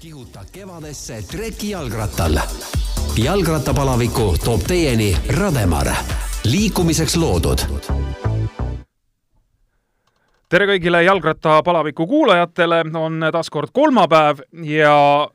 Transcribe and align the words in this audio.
kihuta 0.00 0.40
kevadesse 0.52 1.22
treki 1.30 1.70
jalgrattal. 1.70 2.38
jalgrattapalaviku 3.24 4.34
toob 4.44 4.60
teieni 4.68 5.16
Rademar, 5.36 5.86
liikumiseks 6.44 7.16
loodud 7.16 7.58
tere 10.48 10.66
kõigile 10.70 11.02
jalgrattapalaviku 11.02 12.06
kuulajatele, 12.06 12.84
on 12.94 13.26
taas 13.32 13.50
kord 13.50 13.74
kolmapäev 13.74 14.44
ja 14.62 15.28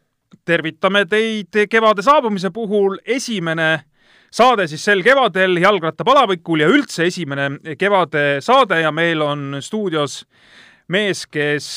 tervitame 0.45 1.05
teid 1.05 1.68
kevade 1.70 2.02
saabumise 2.02 2.50
puhul. 2.50 2.98
esimene 3.05 3.84
saade 4.32 4.68
siis 4.68 4.86
sel 4.86 5.04
kevadel 5.04 5.57
jalgrattapalavikul 5.57 6.59
ja 6.59 6.68
üldse 6.68 7.05
esimene 7.11 7.75
kevade 7.77 8.38
saade 8.39 8.80
ja 8.82 8.91
meil 8.91 9.21
on 9.21 9.57
stuudios 9.59 10.23
mees, 10.93 11.25
kes 11.27 11.67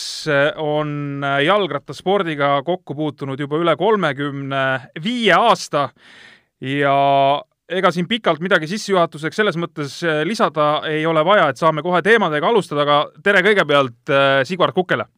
on 0.61 1.25
jalgrattaspordiga 1.45 2.61
kokku 2.67 2.97
puutunud 2.99 3.41
juba 3.41 3.61
üle 3.63 3.77
kolmekümne 3.81 4.63
viie 5.03 5.35
aasta 5.37 5.89
ja 6.61 6.97
ega 7.67 7.91
siin 7.91 8.07
pikalt 8.09 8.43
midagi 8.45 8.69
sissejuhatuseks 8.71 9.41
selles 9.41 9.59
mõttes 9.59 9.99
lisada 10.29 10.85
ei 10.91 11.07
ole 11.09 11.25
vaja, 11.27 11.49
et 11.51 11.61
saame 11.61 11.83
kohe 11.83 12.03
teemadega 12.05 12.51
alustada, 12.53 12.87
aga 12.87 12.99
tere 13.25 13.43
kõigepealt 13.47 14.17
Sigvard 14.47 14.77
Kukele! 14.77 15.09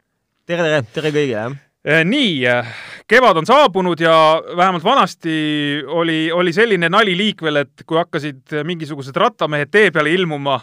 tere, 0.49 0.63
tere, 0.65 0.79
tere 0.95 1.11
kõigile, 1.13 1.49
nii, 2.09 2.47
kevad 3.07 3.37
on 3.39 3.47
saabunud 3.47 4.01
ja 4.01 4.13
vähemalt 4.57 4.83
vanasti 4.83 5.83
oli, 5.87 6.31
oli 6.33 6.53
selline 6.53 6.89
nali 6.89 7.15
liikvel, 7.17 7.61
et 7.61 7.85
kui 7.85 7.99
hakkasid 7.99 8.57
mingisugused 8.67 9.15
rattamehed 9.15 9.71
tee 9.71 9.91
peale 9.93 10.11
ilmuma, 10.13 10.59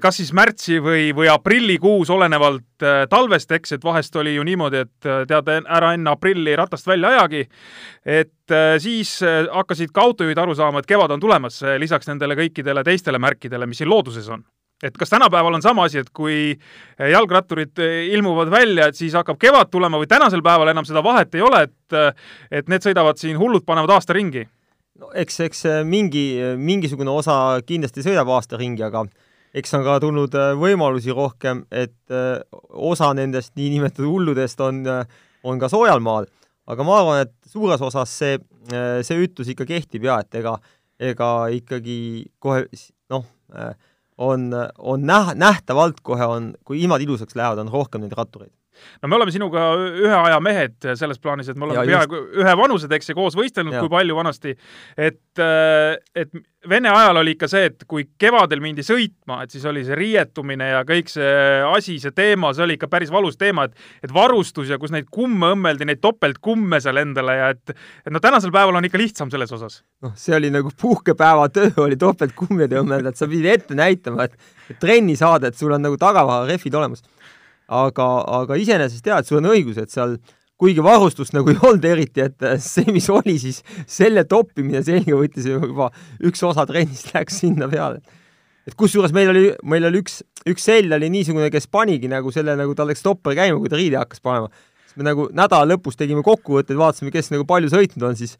kas 0.00 0.16
siis 0.16 0.30
märtsi 0.32 0.78
või, 0.80 1.10
või 1.16 1.28
aprillikuus, 1.28 2.08
olenevalt 2.10 2.84
talvest, 3.10 3.50
eks, 3.52 3.74
et 3.76 3.84
vahest 3.84 4.16
oli 4.16 4.32
ju 4.36 4.44
niimoodi, 4.46 4.84
et 4.86 5.08
tead, 5.28 5.50
ära 5.66 5.92
enne 5.92 6.14
aprilli 6.14 6.54
ratast 6.56 6.86
välja 6.88 7.10
ajagi. 7.12 7.42
et 8.04 8.56
siis 8.80 9.18
hakkasid 9.52 9.92
ka 9.92 10.00
autojuhid 10.00 10.38
aru 10.38 10.54
saama, 10.54 10.80
et 10.80 10.88
kevad 10.88 11.10
on 11.10 11.20
tulemas, 11.20 11.60
lisaks 11.78 12.08
nendele 12.08 12.38
kõikidele 12.38 12.84
teistele 12.84 13.18
märkidele, 13.18 13.66
mis 13.66 13.82
siin 13.82 13.90
looduses 13.90 14.28
on 14.32 14.44
et 14.84 14.96
kas 14.96 15.10
tänapäeval 15.10 15.54
on 15.54 15.62
sama 15.62 15.86
asi, 15.88 15.98
et 15.98 16.10
kui 16.12 16.56
jalgratturid 17.12 17.80
ilmuvad 18.12 18.50
välja, 18.52 18.88
et 18.88 18.98
siis 18.98 19.14
hakkab 19.16 19.38
kevad 19.40 19.70
tulema 19.72 20.00
või 20.00 20.08
tänasel 20.10 20.42
päeval 20.44 20.72
enam 20.72 20.84
seda 20.84 21.02
vahet 21.04 21.34
ei 21.34 21.44
ole, 21.44 21.62
et 21.68 22.60
et 22.60 22.68
need 22.68 22.84
sõidavad 22.84 23.20
siin 23.20 23.38
hullud 23.40 23.64
panevad 23.66 23.96
aasta 23.96 24.16
ringi? 24.16 24.44
no 25.00 25.10
eks, 25.14 25.40
eks 25.44 25.64
mingi, 25.84 26.26
mingisugune 26.56 27.12
osa 27.12 27.60
kindlasti 27.66 28.04
sõidab 28.04 28.28
aasta 28.36 28.60
ringi, 28.60 28.84
aga 28.84 29.06
eks 29.56 29.74
on 29.78 29.84
ka 29.86 29.96
tulnud 30.04 30.34
võimalusi 30.60 31.14
rohkem, 31.16 31.64
et 31.72 32.14
osa 32.72 33.12
nendest 33.16 33.54
niinimetatud 33.56 34.08
hulludest 34.10 34.60
on, 34.60 34.82
on 35.46 35.62
ka 35.62 35.70
soojal 35.72 36.02
maal. 36.04 36.28
aga 36.66 36.84
ma 36.84 36.98
arvan, 36.98 37.20
et 37.24 37.32
suures 37.46 37.80
osas 37.80 38.10
see, 38.10 38.38
see 39.06 39.18
ütlus 39.22 39.48
ikka 39.52 39.64
kehtib 39.68 40.04
ja 40.08 40.18
et 40.20 40.34
ega, 40.34 40.56
ega 40.98 41.30
ikkagi 41.54 41.98
kohe 42.42 42.66
noh, 43.14 43.24
on, 44.18 44.48
on 44.78 45.06
näh-, 45.06 45.34
nähtavalt 45.38 46.02
kohe 46.02 46.26
on, 46.26 46.52
kui 46.64 46.82
ilmad 46.82 47.04
ilusaks 47.04 47.38
lähevad, 47.38 47.62
on 47.62 47.72
rohkem 47.72 48.04
neid 48.04 48.16
rattureid 48.18 48.52
no 49.02 49.10
me 49.10 49.18
oleme 49.18 49.34
sinuga 49.34 49.68
ühe 49.76 50.16
aja 50.16 50.40
mehed 50.44 50.90
selles 50.98 51.22
plaanis, 51.22 51.50
et 51.52 51.58
me 51.58 51.68
oleme 51.68 51.86
peaaegu 51.88 52.22
ühe 52.42 52.56
vanused, 52.62 52.92
eks 52.92 53.12
ju, 53.12 53.18
koos 53.18 53.38
võistelnud, 53.38 53.78
kui 53.80 53.92
palju 53.92 54.18
vanasti. 54.18 54.56
et, 54.96 55.44
et 56.16 56.38
Vene 56.66 56.90
ajal 56.90 57.20
oli 57.20 57.34
ikka 57.36 57.46
see, 57.50 57.68
et 57.70 57.84
kui 57.88 58.06
kevadel 58.18 58.60
mindi 58.62 58.82
sõitma, 58.86 59.38
et 59.44 59.52
siis 59.54 59.64
oli 59.68 59.84
see 59.86 59.96
riietumine 59.98 60.70
ja 60.72 60.80
kõik 60.86 61.10
see 61.12 61.28
asi, 61.68 61.96
see 62.02 62.14
teema, 62.16 62.50
see 62.56 62.64
oli 62.64 62.76
ikka 62.78 62.88
päris 62.90 63.12
valus 63.12 63.38
teema, 63.38 63.68
et 63.68 64.06
et 64.06 64.14
varustus 64.14 64.70
ja 64.72 64.78
kus 64.82 64.92
neid 64.94 65.06
kumme 65.12 65.52
õmmeldi, 65.54 65.86
neid 65.86 66.02
topeltkumme 66.02 66.80
seal 66.82 66.98
endale 67.02 67.36
ja 67.38 67.50
et 67.54 67.74
et 67.76 68.12
no 68.14 68.22
tänasel 68.22 68.54
päeval 68.54 68.80
on 68.80 68.88
ikka 68.88 68.98
lihtsam 68.98 69.30
selles 69.30 69.52
osas. 69.54 69.82
noh, 70.02 70.14
see 70.18 70.34
oli 70.36 70.50
nagu 70.54 70.72
puhkepäeva 70.80 71.48
töö 71.54 71.70
oli 71.86 71.98
topeltkummide 72.00 72.80
õmmelda, 72.82 73.14
et 73.14 73.20
sa 73.20 73.30
pidid 73.30 73.52
ette 73.52 73.78
näitama, 73.78 74.26
et, 74.26 74.34
trenni 74.82 75.14
saada, 75.16 75.52
et 75.52 75.58
sul 75.58 75.70
on 75.76 75.86
nagu 75.86 75.98
tagarehvid 76.00 76.74
olemas 76.74 77.04
aga, 77.66 78.08
aga 78.40 78.58
iseenesest 78.60 79.06
jaa, 79.06 79.20
et 79.20 79.28
sul 79.28 79.40
on 79.40 79.50
õigus, 79.52 79.78
et 79.80 79.92
seal 79.92 80.16
kuigi 80.60 80.82
varustust 80.84 81.34
nagu 81.36 81.52
ei 81.52 81.58
olnud 81.60 81.84
eriti, 81.84 82.24
et 82.24 82.44
see, 82.64 82.86
mis 82.94 83.08
oli, 83.12 83.36
siis 83.40 83.60
selle 83.90 84.24
toppimine 84.28 84.80
selga 84.86 85.18
võttis 85.18 85.48
juba 85.50 85.90
üks 86.24 86.44
osa 86.48 86.64
trennist 86.68 87.12
läks 87.14 87.42
sinna 87.42 87.68
peale. 87.68 88.00
et 88.66 88.74
kusjuures 88.74 89.12
meil 89.14 89.30
oli, 89.30 89.50
meil 89.68 89.88
oli 89.90 90.00
üks, 90.02 90.22
üks 90.48 90.64
sell 90.70 90.92
oli 90.96 91.10
niisugune, 91.12 91.50
kes 91.52 91.68
panigi 91.68 92.08
nagu 92.10 92.32
selle, 92.32 92.56
nagu 92.58 92.74
tal 92.74 92.88
läks 92.90 93.04
topper 93.04 93.36
käima, 93.36 93.58
kui 93.60 93.72
ta 93.72 93.76
riide 93.76 94.00
hakkas 94.00 94.22
panema. 94.24 94.48
siis 94.86 94.96
me 94.96 95.10
nagu 95.10 95.28
nädala 95.32 95.68
lõpus 95.74 95.98
tegime 95.98 96.24
kokkuvõtteid, 96.24 96.78
vaatasime, 96.78 97.12
kes 97.12 97.30
nagu 97.34 97.44
palju 97.44 97.72
sõitnud 97.74 98.08
on, 98.08 98.16
siis 98.16 98.38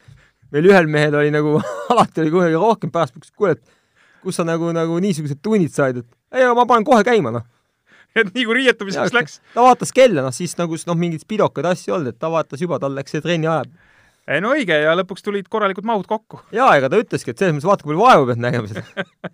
meil 0.55 0.71
ühel 0.71 0.89
mehel 0.89 1.19
oli 1.21 1.35
nagu 1.35 1.59
alati 1.93 2.25
oli 2.25 2.33
kuidagi 2.33 2.57
rohkem, 2.57 2.95
pärast 2.95 3.19
et 3.19 3.29
kuule, 3.37 3.59
et 3.59 3.77
kus 4.25 4.41
sa 4.41 4.47
nagu, 4.47 4.73
nagu 4.73 4.97
niisugused 5.05 5.43
tunnid 5.45 5.75
said, 5.75 6.01
et 6.01 6.41
ei, 6.41 6.49
ma 6.57 6.65
panen 6.65 6.87
kohe 6.89 7.05
käima, 7.05 7.35
noh 7.35 7.45
et 8.23 8.31
nii 8.35 8.47
kui 8.47 8.61
riietumiseks 8.61 9.17
läks. 9.17 9.41
ta 9.55 9.65
vaatas 9.67 9.93
kella, 9.97 10.25
noh 10.27 10.35
siis 10.35 10.57
nagu 10.59 10.79
noh, 10.89 10.99
mingeid 10.99 11.25
spidokaid 11.25 11.69
asju 11.73 11.93
ei 11.93 11.97
olnud, 11.99 12.15
et 12.15 12.23
ta 12.23 12.31
vaatas 12.33 12.63
juba, 12.63 12.81
tal 12.83 12.97
läks 12.97 13.15
see 13.15 13.25
trenni 13.25 13.49
ajab. 13.51 13.73
ei 14.27 14.43
no 14.43 14.53
õige 14.57 14.79
ja 14.83 14.95
lõpuks 14.99 15.25
tulid 15.27 15.51
korralikud 15.53 15.87
mahud 15.89 16.07
kokku. 16.11 16.41
jaa, 16.57 16.71
ega 16.79 16.91
ta 16.93 17.01
ütleski, 17.03 17.33
et 17.33 17.43
selles 17.43 17.57
mõttes 17.57 17.69
vaata, 17.71 17.87
kui 17.87 17.95
palju 17.95 18.05
vaeva 18.05 18.29
pead 18.31 18.43
nägema 18.45 18.71
seda 18.71 18.85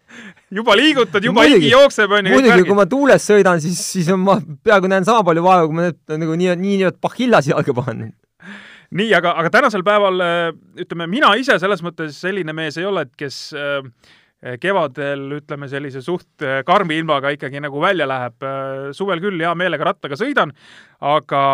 juba 0.59 0.77
liigutad, 0.79 1.29
juba 1.29 1.47
higi 1.49 1.71
jookseb, 1.73 2.17
on 2.19 2.31
ju. 2.31 2.35
muidugi, 2.39 2.67
kui 2.69 2.81
ma 2.81 2.89
tuules 2.91 3.31
sõidan, 3.31 3.63
siis, 3.65 3.81
siis 3.95 4.11
on 4.13 4.25
ma 4.25 4.41
peaaegu 4.65 4.91
näen 4.93 5.09
sama 5.09 5.25
palju 5.29 5.47
vaeva, 5.47 5.69
kui 5.69 5.79
ma 5.79 5.89
nüüd 5.89 6.19
nagu 6.25 6.41
nii, 6.43 6.59
nii-öelda 6.67 7.01
pahillas 7.03 7.51
jalga 7.51 7.77
panen 7.79 8.13
nii, 8.93 9.13
aga, 9.17 9.31
aga 9.41 9.49
tänasel 9.53 9.85
päeval 9.87 10.21
ütleme, 10.83 11.07
mina 11.09 11.31
ise 11.41 11.57
selles 11.61 11.81
mõttes 11.81 12.19
selline 12.21 12.53
mees 12.53 12.77
ei 12.77 12.85
ole, 12.85 13.07
et 13.07 13.15
kes 13.17 13.39
äh, 13.57 13.87
kevadel 14.61 15.39
ütleme 15.39 15.69
sellise 15.71 16.03
suht 16.03 16.43
eh, 16.43 16.63
karmi 16.67 16.99
ilmaga 16.99 17.31
ikkagi 17.35 17.63
nagu 17.63 17.83
välja 17.83 18.09
läheb. 18.11 18.43
Eh, 18.43 18.91
suvel 18.97 19.23
küll 19.23 19.41
hea 19.43 19.53
meelega 19.59 19.93
rattaga 19.93 20.19
sõidan, 20.19 20.55
aga 21.01 21.45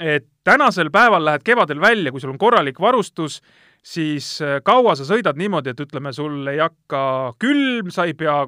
et 0.00 0.28
tänasel 0.46 0.90
päeval 0.94 1.24
lähed 1.26 1.44
kevadel 1.46 1.82
välja, 1.82 2.12
kui 2.12 2.22
sul 2.22 2.32
on 2.32 2.40
korralik 2.40 2.80
varustus, 2.80 3.40
siis 3.82 4.38
kaua 4.64 4.94
sa 4.96 5.04
sõidad 5.04 5.36
niimoodi, 5.38 5.74
et 5.74 5.82
ütleme, 5.82 6.12
sul 6.14 6.46
ei 6.50 6.62
hakka 6.62 7.02
külm, 7.42 7.90
sa 7.92 8.06
ei 8.08 8.14
pea, 8.18 8.40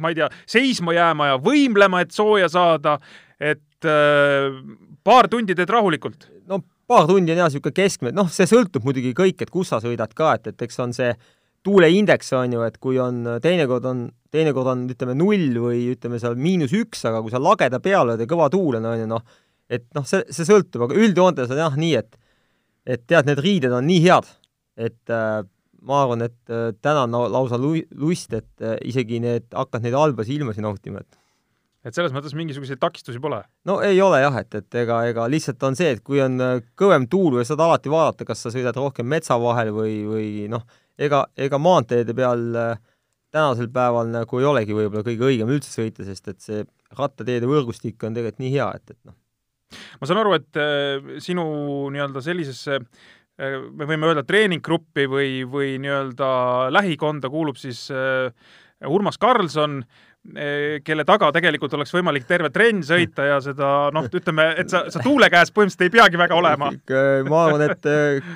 ma 0.00 0.10
ei 0.10 0.18
tea, 0.18 0.28
seisma 0.48 0.96
jääma 0.96 1.30
ja 1.30 1.38
võimlema, 1.40 2.00
et 2.02 2.16
sooja 2.16 2.48
saada, 2.50 2.96
et 3.38 3.88
paar 5.04 5.28
tundi 5.30 5.56
teed 5.56 5.70
rahulikult? 5.72 6.26
no 6.50 6.58
paar 6.90 7.06
tundi 7.06 7.32
on 7.32 7.38
jah, 7.38 7.48
niisugune 7.52 7.76
keskmine, 7.76 8.16
noh, 8.16 8.28
see 8.32 8.48
sõltub 8.50 8.84
muidugi 8.84 9.12
kõik, 9.16 9.44
et 9.44 9.52
kus 9.52 9.70
sa 9.70 9.78
sõidad 9.84 10.10
ka, 10.16 10.34
et, 10.40 10.50
et 10.50 10.66
eks 10.66 10.82
on 10.82 10.96
see 10.96 11.12
tuuleindeks 11.66 12.32
on 12.38 12.56
ju, 12.56 12.64
et 12.64 12.78
kui 12.80 12.98
on, 13.02 13.22
teinekord 13.42 13.86
on, 13.90 14.06
teinekord 14.32 14.72
on 14.72 14.86
ütleme 14.92 15.14
null 15.18 15.60
või 15.60 15.84
ütleme 15.92 16.20
seal 16.22 16.38
miinus 16.40 16.74
üks, 16.76 17.04
aga 17.08 17.20
kui 17.22 17.32
sa 17.32 17.42
lageda 17.42 17.82
peale 17.84 18.14
oled 18.14 18.24
ja 18.24 18.30
kõva 18.30 18.48
tuul 18.52 18.80
on, 18.80 18.90
on 18.92 19.02
ju 19.02 19.08
noh, 19.10 19.24
et 19.70 19.86
noh, 19.96 20.06
see, 20.08 20.24
see 20.32 20.48
sõltub, 20.48 20.86
aga 20.86 20.98
üldjoontes 20.98 21.52
on 21.52 21.64
jah 21.64 21.78
nii, 21.78 21.94
et 22.00 22.20
et 22.90 23.02
tead, 23.06 23.28
need 23.28 23.40
riided 23.44 23.74
on 23.76 23.84
nii 23.86 24.00
head, 24.06 24.28
et 24.80 25.12
äh, 25.12 25.42
ma 25.86 26.02
arvan, 26.04 26.24
et 26.26 26.52
äh, 26.52 26.70
täna 26.82 27.04
on 27.06 27.32
lausa 27.32 27.58
lu-, 27.60 27.84
lust, 28.00 28.32
et 28.36 28.64
äh, 28.64 28.78
isegi 28.88 29.20
need, 29.22 29.50
hakkad 29.52 29.84
neid 29.84 29.96
halbasi 29.96 30.38
ilmasid 30.38 30.64
nautima, 30.64 31.04
et 31.04 31.18
et 31.80 31.96
selles 31.96 32.12
mõttes 32.12 32.34
mingisuguseid 32.36 32.80
takistusi 32.80 33.20
pole? 33.22 33.38
no 33.68 33.78
ei 33.84 34.00
ole 34.04 34.20
jah, 34.20 34.36
et, 34.42 34.52
et 34.58 34.80
ega, 34.82 34.98
ega 35.08 35.24
lihtsalt 35.32 35.62
on 35.64 35.78
see, 35.78 35.94
et 35.96 36.02
kui 36.04 36.20
on 36.24 36.36
äh, 36.44 36.58
kõvem 36.78 37.06
tuul 37.12 37.38
või 37.38 37.46
saad 37.48 37.62
alati 37.64 37.92
vaadata, 37.92 38.26
kas 38.28 38.44
sa 38.44 38.52
sõidad 38.52 38.76
rohkem 38.76 39.08
metsa 39.08 39.38
vahel 39.40 39.72
või, 39.76 39.94
või 40.08 40.30
noh, 40.52 40.66
ega, 41.00 41.24
ega 41.38 41.60
maanteede 41.62 42.14
peal 42.16 42.44
äh, 42.58 42.82
tänasel 43.34 43.70
päeval 43.72 44.10
nagu 44.10 44.40
ei 44.40 44.48
olegi 44.50 44.76
võib-olla 44.76 45.06
kõige 45.06 45.28
õigem 45.28 45.52
üldse 45.54 45.72
sõita, 45.72 46.06
sest 46.06 46.32
et 46.32 46.44
see 46.44 46.64
rattateede 46.98 47.48
võrgustik 47.50 48.02
on 48.06 48.16
tegelikult 48.16 48.42
nii 48.42 48.52
hea, 48.56 48.68
et, 48.76 48.96
et 48.96 49.00
noh. 49.08 49.16
ma 50.00 50.10
saan 50.10 50.22
aru, 50.24 50.36
et 50.40 50.60
äh, 50.60 51.16
sinu 51.22 51.46
nii-öelda 51.94 52.24
sellisesse 52.26 52.80
äh, 52.80 53.58
me 53.70 53.88
võime 53.88 54.10
öelda 54.10 54.26
treeninggruppi 54.26 55.08
või, 55.10 55.32
või 55.48 55.74
nii-öelda 55.82 56.30
lähikonda 56.74 57.32
kuulub 57.32 57.60
siis 57.60 57.88
Urmas 58.88 59.18
Karlsson 59.20 59.82
Eh, 59.82 60.09
kelle 60.84 61.04
taga 61.08 61.30
tegelikult 61.32 61.72
oleks 61.78 61.94
võimalik 61.94 62.26
terve 62.28 62.50
trenn 62.52 62.82
sõita 62.84 63.24
ja 63.24 63.38
seda 63.40 63.70
noh, 63.94 64.04
ütleme, 64.04 64.50
et 64.60 64.68
sa, 64.68 64.82
sa 64.92 65.00
tuule 65.00 65.30
käes 65.32 65.48
põhimõtteliselt 65.56 65.86
ei 65.86 65.92
peagi 65.94 66.20
väga 66.20 66.36
olema. 66.36 66.68
ma 67.30 67.40
arvan, 67.46 67.64
et 67.64 67.88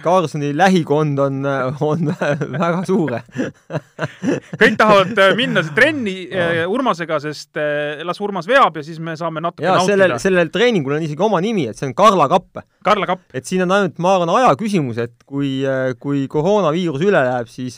Karlssoni 0.05 0.49
eh, 0.49 0.57
lähikond 0.57 1.21
on, 1.27 1.45
on 1.85 2.09
väga 2.57 2.81
suure 2.89 3.21
kõik 4.63 4.79
tahavad 4.81 5.13
eh, 5.27 5.37
minna 5.37 5.65
trenni 5.77 6.17
Urmasega, 6.73 7.21
sest 7.21 7.61
las 8.09 8.25
Urmas 8.25 8.49
veab 8.49 8.81
ja 8.81 8.87
siis 8.87 8.99
me 8.99 9.19
saame 9.21 9.45
natuke 9.45 9.69
ja, 9.69 9.77
nautida. 9.77 9.93
sellel, 9.93 10.19
sellel 10.25 10.53
treeningul 10.55 10.97
on 10.97 11.05
isegi 11.05 11.29
oma 11.29 11.43
nimi, 11.45 11.69
et 11.69 11.77
see 11.77 11.91
on 11.91 11.97
Karla 11.97 12.31
kapp. 12.33 12.65
Karla 12.85 13.13
kapp. 13.13 13.29
et 13.37 13.45
siin 13.45 13.67
on 13.69 13.77
ainult, 13.77 14.01
ma 14.01 14.17
arvan, 14.17 14.33
aja 14.41 14.57
küsimus, 14.57 15.05
et 15.05 15.15
kui, 15.29 15.59
kui 16.01 16.25
koroonaviirus 16.33 17.05
üle 17.05 17.21
läheb, 17.21 17.53
siis 17.53 17.77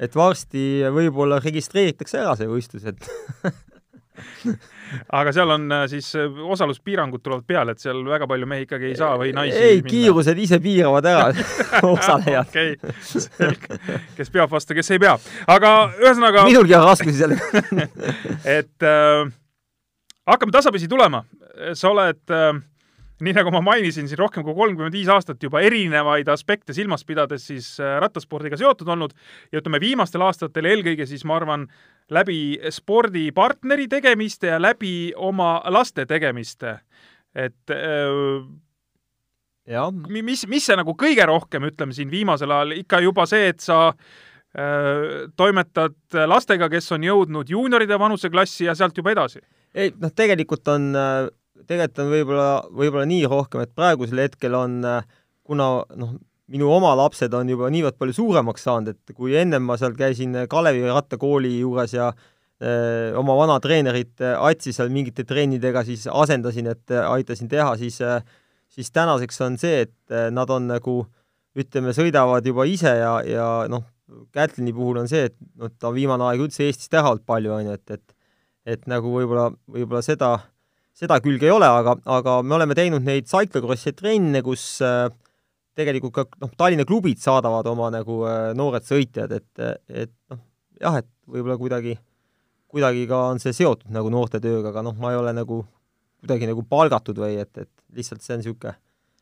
et 0.00 0.16
varsti 0.16 0.82
võib-olla 0.92 1.40
registreeritakse 1.42 2.22
ära 2.22 2.36
see 2.38 2.48
võistlus, 2.50 2.86
et 2.88 3.08
aga 5.12 5.32
seal 5.34 5.50
on 5.54 5.66
äh, 5.72 5.84
siis 5.90 6.10
äh, 6.18 6.40
osaluspiirangud 6.54 7.22
tulevad 7.24 7.44
peale, 7.48 7.74
et 7.74 7.82
seal 7.82 8.02
väga 8.06 8.26
palju 8.28 8.48
mehi 8.48 8.66
ikkagi 8.66 8.90
ei 8.90 8.96
saa 8.98 9.14
või 9.20 9.32
naisi 9.36 9.58
ei, 9.58 9.82
kiirused 9.86 10.40
ise 10.42 10.58
piiravad 10.62 11.08
ära 11.08 11.28
osalejad. 11.94 12.50
okei 12.50 12.74
okay., 12.76 12.94
selge. 13.02 13.78
kes 14.18 14.32
peab 14.34 14.52
vastu, 14.52 14.76
kes 14.78 14.92
ei 14.94 15.02
pea. 15.02 15.14
aga 15.52 15.72
ühesõnaga 16.00 16.44
minulgi 16.50 16.76
on 16.78 16.86
raskusi 16.86 17.16
sellega 17.18 17.88
et 18.58 18.88
äh, 18.88 19.32
hakkame 20.28 20.54
tasapisi 20.54 20.90
tulema. 20.90 21.24
sa 21.78 21.90
oled 21.92 22.22
äh, 22.32 22.52
nii 23.22 23.34
nagu 23.36 23.52
ma 23.54 23.62
mainisin 23.64 24.08
siin 24.10 24.20
rohkem 24.20 24.44
kui 24.46 24.54
kolmkümmend 24.56 24.94
viis 24.96 25.10
aastat 25.12 25.42
juba 25.42 25.62
erinevaid 25.64 26.28
aspekte 26.32 26.74
silmas 26.76 27.04
pidades 27.06 27.46
siis 27.50 27.68
äh, 27.80 27.96
rattaspordiga 28.02 28.58
seotud 28.60 28.88
olnud 28.94 29.14
ja 29.52 29.62
ütleme, 29.62 29.80
viimastel 29.82 30.24
aastatel 30.26 30.68
eelkõige 30.72 31.06
siis 31.08 31.24
ma 31.28 31.38
arvan, 31.38 31.68
läbi 32.12 32.58
spordipartneri 32.70 33.88
tegemiste 33.92 34.52
ja 34.52 34.58
läbi 34.62 35.12
oma 35.16 35.54
laste 35.70 36.06
tegemiste. 36.06 36.78
et 37.34 37.70
äh, 37.70 38.42
ja. 39.66 39.86
mis, 39.90 40.46
mis 40.48 40.66
see 40.66 40.76
nagu 40.76 40.96
kõige 40.98 41.26
rohkem, 41.28 41.70
ütleme 41.70 41.94
siin 41.96 42.10
viimasel 42.10 42.50
ajal 42.50 42.76
ikka 42.80 43.00
juba 43.00 43.26
see, 43.30 43.52
et 43.54 43.60
sa 43.62 43.92
äh, 43.92 45.28
toimetad 45.36 46.18
lastega, 46.26 46.68
kes 46.72 46.90
on 46.92 47.06
jõudnud 47.06 47.54
juunioride 47.54 47.98
vanuseklassi 47.98 48.66
ja 48.66 48.74
sealt 48.74 48.98
juba 48.98 49.14
edasi? 49.14 49.44
ei, 49.74 49.94
noh, 50.00 50.10
tegelikult 50.12 50.68
on 50.68 50.90
tegelikult 51.68 52.02
on 52.04 52.12
võib-olla, 52.12 52.50
võib-olla 52.82 53.06
nii 53.08 53.24
rohkem, 53.30 53.64
et 53.64 53.72
praegusel 53.76 54.24
hetkel 54.24 54.56
on, 54.58 54.82
kuna 55.46 55.68
noh, 55.98 56.12
minu 56.52 56.68
oma 56.72 56.92
lapsed 56.98 57.32
on 57.34 57.48
juba 57.48 57.70
niivõrd 57.72 57.96
palju 58.00 58.16
suuremaks 58.18 58.66
saanud, 58.66 58.92
et 58.92 59.16
kui 59.16 59.36
ennem 59.38 59.64
ma 59.64 59.78
seal 59.80 59.96
käisin 59.96 60.36
Kalevi 60.50 60.84
rattakooli 60.88 61.54
juures 61.60 61.94
ja 61.96 62.10
öö, 62.12 63.14
oma 63.20 63.36
vana 63.38 63.58
treenerit 63.62 64.20
Atsi 64.34 64.74
seal 64.76 64.92
mingite 64.92 65.24
trennidega 65.28 65.84
siis 65.88 66.04
asendasin, 66.10 66.68
et 66.74 66.94
aitasin 67.06 67.50
teha, 67.52 67.76
siis 67.80 68.00
siis 68.72 68.88
tänaseks 68.92 69.40
on 69.44 69.58
see, 69.60 69.82
et 69.86 70.14
nad 70.32 70.50
on 70.50 70.70
nagu 70.70 71.02
ütleme, 71.58 71.92
sõidavad 71.92 72.46
juba 72.48 72.64
ise 72.68 72.92
ja, 73.00 73.18
ja 73.26 73.48
noh, 73.68 73.84
Kätlini 74.32 74.74
puhul 74.76 74.98
on 75.00 75.08
see, 75.08 75.28
et 75.30 75.36
noh, 75.56 75.70
ta 75.78 75.88
on 75.88 75.96
viimane 75.96 76.24
aeg 76.26 76.42
üldse 76.44 76.66
Eestist 76.66 76.92
ära 76.96 77.14
olnud 77.14 77.24
palju, 77.28 77.52
on 77.54 77.70
ju, 77.70 77.76
et, 77.78 77.96
et 77.96 78.18
et 78.62 78.84
nagu 78.86 79.10
võib-olla, 79.10 79.48
võib-olla 79.66 80.02
seda 80.06 80.36
seda 80.96 81.18
külge 81.24 81.48
ei 81.48 81.54
ole, 81.54 81.68
aga, 81.68 81.96
aga 82.18 82.38
me 82.46 82.56
oleme 82.58 82.76
teinud 82.78 83.04
neid 83.06 83.28
cyclocrossi 83.30 83.94
trenne, 83.96 84.42
kus 84.44 84.64
äh, 84.84 85.08
tegelikult 85.78 86.14
ka 86.14 86.26
noh, 86.42 86.52
Tallinna 86.58 86.86
klubid 86.88 87.20
saadavad 87.22 87.68
oma 87.70 87.90
nagu 87.94 88.22
äh, 88.28 88.52
noored 88.58 88.86
sõitjad, 88.86 89.32
et, 89.38 89.82
et 89.88 90.12
noh, 90.32 90.42
jah, 90.82 91.00
et 91.00 91.08
võib-olla 91.32 91.56
kuidagi, 91.60 91.96
kuidagi 92.72 93.06
ka 93.10 93.26
on 93.32 93.42
see 93.42 93.54
seotud 93.56 93.92
nagu 93.94 94.12
noortetööga, 94.12 94.72
aga 94.72 94.84
noh, 94.88 94.96
ma 95.00 95.14
ei 95.14 95.20
ole 95.20 95.34
nagu 95.36 95.62
kuidagi 96.22 96.48
nagu 96.50 96.64
palgatud 96.68 97.18
või 97.18 97.40
et, 97.42 97.50
et 97.58 97.70
lihtsalt 97.96 98.22
see 98.22 98.36
on 98.36 98.42
niisugune 98.44 98.76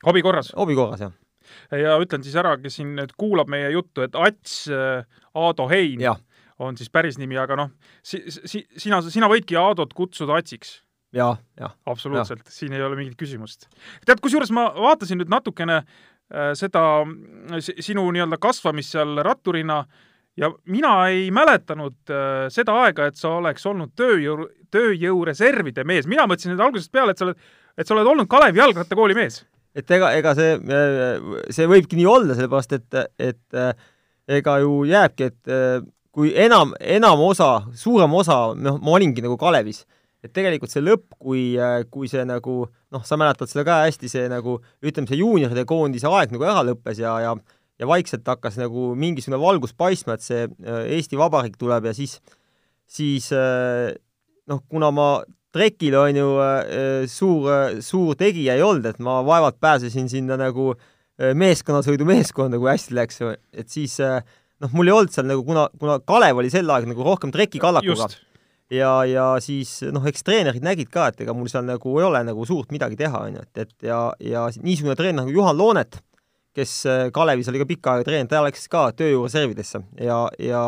hobi 0.07 0.25
korras? 0.25 0.53
hobi 0.59 0.77
korras, 0.79 1.07
jah. 1.07 1.15
ja 1.77 1.97
ütlen 2.03 2.27
siis 2.27 2.37
ära, 2.41 2.57
kes 2.61 2.81
siin 2.81 2.93
nüüd 2.99 3.15
kuulab 3.21 3.51
meie 3.53 3.71
juttu, 3.73 4.05
et 4.05 4.19
Ats 4.19 4.65
äh, 4.75 5.07
Aado 5.39 5.71
Hein 5.71 6.03
ja. 6.03 6.19
on 6.59 6.77
siis 6.77 6.91
päris 6.93 7.19
nimi, 7.21 7.39
aga 7.41 7.57
noh, 7.63 7.73
si-, 8.03 8.25
si-, 8.29 8.67
sina, 8.77 9.01
sina 9.07 9.31
võidki 9.31 9.59
Aadot 9.61 9.95
kutsuda 9.97 10.41
Atsiks 10.43 10.81
jah, 11.17 11.41
jah. 11.59 11.75
absoluutselt, 11.87 12.47
siin 12.53 12.75
ei 12.77 12.83
ole 12.83 12.99
mingit 12.99 13.19
küsimust. 13.19 13.69
tead, 14.07 14.23
kusjuures 14.23 14.53
ma 14.55 14.69
vaatasin 14.77 15.21
nüüd 15.21 15.33
natukene 15.33 15.81
äh, 15.81 16.53
seda 16.59 17.03
sinu 17.59 18.07
nii-öelda 18.15 18.39
kasvamist 18.43 18.95
seal 18.97 19.21
ratturina 19.27 19.83
ja 20.39 20.51
mina 20.71 20.95
ei 21.09 21.31
mäletanud 21.35 22.13
äh, 22.15 22.49
seda 22.53 22.77
aega, 22.85 23.11
et 23.11 23.21
sa 23.21 23.37
oleks 23.41 23.67
olnud 23.67 23.95
tööjõu, 23.99 24.49
tööjõureservide 24.71 25.85
mees. 25.85 26.07
mina 26.07 26.27
mõtlesin 26.31 26.55
nüüd 26.55 26.67
algusest 26.67 26.93
peale, 26.93 27.15
et 27.15 27.21
sa 27.23 27.29
oled, 27.29 27.47
et 27.77 27.87
sa 27.87 27.97
oled 27.97 28.13
olnud 28.15 28.31
Kalevi 28.31 28.63
jalgrattakooli 28.63 29.19
mees. 29.19 29.45
et 29.75 29.91
ega, 29.91 30.13
ega 30.19 30.35
see, 30.39 30.59
see 31.51 31.71
võibki 31.71 31.99
nii 31.99 32.11
olla, 32.11 32.37
sellepärast 32.39 32.77
et, 32.79 33.01
et 33.19 33.59
äh, 33.59 33.73
ega 34.41 34.61
ju 34.63 34.85
jääbki, 34.87 35.33
et 35.33 35.51
äh, 35.51 35.81
kui 36.15 36.33
enam, 36.39 36.75
enam 36.81 37.23
osa, 37.23 37.67
suurem 37.75 38.15
osa, 38.19 38.51
noh, 38.55 38.79
ma 38.83 38.99
olingi 38.99 39.23
nagu 39.23 39.37
Kalevis 39.39 39.85
et 40.25 40.33
tegelikult 40.37 40.73
see 40.73 40.83
lõpp, 40.85 41.07
kui, 41.21 41.45
äh, 41.61 41.81
kui 41.93 42.11
see 42.11 42.23
nagu 42.29 42.63
noh, 42.67 43.07
sa 43.07 43.19
mäletad 43.21 43.51
seda 43.51 43.65
ka 43.67 43.81
hästi, 43.87 44.11
see 44.13 44.27
nagu 44.33 44.59
ütleme, 44.85 45.09
see 45.09 45.21
juunioride 45.21 45.65
koondise 45.69 46.11
aeg 46.11 46.35
nagu 46.35 46.47
ära 46.49 46.65
lõppes 46.67 47.01
ja, 47.03 47.17
ja 47.25 47.35
ja 47.81 47.89
vaikselt 47.89 48.27
hakkas 48.29 48.59
nagu 48.61 48.91
mingisugune 48.93 49.39
valgus 49.41 49.73
paistma, 49.73 50.19
et 50.19 50.25
see 50.25 50.45
äh, 50.45 50.83
Eesti 50.99 51.17
Vabariik 51.17 51.57
tuleb 51.61 51.89
ja 51.89 51.95
siis, 51.97 52.19
siis 52.85 53.31
äh, 53.33 53.95
noh, 54.51 54.61
kuna 54.69 54.91
ma 54.93 55.11
trekil 55.51 55.97
on 55.99 56.15
ju 56.15 56.27
suur, 57.11 57.47
suur 57.83 58.15
tegija 58.15 58.55
ei 58.55 58.63
olnud, 58.63 58.85
et 58.87 59.01
ma 59.03 59.17
vaevalt 59.27 59.57
pääsesin 59.59 60.07
sinna 60.07 60.37
nagu 60.39 60.77
meeskonnasõidu 61.19 62.07
meeskonda, 62.07 62.61
kui 62.61 62.71
hästi 62.71 62.95
läks, 62.95 63.19
et 63.51 63.67
siis 63.67 63.97
noh, 63.99 64.71
mul 64.77 64.93
ei 64.93 64.95
olnud 64.95 65.11
seal 65.11 65.27
nagu, 65.27 65.43
kuna, 65.49 65.67
kuna 65.81 65.99
Kalev 66.07 66.39
oli 66.39 66.53
sel 66.55 66.71
ajal 66.71 66.87
nagu 66.93 67.03
rohkem 67.03 67.33
trekikallakuga, 67.35 68.07
ja, 68.75 68.93
ja 69.09 69.25
siis 69.43 69.81
noh, 69.93 70.05
eks 70.09 70.25
treenerid 70.27 70.65
nägid 70.65 70.91
ka, 70.93 71.09
et 71.11 71.25
ega 71.25 71.35
mul 71.37 71.51
seal 71.51 71.67
nagu 71.67 71.97
ei 71.99 72.07
ole 72.07 72.23
nagu 72.27 72.47
suurt 72.49 72.73
midagi 72.75 72.99
teha, 73.01 73.25
on 73.27 73.39
ju, 73.39 73.49
et, 73.49 73.65
et 73.65 73.91
ja, 73.91 74.01
ja 74.23 74.47
niisugune 74.63 74.97
treener 74.99 75.23
nagu 75.23 75.35
Juhan 75.35 75.59
Loonet, 75.59 76.01
kes 76.57 76.77
äh, 76.91 77.03
Kalevis 77.15 77.51
oli 77.51 77.63
ka 77.63 77.69
pikka 77.69 77.97
aega 77.97 78.09
treener, 78.09 78.31
ta 78.31 78.45
läks 78.47 78.67
ka 78.71 78.89
tööjõureservidesse 78.99 79.83
ja, 80.03 80.23
ja 80.43 80.65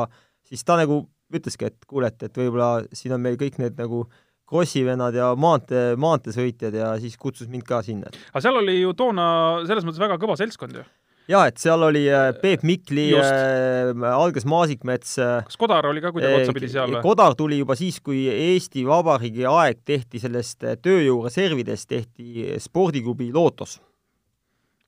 siis 0.49 0.67
ta 0.67 0.79
nagu 0.81 1.05
ütleski, 1.33 1.71
et 1.71 1.89
kuule, 1.89 2.13
et, 2.13 2.29
et 2.29 2.37
võib-olla 2.37 2.83
siin 2.93 3.15
on 3.17 3.23
meil 3.25 3.39
kõik 3.41 3.57
need 3.63 3.79
nagu 3.81 4.05
krossivennad 4.53 5.17
ja 5.17 5.31
maantee, 5.39 5.95
maanteesõitjad 6.01 6.75
ja 6.77 6.91
siis 7.01 7.17
kutsus 7.21 7.49
mind 7.49 7.65
ka 7.65 7.81
sinna. 7.87 8.13
aga 8.33 8.43
seal 8.45 8.59
oli 8.61 8.83
ju 8.83 8.93
toona 8.99 9.25
selles 9.69 9.87
mõttes 9.87 10.03
väga 10.03 10.19
kõva 10.21 10.37
seltskond 10.41 10.77
ju 10.77 10.85
jaa, 11.33 11.49
et 11.51 11.61
seal 11.61 11.83
oli 11.87 12.05
äh, 12.11 12.31
Peep 12.43 12.65
Mikli, 12.67 13.09
äh, 13.19 13.91
algas 14.13 14.47
Maasikmets. 14.49 15.17
Äh, 15.23 15.43
kas 15.49 15.59
Kodar 15.61 15.89
oli 15.91 16.03
ka 16.05 16.13
kuidagi 16.15 16.43
otsapidi 16.43 16.71
seal 16.73 16.95
või? 16.97 17.03
Kodar 17.05 17.37
tuli 17.39 17.61
juba 17.61 17.77
siis, 17.79 17.99
kui 18.05 18.25
Eesti 18.31 18.85
Vabariigi 18.89 19.47
aeg 19.49 19.83
tehti 19.89 20.23
sellest 20.23 20.67
tööjõureservidest, 20.85 21.89
tehti 21.93 22.49
spordiklubi 22.63 23.31
Lootos. 23.35 23.79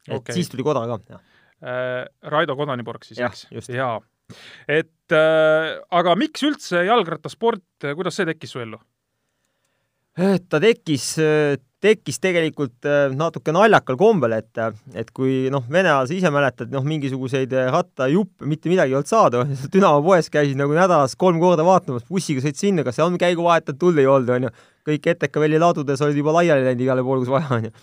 et 0.09 0.19
okay. 0.19 0.37
siis 0.37 0.51
tuli 0.53 0.67
Kodar 0.67 0.89
ka, 0.91 1.01
jah 1.17 1.23
äh,. 1.65 2.03
Raido 2.29 2.57
Kodanipork 2.57 3.07
siis, 3.07 3.21
eks? 3.21 3.71
jaa. 3.73 4.01
et 4.69 5.13
äh, 5.17 5.71
aga 5.91 6.17
miks 6.21 6.45
üldse 6.45 6.85
jalgrattasport, 6.85 7.65
kuidas 7.95 8.21
see 8.21 8.29
tekkis 8.29 8.53
su 8.57 8.61
ellu? 8.65 8.81
Ta 10.51 10.61
tekkis 10.63 11.15
tekkis 11.85 12.21
tegelikult 12.23 12.87
natuke 13.13 13.53
naljakal 13.53 13.97
kombel, 14.01 14.33
et, 14.39 14.61
et 14.97 15.11
kui 15.13 15.51
noh, 15.53 15.65
Vene 15.69 15.91
ajal 15.91 16.09
sa 16.09 16.15
ise 16.17 16.31
mäletad, 16.33 16.71
noh, 16.73 16.85
mingisuguseid 16.89 17.53
rattajuppe, 17.75 18.47
mitte 18.49 18.71
midagi 18.73 18.95
ei 18.95 18.99
olnud 18.99 19.11
saada, 19.11 19.43
Dünamo 19.75 20.01
poes 20.07 20.31
käisid 20.33 20.57
nagu 20.61 20.73
nädalas 20.77 21.17
kolm 21.21 21.43
korda 21.43 21.67
vaatamas, 21.67 22.07
bussiga 22.09 22.45
sõid 22.45 22.61
sinna, 22.61 22.87
kas 22.87 22.97
seal 22.97 23.11
on 23.11 23.21
käiguvahetajat 23.21 23.81
tulnud, 23.81 24.01
ei 24.01 24.09
olnud, 24.09 24.33
onju. 24.39 24.55
kõik 24.89 25.11
Etekavelli 25.13 25.61
ladudes 25.61 26.01
olid 26.05 26.23
juba 26.23 26.39
laiali 26.39 26.65
läinud 26.71 26.87
igale 26.87 27.05
poole, 27.05 27.25
kus 27.25 27.35
vaja, 27.35 27.51
onju. 27.59 27.75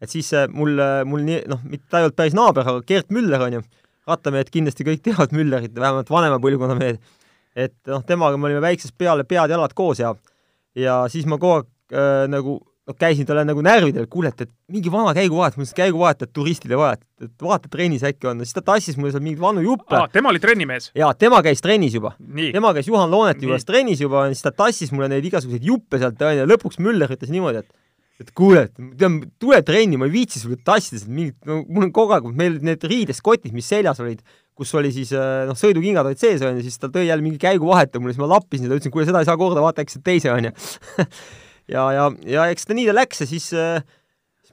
et 0.00 0.16
siis 0.16 0.32
mul, 0.54 0.80
mul 1.08 1.28
nii, 1.28 1.44
noh, 1.52 1.60
mitte 1.68 1.90
ta 1.90 2.00
ei 2.00 2.08
olnud 2.08 2.16
päris 2.22 2.38
naaber, 2.38 2.72
aga 2.72 2.86
Gert 2.88 3.12
Müller, 3.12 3.48
onju, 3.50 3.60
rattamehed 4.08 4.48
kindlasti 4.54 4.88
kõik 4.88 5.04
teavad 5.04 5.36
Müllerit, 5.36 5.76
vähemalt 5.76 6.08
vanema 6.10 6.40
põlvkonna 6.40 6.78
mehed. 6.78 7.04
et 7.52 7.76
noh, 7.92 8.00
temaga 8.08 8.40
me 8.40 8.48
olime 8.48 8.64
väiksest 8.64 8.96
peale 8.96 9.28
pead-jalad 9.28 9.76
koos 9.76 10.00
ja 10.00 10.14
ja 10.78 11.02
siis 11.12 11.26
ma 11.28 11.36
kogu 11.36 11.58
aeg 11.60 11.71
äh, 11.92 12.24
nagu 12.32 12.58
noh, 12.88 12.96
käisin 12.98 13.26
talle 13.26 13.44
nagu 13.46 13.62
närvidel, 13.64 14.08
kuule, 14.10 14.32
et, 14.32 14.46
et 14.46 14.50
mingi 14.72 14.90
vana 14.92 15.12
käiguvahet, 15.16 15.56
mul 15.58 15.68
on 15.68 15.76
käiguvahetajat 15.78 16.32
turistile 16.34 16.78
vaja, 16.78 16.98
et, 17.22 17.34
vaata 17.42 17.70
trennis 17.72 18.02
äkki 18.06 18.30
on, 18.30 18.42
siis 18.42 18.56
ta 18.56 18.64
tassis 18.72 18.98
mulle 18.98 19.12
seal 19.14 19.22
mingeid 19.24 19.42
vanu 19.42 19.62
juppe. 19.64 20.00
tema 20.14 20.32
oli 20.32 20.42
trennimees? 20.42 20.90
jaa, 20.98 21.12
tema 21.18 21.42
käis 21.46 21.62
trennis 21.62 21.94
juba. 21.98 22.14
tema 22.42 22.72
käis 22.74 22.90
Juhan 22.90 23.10
Looneti 23.12 23.46
juures 23.46 23.68
trennis 23.68 24.02
juba, 24.02 24.26
siis 24.32 24.42
ta 24.42 24.54
tassis 24.64 24.92
mulle 24.94 25.12
neid 25.12 25.30
igasuguseid 25.30 25.70
juppe 25.70 26.02
sealt, 26.02 26.20
onju, 26.26 26.48
lõpuks 26.50 26.82
Müller 26.82 27.14
ütles 27.14 27.32
niimoodi, 27.32 27.62
et 27.62 27.78
et 28.22 28.28
kuule, 28.38 28.68
tead, 28.98 29.24
tule 29.40 29.58
trenni, 29.66 29.98
ma 29.98 30.06
ei 30.06 30.12
viitsi 30.12 30.38
sulle 30.38 30.54
tassida 30.62 31.00
sealt 31.00 31.10
mingit, 31.10 31.36
no 31.48 31.62
mul 31.66 31.88
on 31.88 31.92
kogu 31.94 32.14
aeg, 32.14 32.28
meil 32.38 32.60
need 32.62 32.84
riideskotid, 32.86 33.50
mis 33.56 33.66
seljas 33.66 33.98
olid, 34.04 34.20
kus 34.54 34.70
oli 34.78 34.92
siis 34.94 35.10
noh, 35.48 35.56
sõidukingad 35.58 36.06
olid 36.06 36.20
sees, 36.20 36.44
onju, 36.46 36.62
siis 36.62 36.78
ta 36.78 36.90
tõi 36.92 37.08
jälle 37.08 37.24
mingi 37.24 37.40
käiguvahetaja 37.42 38.02
mulle, 38.02 38.14
siis 38.14 38.22
ma 38.22 38.28
lappisin 38.30 38.68
seda, 38.68 38.78
ütlesin, 38.78 38.94
kuule, 38.94 39.08
seda 39.08 39.24
ei 39.24 39.26
saa 39.26 39.38
korda, 39.40 39.64
vaata 39.64 39.82
äkki 39.82 40.04
teise, 40.06 40.30
onju 40.30 40.52
ja, 41.70 41.88
ja, 41.94 42.06
ja 42.26 42.46
eks 42.52 42.66
ta 42.66 42.76
nii 42.76 42.88
ta 42.90 42.96
läks 42.96 43.22
ja 43.22 43.28
siis 43.30 43.52
äh, 43.54 43.82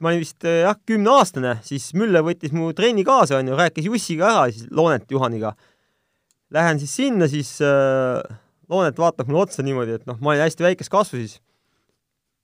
ma 0.00 0.08
olin 0.08 0.22
vist 0.22 0.44
äh, 0.48 0.62
jah, 0.64 0.76
kümneaastane, 0.88 1.58
siis 1.66 1.90
Müller 1.92 2.24
võttis 2.24 2.54
mu 2.56 2.70
trenni 2.76 3.04
kaasa, 3.04 3.36
onju, 3.40 3.56
rääkis 3.58 3.84
Jussiga 3.84 4.30
ära, 4.30 4.46
siis 4.48 4.70
Loonet 4.72 5.10
Juhaniga. 5.12 5.52
Lähen 6.50 6.80
siis 6.80 6.94
sinna, 6.96 7.28
siis 7.28 7.58
äh, 7.60 8.22
Loonet 8.70 8.98
vaatab 8.98 9.28
mulle 9.28 9.44
otsa 9.44 9.62
niimoodi, 9.66 9.98
et 10.00 10.08
noh, 10.08 10.16
ma 10.20 10.32
olin 10.32 10.46
hästi 10.46 10.64
väikest 10.64 10.90
kasvu 10.90 11.20
siis. 11.20 11.40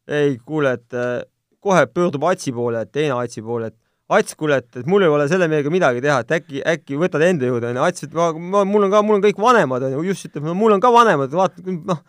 ei, 0.07 0.37
kuule, 0.45 0.77
et 0.77 0.95
äh, 0.95 1.25
kohe 1.61 1.87
pöördub 1.87 2.23
Atsi 2.29 2.53
poole, 2.53 2.85
teine 2.93 3.17
Atsi 3.17 3.43
poole, 3.43 3.73
et 3.73 3.79
Ats, 4.09 4.37
kuule, 4.39 4.61
et, 4.61 4.69
et 4.79 4.87
mul 4.87 5.03
ei 5.03 5.11
ole 5.11 5.25
selle 5.27 5.49
mehega 5.51 5.71
midagi 5.73 6.05
teha, 6.05 6.21
et 6.23 6.37
äkki, 6.37 6.61
äkki 6.63 7.01
võtad 7.01 7.25
enda 7.27 7.49
juurde, 7.49 7.73
onju. 7.73 7.83
Ats 7.83 8.05
ütleb, 8.07 8.37
ma, 8.53 8.61
mul 8.69 8.87
on 8.87 8.93
ka, 8.93 9.01
mul 9.03 9.17
on 9.17 9.25
kõik 9.25 9.41
vanemad, 9.43 9.89
onju. 9.89 10.05
Juss 10.07 10.29
ütleb, 10.29 10.45
no 10.47 10.55
mul 10.55 10.77
on 10.77 10.85
ka 10.85 10.93
vanemad, 10.95 11.33
vaata, 11.35 11.65
noh 11.65 12.05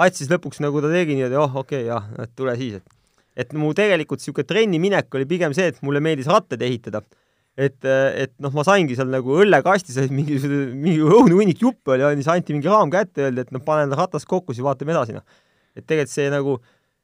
Ats 0.00 0.22
siis 0.22 0.30
lõpuks 0.32 0.62
nagu 0.64 0.80
ta 0.80 0.88
tegi 0.92 1.18
niimoodi, 1.18 1.36
oh 1.36 1.60
okei 1.60 1.84
okay,, 1.84 1.88
jah, 1.90 2.06
et 2.24 2.30
tule 2.38 2.54
siis, 2.56 2.80
et 2.80 2.98
et 3.36 3.52
mu 3.56 3.72
tegelikult 3.76 4.20
niisugune 4.20 4.48
trenni 4.48 4.80
minek 4.82 5.14
oli 5.16 5.26
pigem 5.28 5.54
see, 5.56 5.70
et 5.72 5.78
mulle 5.84 6.02
meeldis 6.04 6.28
rattaid 6.28 6.62
ehitada. 6.64 7.02
et, 7.56 7.84
et 7.84 8.32
noh, 8.40 8.52
ma 8.56 8.62
saingi 8.64 8.94
seal 8.96 9.10
nagu 9.12 9.34
õllekastis 9.42 9.98
mingisugune, 10.08 10.70
mingi 10.72 11.02
õudne-hunnik 11.04 11.60
juppe 11.60 11.92
oli, 11.92 12.06
siis 12.16 12.30
anti 12.32 12.54
mingi 12.56 12.70
raam 12.70 12.92
kätte, 12.92 13.26
öeldi, 13.26 13.44
et 13.44 13.50
noh, 13.52 13.60
panen 13.64 13.92
ratast 13.92 14.28
kokku, 14.28 14.56
siis 14.56 14.64
vaatame 14.64 14.94
edasi, 14.94 15.18
noh. 15.18 15.42
et 15.76 15.84
tegelikult 15.84 16.14
see 16.14 16.30
nagu 16.32 16.56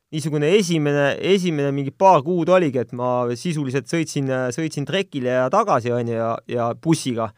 niisugune 0.08 0.48
esimene, 0.56 1.10
esimene 1.34 1.68
mingi 1.76 1.92
paar 1.92 2.22
kuud 2.24 2.48
oligi, 2.48 2.80
et 2.80 2.94
ma 2.96 3.26
sisuliselt 3.36 3.92
sõitsin, 3.92 4.32
sõitsin 4.56 4.88
trekile 4.88 5.36
ja 5.36 5.50
tagasi, 5.52 5.92
on 5.92 6.08
ju, 6.08 6.16
ja, 6.16 6.30
ja 6.48 6.70
bussiga 6.72 7.28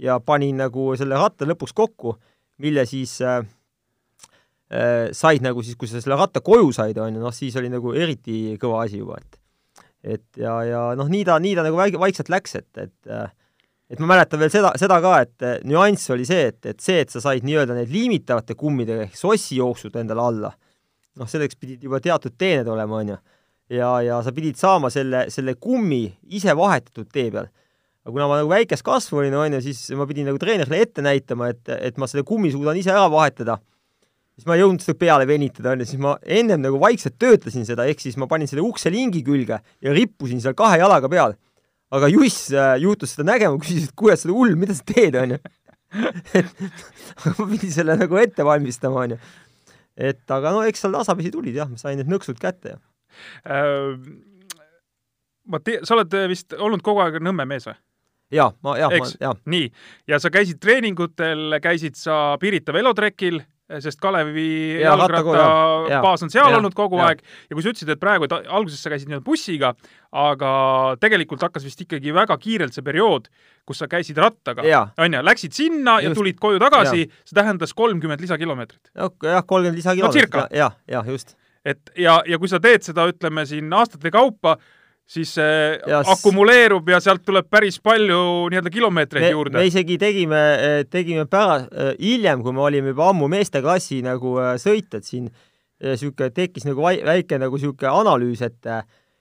ja 0.00 0.20
panin 0.22 0.62
nagu 0.62 0.92
selle 0.98 1.18
ratta 1.18 1.48
lõpuks 1.50 1.74
kokku, 1.74 2.14
mille 2.62 2.86
siis 2.86 3.16
äh, 3.26 3.42
said 5.16 5.42
nagu 5.42 5.64
siis, 5.66 5.74
kui 5.74 5.88
sa 5.90 5.98
selle 5.98 6.18
ratta 6.18 6.42
koju 6.46 6.70
said, 6.76 6.98
on 7.02 7.16
ju, 7.16 7.22
noh 7.22 7.34
siis 7.34 7.56
oli 7.58 7.70
nagu 7.72 7.90
eriti 7.96 8.54
kõva 8.60 8.84
asi 8.86 9.00
juba, 9.00 9.18
et 9.18 9.38
et 10.14 10.40
ja, 10.40 10.54
ja 10.64 10.82
noh, 10.96 11.10
nii 11.12 11.26
ta, 11.28 11.36
nii 11.42 11.56
ta 11.58 11.64
nagu 11.66 11.76
väike, 11.76 11.98
vaikselt 12.00 12.30
läks, 12.32 12.54
et, 12.56 12.70
et 12.80 13.10
äh, 13.10 13.28
et 13.90 13.98
ma 13.98 14.12
mäletan 14.12 14.38
veel 14.40 14.52
seda, 14.54 14.70
seda 14.78 15.00
ka, 15.02 15.16
et 15.26 15.44
äh, 15.44 15.58
nüanss 15.66 16.12
oli 16.14 16.24
see, 16.28 16.46
et, 16.52 16.60
et 16.70 16.80
see, 16.80 17.02
et 17.02 17.10
sa 17.10 17.20
said 17.24 17.44
nii-öelda 17.44 17.74
need 17.76 17.90
liimitavate 17.92 18.54
kummidega 18.56 19.08
ehk 19.08 19.18
sossi 19.18 19.58
jooksud 19.58 19.98
endale 20.00 20.24
alla, 20.24 20.52
noh, 21.18 21.28
selleks 21.28 21.58
pidid 21.58 21.84
juba 21.84 22.00
teatud 22.00 22.38
teened 22.38 22.70
olema, 22.70 23.02
on 23.02 23.14
ju. 23.14 23.18
ja, 23.76 23.90
ja 24.06 24.20
sa 24.24 24.32
pidid 24.32 24.56
saama 24.60 24.92
selle, 24.94 25.26
selle 25.34 25.56
kummi 25.58 26.04
ise 26.30 26.54
vahetatud 26.56 27.10
tee 27.10 27.28
peal 27.34 27.50
aga 28.00 28.14
kuna 28.14 28.28
ma 28.30 28.38
nagu 28.40 28.50
väikest 28.50 28.84
kasvu 28.84 29.20
olin, 29.20 29.36
on 29.36 29.58
ju, 29.58 29.60
siis 29.68 29.90
ma 29.98 30.06
pidin 30.08 30.30
nagu 30.30 30.40
treenerile 30.40 30.80
ette 30.80 31.04
näitama, 31.04 31.50
et, 31.52 31.68
et 31.76 31.98
ma 32.00 32.08
selle 32.08 32.24
kummi 32.26 32.52
suudan 32.52 32.78
ise 32.80 32.92
ära 32.94 33.06
vahetada. 33.12 33.58
Siis 34.40 34.48
ma 34.48 34.56
ei 34.56 34.62
jõudnud 34.62 34.80
seda 34.80 34.96
peale 34.96 35.26
venitada, 35.28 35.74
on 35.74 35.82
ju, 35.84 35.90
siis 35.90 36.00
ma 36.00 36.14
ennem 36.24 36.62
nagu 36.64 36.80
vaikselt 36.80 37.18
töötasin 37.20 37.66
seda, 37.68 37.84
ehk 37.90 38.00
siis 38.00 38.16
ma 38.20 38.28
panin 38.30 38.48
selle 38.48 38.64
ukselingi 38.64 39.20
külge 39.26 39.60
ja 39.60 39.92
rippusin 39.96 40.40
seal 40.40 40.56
kahe 40.56 40.80
jalaga 40.80 41.10
peal. 41.12 41.36
aga 41.92 42.08
Juss 42.08 42.48
äh, 42.54 42.78
juhtus 42.80 43.12
seda 43.12 43.26
nägema, 43.32 43.58
küsis, 43.60 43.90
et 43.90 43.96
kuule, 43.98 44.16
sa 44.16 44.28
oled 44.28 44.36
hull, 44.38 44.56
mida 44.56 44.76
sa 44.78 44.86
teed, 44.86 45.18
on 45.18 45.34
ju. 45.34 45.40
et 46.38 46.50
ma 47.26 47.46
pidin 47.50 47.74
selle 47.74 47.98
nagu 47.98 48.20
ette 48.22 48.46
valmistama, 48.46 49.04
on 49.04 49.16
ju. 49.16 49.20
et 50.10 50.32
aga 50.32 50.54
no 50.54 50.64
eks 50.64 50.86
seal 50.86 50.94
tasapisi 50.94 51.34
tulid 51.34 51.60
jah, 51.60 51.68
ma 51.68 51.76
sain 51.80 51.98
need 52.00 52.08
nõksud 52.08 52.40
kätte 52.40 52.76
ja 52.76 52.80
äh, 53.44 53.92
ma 55.50 55.60
te-, 55.60 55.82
sa 55.84 55.98
oled 55.98 56.14
vist 56.30 56.54
olnud 56.56 56.80
kogu 56.86 57.02
aeg 57.04 57.18
Nõmme 57.20 57.44
mees 57.50 57.66
või? 57.68 57.76
jaa, 58.30 58.52
ma, 58.62 58.76
jah, 58.78 58.92
ma, 58.94 59.08
jah. 59.20 59.38
nii, 59.50 59.70
ja 60.10 60.20
sa 60.22 60.30
käisid 60.32 60.60
treeningutel, 60.62 61.58
käisid 61.62 61.98
sa 61.98 62.38
Pirita 62.40 62.74
velotrekil, 62.74 63.42
sest 63.78 64.00
Kalevi 64.02 64.80
ja, 64.80 64.90
jalgratta 64.90 66.00
baas 66.02 66.24
on 66.26 66.32
seal 66.32 66.50
ja, 66.50 66.58
olnud 66.58 66.74
kogu 66.76 66.98
ja. 66.98 67.10
aeg 67.10 67.22
ja 67.22 67.54
kui 67.56 67.62
sa 67.62 67.72
ütlesid, 67.72 67.92
et 67.94 68.00
praegu, 68.02 68.26
et 68.26 68.34
alguses 68.40 68.80
sa 68.82 68.92
käisid 68.92 69.10
nii-öelda 69.10 69.26
bussiga, 69.26 69.72
aga 70.16 70.52
tegelikult 71.02 71.44
hakkas 71.46 71.66
vist 71.68 71.84
ikkagi 71.84 72.14
väga 72.16 72.36
kiirelt 72.42 72.76
see 72.76 72.86
periood, 72.86 73.28
kus 73.68 73.82
sa 73.82 73.90
käisid 73.90 74.18
rattaga, 74.20 74.64
on 74.98 75.18
ju, 75.18 75.22
läksid 75.30 75.54
sinna 75.56 75.98
just. 76.00 76.08
ja 76.08 76.18
tulid 76.18 76.40
koju 76.42 76.62
tagasi, 76.62 77.06
see 77.24 77.38
tähendas 77.38 77.76
kolmkümmend 77.78 78.24
lisakilomeetrit. 78.24 78.92
jah, 78.96 79.44
kolmkümmend 79.46 79.78
lisakilomeetrit 79.78 80.36
no,. 80.40 80.48
jah, 80.56 80.76
jah, 80.90 81.14
just. 81.14 81.36
et 81.64 81.94
ja, 81.98 82.20
ja 82.26 82.40
kui 82.42 82.50
sa 82.50 82.62
teed 82.62 82.86
seda, 82.86 83.06
ütleme 83.12 83.46
siin 83.48 83.70
aastate 83.76 84.12
kaupa, 84.14 84.58
siis 85.10 85.32
see 85.34 85.58
ja 85.90 86.00
akumuleerub 86.12 86.88
ja 86.92 87.00
sealt 87.02 87.24
tuleb 87.26 87.48
päris 87.50 87.80
palju 87.82 88.20
nii-öelda 88.52 88.72
kilomeetreid 88.72 89.26
me, 89.26 89.30
juurde. 89.34 89.58
me 89.58 89.66
isegi 89.66 89.98
tegime, 89.98 90.40
tegime 90.90 91.26
pärast, 91.30 91.70
hiljem, 91.98 92.44
kui 92.44 92.54
me 92.54 92.64
olime 92.68 92.94
juba 92.94 93.10
ammu 93.10 93.28
meesteklassi 93.32 94.00
nagu 94.06 94.36
äh, 94.38 94.54
sõitjad 94.62 95.06
siin, 95.06 95.28
niisugune 95.80 96.30
tekkis 96.36 96.66
nagu 96.68 96.84
väike 96.84 97.38
nagu 97.40 97.58
niisugune 97.58 97.94
analüüs, 98.02 98.44
et 98.46 98.72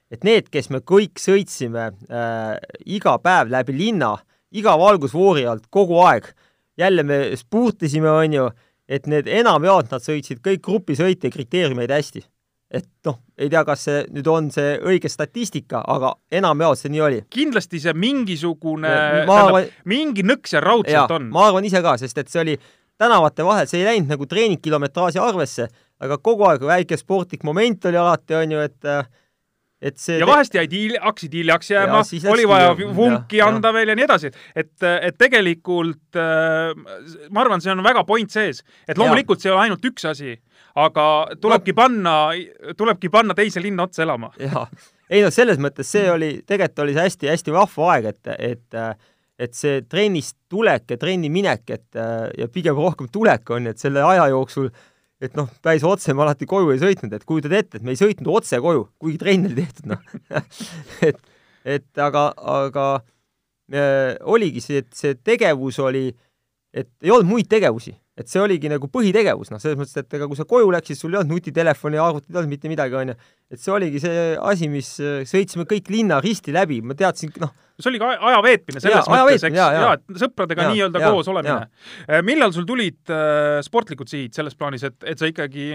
et 0.10 0.26
need, 0.26 0.48
kes 0.50 0.72
me 0.74 0.82
kõik 0.82 1.22
sõitsime 1.22 1.92
äh, 2.10 2.56
iga 2.90 3.16
päev 3.22 3.52
läbi 3.54 3.76
linna, 3.78 4.16
iga 4.50 4.74
valgusfoori 4.82 5.46
alt 5.46 5.68
kogu 5.70 6.00
aeg, 6.02 6.32
jälle 6.80 7.06
me 7.06 7.20
spurtisime, 7.38 8.10
on 8.10 8.34
ju, 8.34 8.50
et 8.90 9.06
need 9.10 9.30
enamjaolt 9.30 9.94
nad 9.94 10.02
sõitsid 10.02 10.42
kõik 10.46 10.64
grupisõite 10.66 11.30
kriteeriumeid 11.34 11.94
hästi 11.94 12.26
et 12.70 12.86
noh, 13.08 13.18
ei 13.40 13.50
tea, 13.50 13.62
kas 13.66 13.84
see 13.88 14.02
nüüd 14.14 14.28
on 14.30 14.50
see 14.54 14.76
õige 14.86 15.10
statistika, 15.10 15.82
aga 15.90 16.14
enamjaolt 16.40 16.82
see 16.82 16.92
nii 16.94 17.02
oli. 17.02 17.22
kindlasti 17.34 17.82
see 17.82 17.96
mingisugune, 17.98 18.90
tähendab, 19.26 19.72
mingi 19.90 20.26
nõks 20.28 20.54
seal 20.54 20.66
raudselt 20.66 21.16
on. 21.18 21.32
ma 21.34 21.48
arvan 21.50 21.66
ise 21.66 21.82
ka, 21.86 21.96
sest 22.02 22.22
et 22.22 22.30
see 22.30 22.44
oli 22.44 22.58
tänavate 23.00 23.46
vahel, 23.48 23.70
see 23.70 23.82
ei 23.82 23.88
läinud 23.88 24.14
nagu 24.14 24.28
treeningkilometraaži 24.30 25.22
arvesse, 25.24 25.66
aga 26.04 26.20
kogu 26.22 26.46
aeg 26.50 26.68
väike 26.70 27.00
sportlik 27.00 27.48
moment 27.48 27.90
oli 27.90 28.00
alati, 28.00 28.38
on 28.38 28.56
ju, 28.58 28.68
et 28.70 28.94
et 29.80 29.96
see 29.96 30.18
ja 30.20 30.28
vahest 30.28 30.54
jäid 30.54 30.74
hiil-, 30.76 30.98
hakkasid 31.00 31.38
hiljaks 31.40 31.72
jääma, 31.72 32.04
oli 32.34 32.46
vaja 32.52 32.74
vunki 32.76 33.40
anda 33.42 33.72
ja. 33.72 33.78
veel 33.78 33.94
ja 33.94 33.96
nii 33.96 34.06
edasi, 34.06 34.30
et, 34.54 34.76
et 34.84 35.18
tegelikult 35.18 36.20
äh, 36.20 36.76
ma 37.32 37.46
arvan, 37.46 37.64
see 37.64 37.72
on 37.74 37.82
väga 37.86 38.04
point 38.06 38.30
sees, 38.30 38.62
et 38.86 39.00
loomulikult 39.00 39.40
ja. 39.40 39.48
see 39.48 39.54
ei 39.54 39.56
ole 39.56 39.66
ainult 39.70 39.90
üks 39.90 40.06
asi 40.12 40.36
aga 40.76 41.06
tulebki 41.42 41.74
no. 41.74 41.80
panna, 41.82 42.16
tulebki 42.78 43.10
panna 43.10 43.36
teise 43.38 43.62
linna 43.64 43.88
otsa 43.88 44.04
elama. 44.06 44.32
jaa, 44.40 44.68
ei 45.10 45.24
no 45.26 45.32
selles 45.34 45.62
mõttes 45.62 45.90
see 45.90 46.10
oli, 46.12 46.34
tegelikult 46.46 46.86
oli 46.86 46.98
see 46.98 47.08
hästi-hästi 47.08 47.56
vahva 47.56 47.96
aeg, 47.96 48.12
et, 48.14 48.36
et 48.38 48.84
et 49.40 49.56
see 49.56 49.82
trennist 49.88 50.36
tulek 50.52 50.92
ja 50.92 50.98
trenni 51.00 51.30
minek, 51.32 51.62
et 51.72 52.00
ja 52.38 52.48
pigem 52.52 52.76
rohkem 52.76 53.08
tulek 53.08 53.50
on, 53.56 53.70
et 53.72 53.80
selle 53.80 54.04
aja 54.04 54.26
jooksul 54.34 54.68
et 55.24 55.36
noh, 55.36 55.50
päris 55.64 55.84
otse 55.88 56.16
me 56.16 56.24
alati 56.24 56.48
koju 56.50 56.72
ei 56.74 56.82
sõitnud, 56.82 57.14
et 57.16 57.26
kujutad 57.28 57.56
ette, 57.58 57.80
et 57.80 57.86
me 57.86 57.94
ei 57.94 58.00
sõitnud 58.00 58.32
otse 58.40 58.60
koju, 58.64 58.86
kuigi 59.02 59.20
trenn 59.22 59.50
oli 59.50 59.58
tehtud, 59.60 59.90
noh 59.92 60.40
et, 61.08 61.20
et 61.68 62.04
aga, 62.04 62.30
aga 62.40 62.86
äh, 63.74 64.16
oligi 64.24 64.64
see, 64.64 64.84
et 64.84 64.92
see 64.96 65.18
tegevus 65.28 65.82
oli, 65.84 66.08
et 66.74 66.90
ei 67.04 67.12
olnud 67.12 67.30
muid 67.30 67.50
tegevusi 67.50 67.96
et 68.20 68.28
see 68.28 68.42
oligi 68.44 68.70
nagu 68.72 68.90
põhitegevus, 68.92 69.52
noh, 69.54 69.62
selles 69.62 69.78
mõttes, 69.80 69.96
et 70.02 70.18
ega 70.18 70.28
kui 70.28 70.38
sa 70.38 70.46
koju 70.48 70.70
läksid, 70.76 71.00
sul 71.00 71.14
ei 71.14 71.22
olnud 71.22 71.38
nutitelefoni, 71.38 72.00
arvutit 72.04 72.34
ei 72.34 72.40
olnud 72.42 72.52
mitte 72.52 72.72
midagi, 72.72 72.98
onju. 73.00 73.16
et 73.54 73.64
see 73.64 73.74
oligi 73.74 74.02
see 74.04 74.26
asi, 74.52 74.68
mis 74.72 74.92
äh, 75.04 75.22
sõitsime 75.30 75.66
kõik 75.70 75.88
linna 75.94 76.20
risti 76.24 76.54
läbi, 76.56 76.82
ma 76.84 76.98
teadsin, 77.00 77.32
noh. 77.40 77.54
see 77.80 77.94
oli 77.94 78.02
ka 78.02 78.12
aja 78.18 78.42
veetmine 78.44 78.84
selles 78.84 79.08
ja, 79.08 79.22
mõttes, 79.24 79.46
eks, 79.48 79.60
ja, 79.60 79.94
et 79.96 80.24
sõpradega 80.26 80.68
nii-öelda 80.74 81.04
koos 81.06 81.32
olemine. 81.32 81.70
Äh, 82.10 82.24
millal 82.28 82.52
sul 82.56 82.68
tulid 82.68 83.14
äh, 83.16 83.62
sportlikud 83.66 84.12
sihid 84.12 84.36
selles 84.36 84.58
plaanis, 84.60 84.84
et, 84.90 85.00
et 85.08 85.22
sa 85.22 85.30
ikkagi 85.30 85.70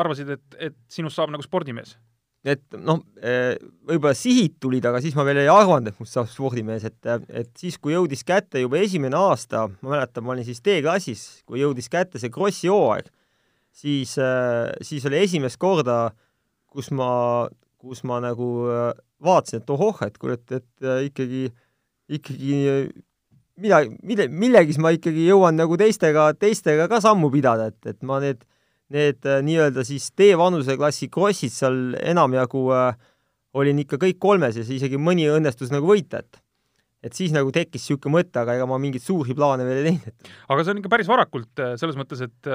arvasid, 0.00 0.32
et, 0.38 0.62
et 0.70 0.78
sinust 0.88 1.20
saab 1.20 1.34
nagu 1.34 1.44
spordimees? 1.44 1.98
Et 2.46 2.62
noh, 2.80 3.02
eh, 3.20 3.54
võib-olla 3.88 4.16
sihid 4.16 4.56
tulid, 4.62 4.86
aga 4.88 5.02
siis 5.04 5.16
ma 5.16 5.26
veel 5.28 5.42
ei 5.42 5.50
arvanud, 5.52 5.90
et 5.90 6.00
must 6.00 6.16
saab 6.16 6.28
spordimees, 6.30 6.86
et, 6.88 7.10
et 7.28 7.50
siis, 7.58 7.76
kui 7.76 7.92
jõudis 7.92 8.24
kätte 8.26 8.62
juba 8.62 8.80
esimene 8.80 9.18
aasta, 9.18 9.66
ma 9.82 9.94
mäletan, 9.94 10.24
ma 10.24 10.34
olin 10.34 10.46
siis 10.46 10.62
D-klassis, 10.64 11.24
kui 11.48 11.60
jõudis 11.60 11.90
kätte 11.92 12.22
see 12.22 12.32
Krossi 12.32 12.72
hooaeg, 12.72 13.10
siis, 13.82 14.16
eh, 14.20 14.70
siis 14.86 15.04
oli 15.10 15.20
esimest 15.20 15.60
korda, 15.60 16.06
kus 16.70 16.88
ma, 16.96 17.10
kus 17.80 18.04
ma 18.08 18.22
nagu 18.24 18.50
eh, 18.72 18.88
vaatasin, 19.20 19.60
et 19.60 19.76
ohoh, 19.76 20.00
et 20.06 20.16
kuule, 20.16 20.38
et, 20.40 20.60
et 20.60 20.90
ikkagi, 21.10 21.50
ikkagi 22.08 22.56
midagi, 23.60 23.92
mille, 24.06 24.28
millegis 24.32 24.78
ma 24.80 24.92
ikkagi 24.96 25.26
jõuan 25.28 25.58
nagu 25.60 25.76
teistega, 25.80 26.30
teistega 26.38 26.88
ka 26.90 27.00
sammu 27.04 27.30
pidada, 27.32 27.68
et, 27.70 27.92
et 27.92 28.00
ma 28.06 28.20
need 28.22 28.46
need 28.94 29.26
äh, 29.28 29.40
nii-öelda 29.46 29.84
siis 29.86 30.10
D-vanuseklassi 30.18 31.10
krossid 31.12 31.54
seal 31.54 31.96
enamjagu 32.00 32.66
äh, 32.74 32.92
olin 33.60 33.82
ikka 33.82 33.98
kõik 34.02 34.20
kolmes 34.22 34.58
ja 34.58 34.64
isegi 34.64 35.00
mõni 35.00 35.28
õnnestus 35.30 35.72
nagu 35.74 35.90
võita, 35.90 36.22
et 36.24 36.42
et 37.00 37.16
siis 37.16 37.32
nagu 37.32 37.48
tekkis 37.48 37.80
niisugune 37.80 38.18
mõte, 38.18 38.36
aga 38.36 38.58
ega 38.58 38.66
ma 38.68 38.76
mingeid 38.76 39.00
suuri 39.00 39.32
plaane 39.32 39.64
veel 39.64 39.78
ei 39.80 39.86
teinud. 39.86 40.32
aga 40.52 40.64
see 40.64 40.74
on 40.74 40.82
ikka 40.82 40.92
päris 40.92 41.08
varakult 41.08 41.62
äh, 41.64 41.76
selles 41.80 41.96
mõttes, 41.96 42.20
et 42.26 42.50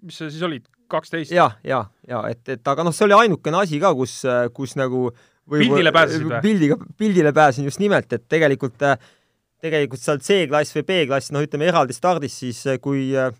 mis 0.00 0.16
sa 0.16 0.30
siis 0.30 0.46
olid, 0.46 0.64
kaksteist? 0.90 1.34
ja, 1.36 1.50
ja, 1.66 1.84
ja 2.08 2.24
et, 2.32 2.42
et 2.48 2.72
aga 2.72 2.86
noh, 2.86 2.96
see 2.96 3.08
oli 3.08 3.18
ainukene 3.18 3.60
asi 3.60 3.82
ka, 3.82 3.92
kus, 3.98 4.22
kus 4.56 4.78
nagu 4.80 5.10
pildile 5.50 5.92
pääsesid 5.92 6.28
või? 6.30 6.42
pildiga, 6.46 6.78
pildile 6.96 7.34
pääsesin 7.36 7.68
just 7.68 7.82
nimelt, 7.82 8.12
et 8.16 8.28
tegelikult 8.30 8.80
tegelikult 9.60 10.00
seal 10.00 10.20
C-klass 10.24 10.74
või 10.76 10.86
B-klass, 10.88 11.32
noh, 11.34 11.44
ütleme 11.44 11.68
eraldi 11.68 11.96
stardis, 11.96 12.36
siis 12.42 12.62
kui 12.82 13.10
äh, 13.18 13.32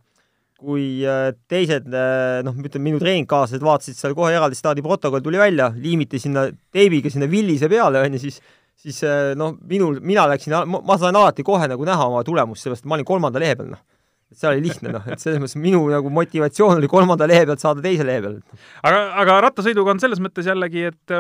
kui 0.61 1.03
äh, 1.09 1.31
teised 1.49 1.89
äh, 1.89 2.41
noh, 2.45 2.57
ütleme 2.61 2.91
minu 2.91 3.01
treeningkaaslased 3.01 3.65
vaatasid 3.65 3.99
seal 3.99 4.17
kohe 4.17 4.33
eraldi 4.35 4.59
staadi 4.59 4.85
protokoll 4.85 5.25
tuli 5.25 5.41
välja, 5.41 5.71
liimiti 5.77 6.21
sinna 6.21 6.47
teibiga 6.75 7.13
sinna 7.13 7.29
villise 7.31 7.71
peale, 7.73 8.03
on 8.05 8.17
ju, 8.17 8.23
siis 8.27 8.41
siis 8.81 9.01
äh, 9.05 9.33
noh, 9.37 9.57
minul, 9.69 9.99
mina 10.05 10.27
läksin, 10.31 10.57
ma 10.73 10.99
sain 11.01 11.17
alati 11.17 11.45
kohe 11.47 11.69
nagu 11.69 11.87
näha 11.89 12.07
oma 12.09 12.23
tulemust, 12.27 12.65
sellepärast 12.65 12.87
et 12.87 12.91
ma 12.91 12.97
olin 12.99 13.09
kolmanda 13.09 13.43
lehe 13.43 13.57
peal, 13.59 13.73
noh. 13.75 13.83
et 14.31 14.41
see 14.41 14.49
oli 14.49 14.65
lihtne, 14.65 14.95
noh, 14.97 15.09
et 15.11 15.21
selles 15.21 15.41
mõttes 15.43 15.59
minu 15.61 15.83
nagu 15.93 16.13
motivatsioon 16.17 16.81
oli 16.81 16.89
kolmanda 16.89 17.29
lehe 17.29 17.45
pealt 17.49 17.65
saada 17.65 17.85
teise 17.85 18.07
lehe 18.09 18.23
peale. 18.25 18.61
aga, 18.81 19.03
aga 19.25 19.41
rattasõiduga 19.49 19.97
on 19.97 20.03
selles 20.03 20.23
mõttes 20.23 20.49
jällegi, 20.49 20.89
et 20.93 21.17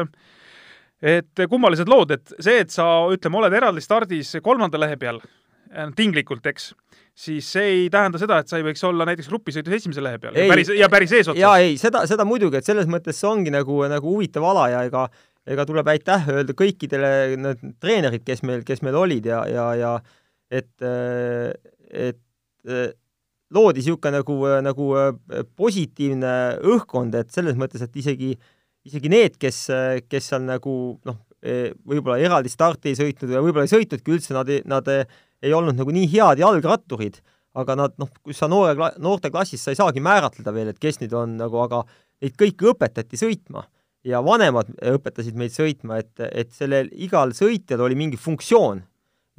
et 1.00 1.44
kummalised 1.48 1.88
lood, 1.88 2.10
et 2.12 2.32
see, 2.44 2.58
et 2.60 2.72
sa, 2.72 2.86
ütleme, 3.12 3.40
oled 3.40 3.54
eraldi 3.56 3.80
stardis 3.80 4.34
kolmanda 4.44 4.80
lehe 4.80 4.98
peal 5.00 5.20
tinglikult, 5.96 6.46
eks, 6.50 6.72
siis 7.14 7.46
see 7.54 7.66
ei 7.74 7.82
tähenda 7.92 8.18
seda, 8.18 8.40
et 8.42 8.50
sa 8.50 8.58
ei 8.58 8.64
võiks 8.66 8.82
olla 8.88 9.06
näiteks 9.06 9.28
grupisõidus 9.30 9.76
esimese 9.76 10.02
lehe 10.02 10.18
peal 10.18 10.34
Ei. 10.34 10.48
ja 10.48 10.54
päris, 10.54 10.70
ja 10.80 10.88
päris 10.90 11.12
eesotsas. 11.14 11.40
jaa, 11.40 11.58
ei, 11.62 11.76
seda, 11.78 12.02
seda 12.10 12.26
muidugi, 12.26 12.58
et 12.58 12.66
selles 12.66 12.88
mõttes 12.90 13.20
see 13.20 13.28
ongi 13.30 13.52
nagu, 13.54 13.76
nagu 13.90 14.14
huvitav 14.16 14.46
ala 14.50 14.66
ja 14.72 14.86
ega 14.88 15.06
ega 15.50 15.64
tuleb 15.68 15.88
aitäh 15.88 16.26
öelda 16.30 16.54
kõikidele 16.56 17.12
need 17.40 17.62
treenerid, 17.82 18.24
kes 18.26 18.42
meil, 18.46 18.64
kes 18.66 18.82
meil 18.86 18.98
olid 18.98 19.28
ja, 19.30 19.40
ja, 19.48 19.66
ja 19.78 19.92
et, 20.52 20.72
et 21.90 22.20
loodi 23.54 23.80
niisugune 23.80 24.20
nagu, 24.20 24.36
nagu 24.66 24.90
positiivne 25.58 26.34
õhkkond, 26.74 27.16
et 27.18 27.32
selles 27.34 27.58
mõttes, 27.58 27.82
et 27.86 27.96
isegi, 28.02 28.34
isegi 28.86 29.12
need, 29.12 29.40
kes, 29.40 29.64
kes 30.10 30.30
seal 30.32 30.44
nagu 30.46 30.74
noh, 31.08 31.18
võib-olla 31.40 32.20
eraldi 32.20 32.52
starti 32.52 32.92
ei 32.92 32.98
sõitnud 32.98 33.32
või 33.32 33.48
võib-olla 33.48 33.66
ei 33.66 33.72
sõitnudki 33.72 34.12
üldse, 34.12 34.36
nad 34.36 34.50
nad 34.68 34.92
ei 35.42 35.52
olnud 35.56 35.78
nagu 35.78 35.92
nii 35.94 36.08
head 36.12 36.42
jalgratturid, 36.42 37.20
aga 37.58 37.76
nad 37.78 37.96
noh, 37.98 38.10
kui 38.22 38.36
sa 38.36 38.48
noore, 38.50 38.92
noorteklassis, 39.02 39.62
sa 39.62 39.72
ei 39.72 39.78
saagi 39.78 40.02
määratleda 40.04 40.54
veel, 40.54 40.70
et 40.70 40.78
kes 40.82 41.00
nüüd 41.02 41.14
on 41.16 41.36
nagu, 41.40 41.58
aga 41.64 41.82
neid 42.22 42.36
kõiki 42.38 42.70
õpetati 42.74 43.18
sõitma. 43.18 43.64
Ja 44.06 44.22
vanemad 44.24 44.70
õpetasid 44.94 45.36
meid 45.36 45.52
sõitma, 45.52 45.98
et, 46.00 46.12
et 46.30 46.54
sellel 46.56 46.88
igal 46.96 47.34
sõitjal 47.36 47.82
oli 47.84 47.98
mingi 47.98 48.16
funktsioon. 48.16 48.80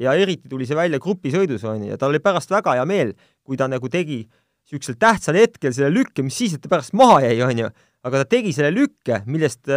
Ja 0.01 0.13
eriti 0.17 0.49
tuli 0.49 0.67
see 0.69 0.77
välja 0.77 0.99
grupisõidus, 1.01 1.63
on 1.65 1.85
ju, 1.85 1.93
ja 1.93 1.97
tal 1.97 2.13
oli 2.13 2.21
pärast 2.21 2.51
väga 2.53 2.75
hea 2.77 2.85
meel, 2.89 3.15
kui 3.45 3.57
ta 3.57 3.67
nagu 3.69 3.89
tegi 3.89 4.23
niisugusel 4.25 4.97
tähtsal 5.01 5.39
hetkel 5.39 5.73
selle 5.75 5.89
lükke, 5.93 6.23
mis 6.25 6.37
siis, 6.37 6.53
et 6.55 6.61
ta 6.63 6.69
pärast 6.71 6.93
maha 6.97 7.19
jäi, 7.25 7.39
on 7.45 7.63
ju, 7.63 7.71
aga 8.07 8.21
ta 8.21 8.29
tegi 8.37 8.53
selle 8.55 8.71
lükke, 8.73 9.21
millest 9.29 9.69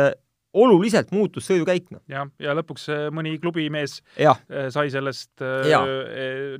oluliselt 0.54 1.10
muutus 1.14 1.48
sõidukäik, 1.48 1.88
noh. 1.92 2.00
jah, 2.10 2.28
ja 2.42 2.54
lõpuks 2.56 2.86
äh, 2.92 3.04
mõni 3.14 3.34
klubimees 3.42 3.98
jah, 4.20 4.38
äh, 4.50 4.68
sai 4.74 4.90
sellest 4.94 5.42
äh, 5.42 5.66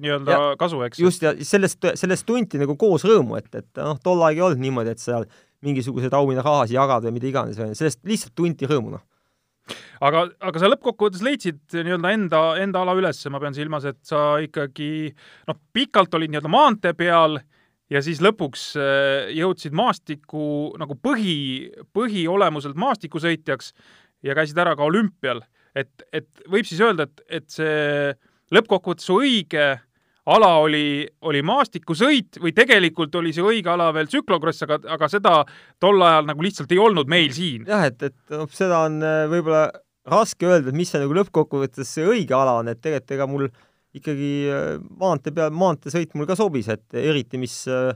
nii-öelda 0.02 0.34
Ja- 0.34 0.52
kasu, 0.60 0.82
eks. 0.86 1.00
just, 1.02 1.22
ja 1.24 1.34
sellest, 1.46 1.84
sellest 2.00 2.26
tunti 2.26 2.60
nagu 2.60 2.76
koos 2.80 3.06
rõõmu, 3.06 3.38
et, 3.38 3.50
et 3.54 3.82
noh, 3.82 3.98
tol 4.02 4.22
ajal 4.22 4.34
ei 4.34 4.44
olnud 4.48 4.62
niimoodi, 4.64 4.94
et 4.94 5.02
seal 5.02 5.26
mingisuguseid 5.64 6.12
auhinnarahasid 6.16 6.76
jagada 6.76 7.08
või 7.08 7.18
mida 7.20 7.30
iganes, 7.30 7.60
sellest 7.78 8.02
lihtsalt 8.04 8.34
tunti 8.36 8.68
rõõmu, 8.68 8.96
noh. 8.96 9.04
aga, 10.04 10.26
aga 10.44 10.60
sa 10.60 10.68
lõppkokkuvõttes 10.72 11.22
leidsid 11.24 11.62
nii-öelda 11.78 12.14
enda, 12.18 12.44
enda 12.60 12.82
ala 12.84 12.96
üles, 12.98 13.22
ma 13.32 13.40
pean 13.40 13.56
silmas, 13.56 13.86
et 13.88 14.00
sa 14.04 14.34
ikkagi 14.44 15.14
noh, 15.48 15.60
pikalt 15.72 16.18
olid 16.18 16.34
nii-öelda 16.34 16.52
maantee 16.52 16.92
peal 16.98 17.38
ja 17.94 18.02
siis 18.04 18.20
lõpuks 18.24 18.66
äh, 18.80 19.30
jõudsid 19.38 19.74
maastiku 19.76 20.74
nagu 20.80 20.98
põhi, 20.98 21.70
põhiolemuselt 21.94 22.78
maastikusõitjaks 22.80 23.72
ja 24.26 24.36
käisid 24.36 24.58
ära 24.58 24.74
ka 24.78 24.86
olümpial. 24.86 25.44
et, 25.74 25.90
et 26.12 26.28
võib 26.50 26.66
siis 26.66 26.82
öelda, 26.84 27.08
et, 27.08 27.26
et 27.40 27.50
see 27.50 28.14
lõppkokkuvõttes 28.54 29.06
su 29.08 29.18
õige 29.22 29.66
ala 30.30 30.50
oli, 30.62 31.04
oli 31.28 31.42
maastikusõit 31.44 32.38
või 32.40 32.54
tegelikult 32.56 33.14
oli 33.20 33.32
see 33.36 33.44
õige 33.44 33.70
ala 33.70 33.90
veel 33.94 34.08
tsüklokross, 34.08 34.64
aga, 34.64 34.78
aga 34.96 35.08
seda 35.12 35.34
tol 35.82 36.00
ajal 36.02 36.30
nagu 36.30 36.46
lihtsalt 36.46 36.72
ei 36.72 36.80
olnud 36.80 37.10
meil 37.10 37.34
siin. 37.36 37.66
jah, 37.68 37.84
et, 37.90 38.00
et 38.02 38.16
noh, 38.32 38.48
seda 38.52 38.84
on 38.88 39.02
äh, 39.04 39.24
võib-olla 39.32 39.68
raske 40.08 40.48
öelda, 40.48 40.70
et 40.70 40.76
mis 40.76 40.90
see 40.92 41.00
nagu 41.02 41.16
lõppkokkuvõttes 41.16 41.94
see 41.96 42.08
õige 42.08 42.36
ala 42.36 42.58
on, 42.60 42.72
et 42.72 42.80
tegelikult 42.80 43.16
ega 43.16 43.28
mul 43.28 43.48
ikkagi 43.94 44.30
äh, 44.50 44.70
maantee 45.00 45.34
peal, 45.34 45.52
maanteesõit 45.54 46.14
mul 46.18 46.28
ka 46.28 46.36
sobis, 46.38 46.70
et 46.72 46.98
eriti 46.98 47.40
mis 47.40 47.62
äh, 47.70 47.92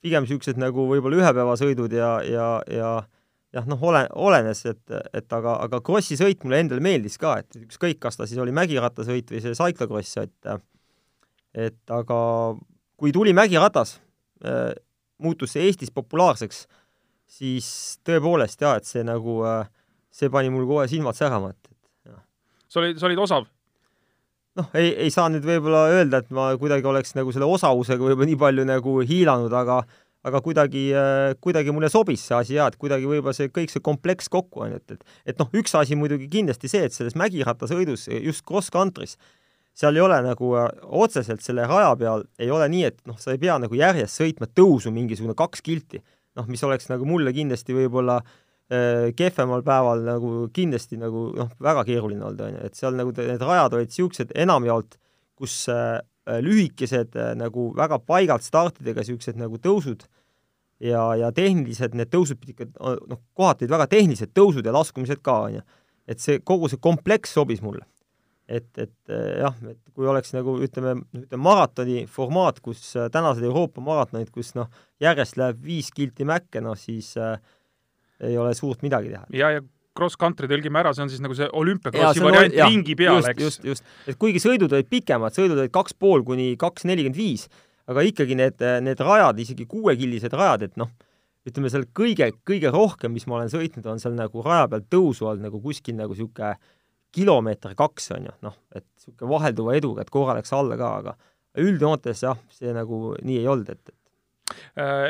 pigem 0.00 0.24
niisugused 0.24 0.60
nagu 0.60 0.86
võib-olla 0.88 1.20
ühepäevasõidud 1.20 1.94
ja, 1.96 2.12
ja, 2.24 2.50
ja 2.70 2.92
jah, 3.54 3.66
noh, 3.68 3.82
ole, 3.90 4.04
olenes, 4.14 4.62
et, 4.70 4.82
et 5.16 5.36
aga, 5.36 5.56
aga 5.66 5.80
krossi 5.84 6.18
sõit 6.18 6.44
mulle 6.44 6.62
endale 6.64 6.84
meeldis 6.84 7.18
ka, 7.20 7.36
et 7.42 7.58
ükskõik, 7.64 7.98
kas 8.02 8.18
ta 8.18 8.28
siis 8.28 8.40
oli 8.42 8.54
mägirattasõit 8.56 9.32
või 9.32 9.42
see 9.44 9.56
cyclocross, 9.58 10.20
et 10.22 10.52
et 11.50 11.90
aga 11.90 12.16
kui 13.00 13.10
tuli 13.10 13.32
mägiratas 13.34 13.96
äh,, 14.46 14.70
muutus 15.18 15.56
see 15.56 15.66
Eestis 15.66 15.90
populaarseks, 15.90 16.62
siis 17.30 17.66
tõepoolest 18.06 18.62
jaa, 18.62 18.76
et 18.78 18.86
see 18.86 19.02
nagu 19.06 19.40
äh, 19.42 19.64
see 20.14 20.30
pani 20.30 20.52
mul 20.52 20.68
kohe 20.68 20.86
silmad 20.90 21.18
särama, 21.18 21.50
et, 21.50 21.72
et 21.72 22.12
jah. 22.12 22.22
sa 22.68 22.84
olid, 22.84 23.00
sa 23.00 23.10
olid 23.10 23.24
osav. 23.26 23.48
Noh, 24.58 24.68
ei, 24.74 24.92
ei 25.06 25.10
saa 25.14 25.28
nüüd 25.32 25.46
võib-olla 25.46 25.86
öelda, 25.94 26.22
et 26.22 26.30
ma 26.34 26.50
kuidagi 26.60 26.88
oleks 26.90 27.14
nagu 27.18 27.32
selle 27.34 27.48
osavusega 27.50 28.02
võib-olla 28.02 28.30
nii 28.30 28.38
palju 28.40 28.68
nagu 28.68 29.00
hiilanud, 29.06 29.54
aga 29.62 29.82
aga 30.28 30.42
kuidagi, 30.44 30.82
kuidagi 31.40 31.72
mulle 31.72 31.88
sobis 31.88 32.26
see 32.28 32.36
asi 32.36 32.56
ja 32.58 32.66
et 32.68 32.76
kuidagi 32.80 33.08
võib-olla 33.08 33.32
see 33.36 33.48
kõik 33.48 33.72
see 33.72 33.80
kompleks 33.84 34.28
kokku 34.32 34.66
on, 34.66 34.74
et, 34.76 34.92
et 34.92 35.32
et 35.32 35.40
noh, 35.40 35.48
üks 35.56 35.72
asi 35.78 35.96
muidugi 35.96 36.28
kindlasti 36.32 36.68
see, 36.68 36.82
et 36.84 36.96
selles 36.96 37.16
mägirattasõidus, 37.16 38.04
just 38.20 38.44
cross-country's, 38.48 39.16
seal 39.80 39.96
ei 39.96 40.04
ole 40.04 40.18
nagu 40.26 40.52
äh, 40.60 40.68
otseselt 40.84 41.40
selle 41.44 41.64
raja 41.70 41.94
peal 41.96 42.26
ei 42.42 42.50
ole 42.52 42.68
nii, 42.68 42.84
et 42.90 43.00
noh, 43.08 43.16
sa 43.22 43.32
ei 43.32 43.40
pea 43.40 43.56
nagu 43.62 43.76
järjest 43.78 44.20
sõitma 44.20 44.50
tõusu 44.50 44.92
mingisugune 44.92 45.36
kaks 45.38 45.64
kilti, 45.64 46.02
noh, 46.36 46.48
mis 46.50 46.62
oleks 46.68 46.90
nagu 46.92 47.08
mulle 47.08 47.32
kindlasti 47.32 47.76
võib-olla 47.78 48.18
äh, 48.20 48.36
kehvemal 49.18 49.64
päeval 49.66 50.04
nagu 50.06 50.28
kindlasti 50.54 50.94
nagu 51.00 51.24
noh, 51.34 51.48
väga 51.58 51.82
keeruline 51.88 52.22
olnud, 52.22 52.42
on 52.46 52.52
ju, 52.54 52.66
et 52.68 52.78
seal 52.78 52.94
nagu 52.94 53.10
need 53.16 53.42
rajad 53.42 53.74
olid 53.74 53.90
niisugused 53.90 54.30
enamjaolt, 54.38 54.94
kus 55.34 55.64
äh, 55.72 55.98
lühikesed 56.44 57.16
äh, 57.18 57.32
nagu 57.38 57.70
väga 57.76 57.98
paigalt 58.06 58.46
startidega 58.46 59.02
niisugused 59.02 59.40
nagu 59.40 59.58
tõusud 59.58 60.06
ja, 60.80 61.02
ja 61.18 61.30
tehnilised, 61.34 61.94
need 61.96 62.10
tõusud 62.12 62.40
pidid 62.40 62.56
ikka 62.56 62.96
noh, 63.10 63.22
kohati 63.36 63.66
olid 63.66 63.76
väga 63.76 63.88
tehnilised 63.94 64.34
tõusud 64.36 64.66
ja 64.66 64.74
laskumised 64.74 65.22
ka, 65.24 65.36
on 65.48 65.58
ju. 65.58 65.64
et 66.10 66.22
see, 66.22 66.40
kogu 66.44 66.70
see 66.70 66.80
kompleks 66.82 67.34
sobis 67.36 67.62
mulle. 67.62 67.86
et, 68.50 68.66
et 68.78 69.12
äh, 69.14 69.40
jah, 69.44 69.54
et 69.70 69.78
kui 69.94 70.08
oleks 70.10 70.32
nagu 70.34 70.56
ütleme, 70.64 70.96
ütleme 71.14 71.42
maratoni 71.42 72.04
formaat, 72.10 72.58
kus 72.60 72.96
äh, 72.96 73.10
tänased 73.12 73.44
Euroopa 73.46 73.82
maratonid, 73.84 74.32
kus 74.34 74.56
noh, 74.56 74.66
järjest 75.00 75.38
läheb 75.38 75.60
viis 75.62 75.92
kilti 75.94 76.26
mäkke, 76.26 76.62
noh 76.64 76.78
siis 76.78 77.12
äh, 77.16 77.36
ei 78.26 78.38
ole 78.40 78.54
suurt 78.58 78.82
midagi 78.86 79.12
teha. 79.14 79.26
ja, 79.36 79.52
ja 79.56 79.64
cross-country 79.96 80.48
tõlgime 80.50 80.80
ära, 80.80 80.92
see 80.94 81.04
on 81.04 81.10
siis 81.12 81.22
nagu 81.22 81.34
see 81.36 81.48
olümpiakrossi 81.60 82.22
variant 82.24 82.56
jah, 82.56 82.70
ringi 82.70 82.96
peal, 82.98 83.20
eks. 83.32 83.42
just, 83.42 83.66
just, 83.66 83.86
et 84.08 84.18
kuigi 84.20 84.42
sõidud 84.42 84.72
olid 84.72 84.88
pikemad, 84.90 85.34
sõidud 85.36 85.58
olid 85.58 85.74
kaks 85.74 85.96
pool 85.98 86.24
kuni 86.26 86.52
kaks 86.60 86.86
nelikümmend 86.88 87.18
viis, 87.18 87.46
aga 87.90 88.04
ikkagi 88.06 88.38
need, 88.38 88.62
need 88.86 89.02
rajad, 89.02 89.40
isegi 89.42 89.66
kuuekillised 89.70 90.34
rajad, 90.38 90.68
et 90.68 90.78
noh, 90.80 90.92
ütleme 91.48 91.72
seal 91.72 91.86
kõige, 91.96 92.30
kõige 92.46 92.70
rohkem, 92.72 93.14
mis 93.16 93.26
ma 93.26 93.40
olen 93.40 93.50
sõitnud, 93.52 93.86
on 93.90 94.02
seal 94.02 94.14
nagu 94.16 94.44
raja 94.46 94.68
peal 94.70 94.84
tõusu 94.92 95.26
olnud 95.26 95.48
nagu 95.48 95.62
kuskil 95.64 95.96
nagu 95.98 96.14
niisugune 96.14 96.54
kilomeeter 97.10 97.74
kaks 97.78 98.12
on 98.14 98.28
ju, 98.28 98.36
noh, 98.46 98.58
et 98.76 98.86
niisugune 98.86 99.32
vahelduva 99.32 99.74
eduga, 99.78 100.04
et 100.04 100.12
korra 100.14 100.36
läks 100.38 100.52
alla 100.54 100.78
ka, 100.78 100.92
aga 101.02 101.16
üldjoontes 101.60 102.22
jah, 102.22 102.38
see 102.54 102.70
nagu 102.76 103.16
nii 103.26 103.40
ei 103.40 103.48
olnud, 103.50 103.72
et, 103.72 103.90
et 103.90 103.96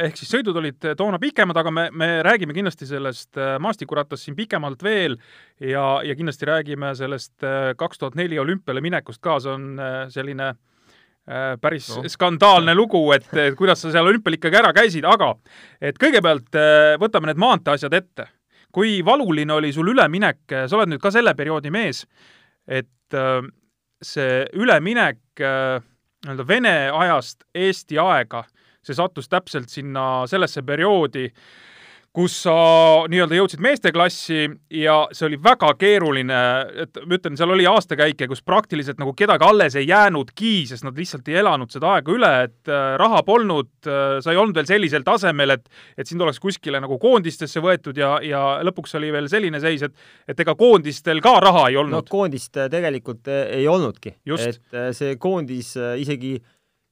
ehk 0.06 0.18
siis 0.18 0.30
sõidud 0.34 0.56
olid 0.60 0.88
toona 0.98 1.18
pikemad, 1.22 1.56
aga 1.56 1.72
me, 1.74 1.86
me 1.92 2.08
räägime 2.26 2.54
kindlasti 2.56 2.88
sellest 2.88 3.38
äh, 3.40 3.56
maastikurattast 3.62 4.26
siin 4.26 4.36
pikemalt 4.38 4.82
veel 4.82 5.16
ja, 5.60 6.00
ja 6.06 6.16
kindlasti 6.16 6.48
räägime 6.48 6.94
sellest 6.98 7.46
äh, 7.46 7.72
kaks 7.78 8.00
tuhat 8.00 8.18
neli 8.18 8.38
olümpiale 8.38 8.82
minekust 8.84 9.22
ka, 9.22 9.38
see 9.40 9.52
on 9.52 9.70
äh, 9.80 10.02
selline 10.12 10.50
äh, 10.50 11.54
päris 11.60 11.90
No. 11.96 12.02
skandaalne 12.08 12.74
lugu, 12.74 13.02
et, 13.16 13.28
kuidas 13.58 13.82
sa 13.82 13.92
seal 13.92 14.06
olümpial 14.06 14.38
ikkagi 14.38 14.60
ära 14.60 14.72
käisid, 14.76 15.06
aga 15.08 15.34
et 15.80 15.98
kõigepealt 16.00 16.58
äh, 16.58 16.96
võtame 17.00 17.30
need 17.30 17.40
maanteeasjad 17.40 17.96
ette. 17.96 18.28
kui 18.70 19.00
valuline 19.04 19.50
oli 19.52 19.72
sul 19.74 19.88
üleminek, 19.90 20.44
sa 20.46 20.76
oled 20.76 20.92
nüüd 20.92 21.00
ka 21.02 21.10
selle 21.10 21.32
perioodi 21.34 21.72
mees, 21.74 22.04
et 22.68 23.18
äh, 23.18 23.40
see 24.02 24.44
üleminek 24.54 25.42
äh, 25.42 25.80
nii-öelda 26.24 26.46
Vene 26.48 26.74
ajast 26.92 27.44
Eesti 27.54 27.98
aega 27.98 28.44
see 28.86 28.96
sattus 28.96 29.28
täpselt 29.28 29.68
sinna 29.72 30.26
sellesse 30.30 30.62
perioodi, 30.66 31.28
kus 32.10 32.40
sa 32.42 32.54
nii-öelda 33.06 33.36
jõudsid 33.38 33.60
meesteklassi 33.62 34.40
ja 34.74 34.96
see 35.14 35.28
oli 35.28 35.36
väga 35.42 35.68
keeruline, 35.78 36.40
et 36.82 36.98
ma 37.06 37.14
ütlen, 37.14 37.36
seal 37.38 37.54
oli 37.54 37.68
aastakäike, 37.70 38.26
kus 38.30 38.42
praktiliselt 38.42 38.98
nagu 38.98 39.12
kedagi 39.14 39.46
alles 39.46 39.76
ei 39.78 39.86
jäänudki, 39.86 40.66
sest 40.66 40.86
nad 40.86 40.98
lihtsalt 40.98 41.30
ei 41.30 41.38
elanud 41.38 41.70
seda 41.70 41.92
aega 41.94 42.14
üle, 42.16 42.32
et 42.48 42.72
äh, 42.72 42.96
raha 42.98 43.22
polnud 43.26 43.70
äh,, 43.86 44.18
sa 44.24 44.34
ei 44.34 44.40
olnud 44.42 44.58
veel 44.58 44.66
sellisel 44.72 45.06
tasemel, 45.06 45.54
et 45.54 45.70
et 45.94 46.10
sind 46.10 46.22
oleks 46.26 46.42
kuskile 46.42 46.82
nagu 46.82 46.98
koondistesse 46.98 47.62
võetud 47.62 47.98
ja, 48.02 48.16
ja 48.26 48.42
lõpuks 48.66 48.98
oli 48.98 49.12
veel 49.14 49.30
selline 49.30 49.62
seis, 49.62 49.86
et 49.86 49.94
et 50.34 50.42
ega 50.42 50.56
koondistel 50.58 51.22
ka 51.22 51.38
raha 51.46 51.68
ei 51.70 51.78
olnud 51.78 52.00
no, 52.00 52.06
koondist 52.10 52.58
äh, 52.58 52.66
tegelikult 52.72 53.30
ei 53.30 53.68
olnudki. 53.70 54.16
Et 54.34 54.78
see 54.96 55.14
koondis 55.20 55.76
isegi, 55.78 56.40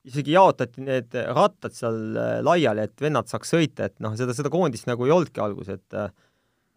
isegi 0.08 0.34
jaotati 0.34 0.84
need 0.84 1.14
rattad 1.36 1.74
seal 1.76 2.16
äh, 2.16 2.38
laiali, 2.44 2.88
et 2.88 3.04
vennad 3.04 3.28
saaks 3.30 3.54
sõita, 3.54 3.88
et 3.88 3.98
noh, 4.04 4.16
seda, 4.18 4.34
seda 4.36 4.50
koondist 4.52 4.88
nagu 4.88 5.06
ei 5.06 5.14
olnudki 5.14 5.42
alguses, 5.44 5.78
et 5.78 5.98
äh, 5.98 6.10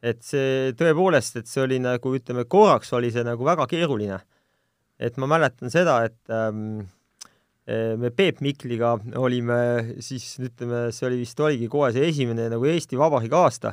et 0.01 0.23
see 0.25 0.71
tõepoolest, 0.77 1.37
et 1.37 1.49
see 1.49 1.61
oli 1.63 1.77
nagu 1.81 2.15
ütleme, 2.17 2.47
korraks 2.49 2.89
oli 2.97 3.11
see 3.13 3.23
nagu 3.25 3.45
väga 3.45 3.67
keeruline. 3.69 4.19
et 5.01 5.15
ma 5.17 5.25
mäletan 5.25 5.71
seda, 5.73 5.95
et 6.05 6.29
ähm, 6.29 6.83
eh, 7.65 7.95
me 7.97 8.11
Peep 8.13 8.37
Mikliga 8.41 8.99
olime 9.17 9.95
siis 9.97 10.35
ütleme, 10.37 10.91
see 10.93 11.07
oli 11.07 11.17
vist 11.23 11.39
oligi 11.41 11.69
kohe 11.73 11.89
see 11.93 12.05
esimene 12.05 12.45
nagu 12.53 12.67
Eesti 12.69 12.99
Vabariigi 12.99 13.33
aasta, 13.33 13.71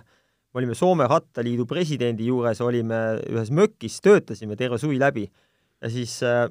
me 0.55 0.63
olime 0.63 0.77
Soome 0.79 1.05
Rattaliidu 1.05 1.67
presidendi 1.69 2.31
juures, 2.31 2.63
olime 2.65 3.21
ühes 3.29 3.53
mökis, 3.53 4.01
töötasime 4.01 4.57
terve 4.57 4.81
suvi 4.81 4.97
läbi 5.01 5.27
ja 5.29 5.93
siis 5.93 6.17
äh, 6.25 6.47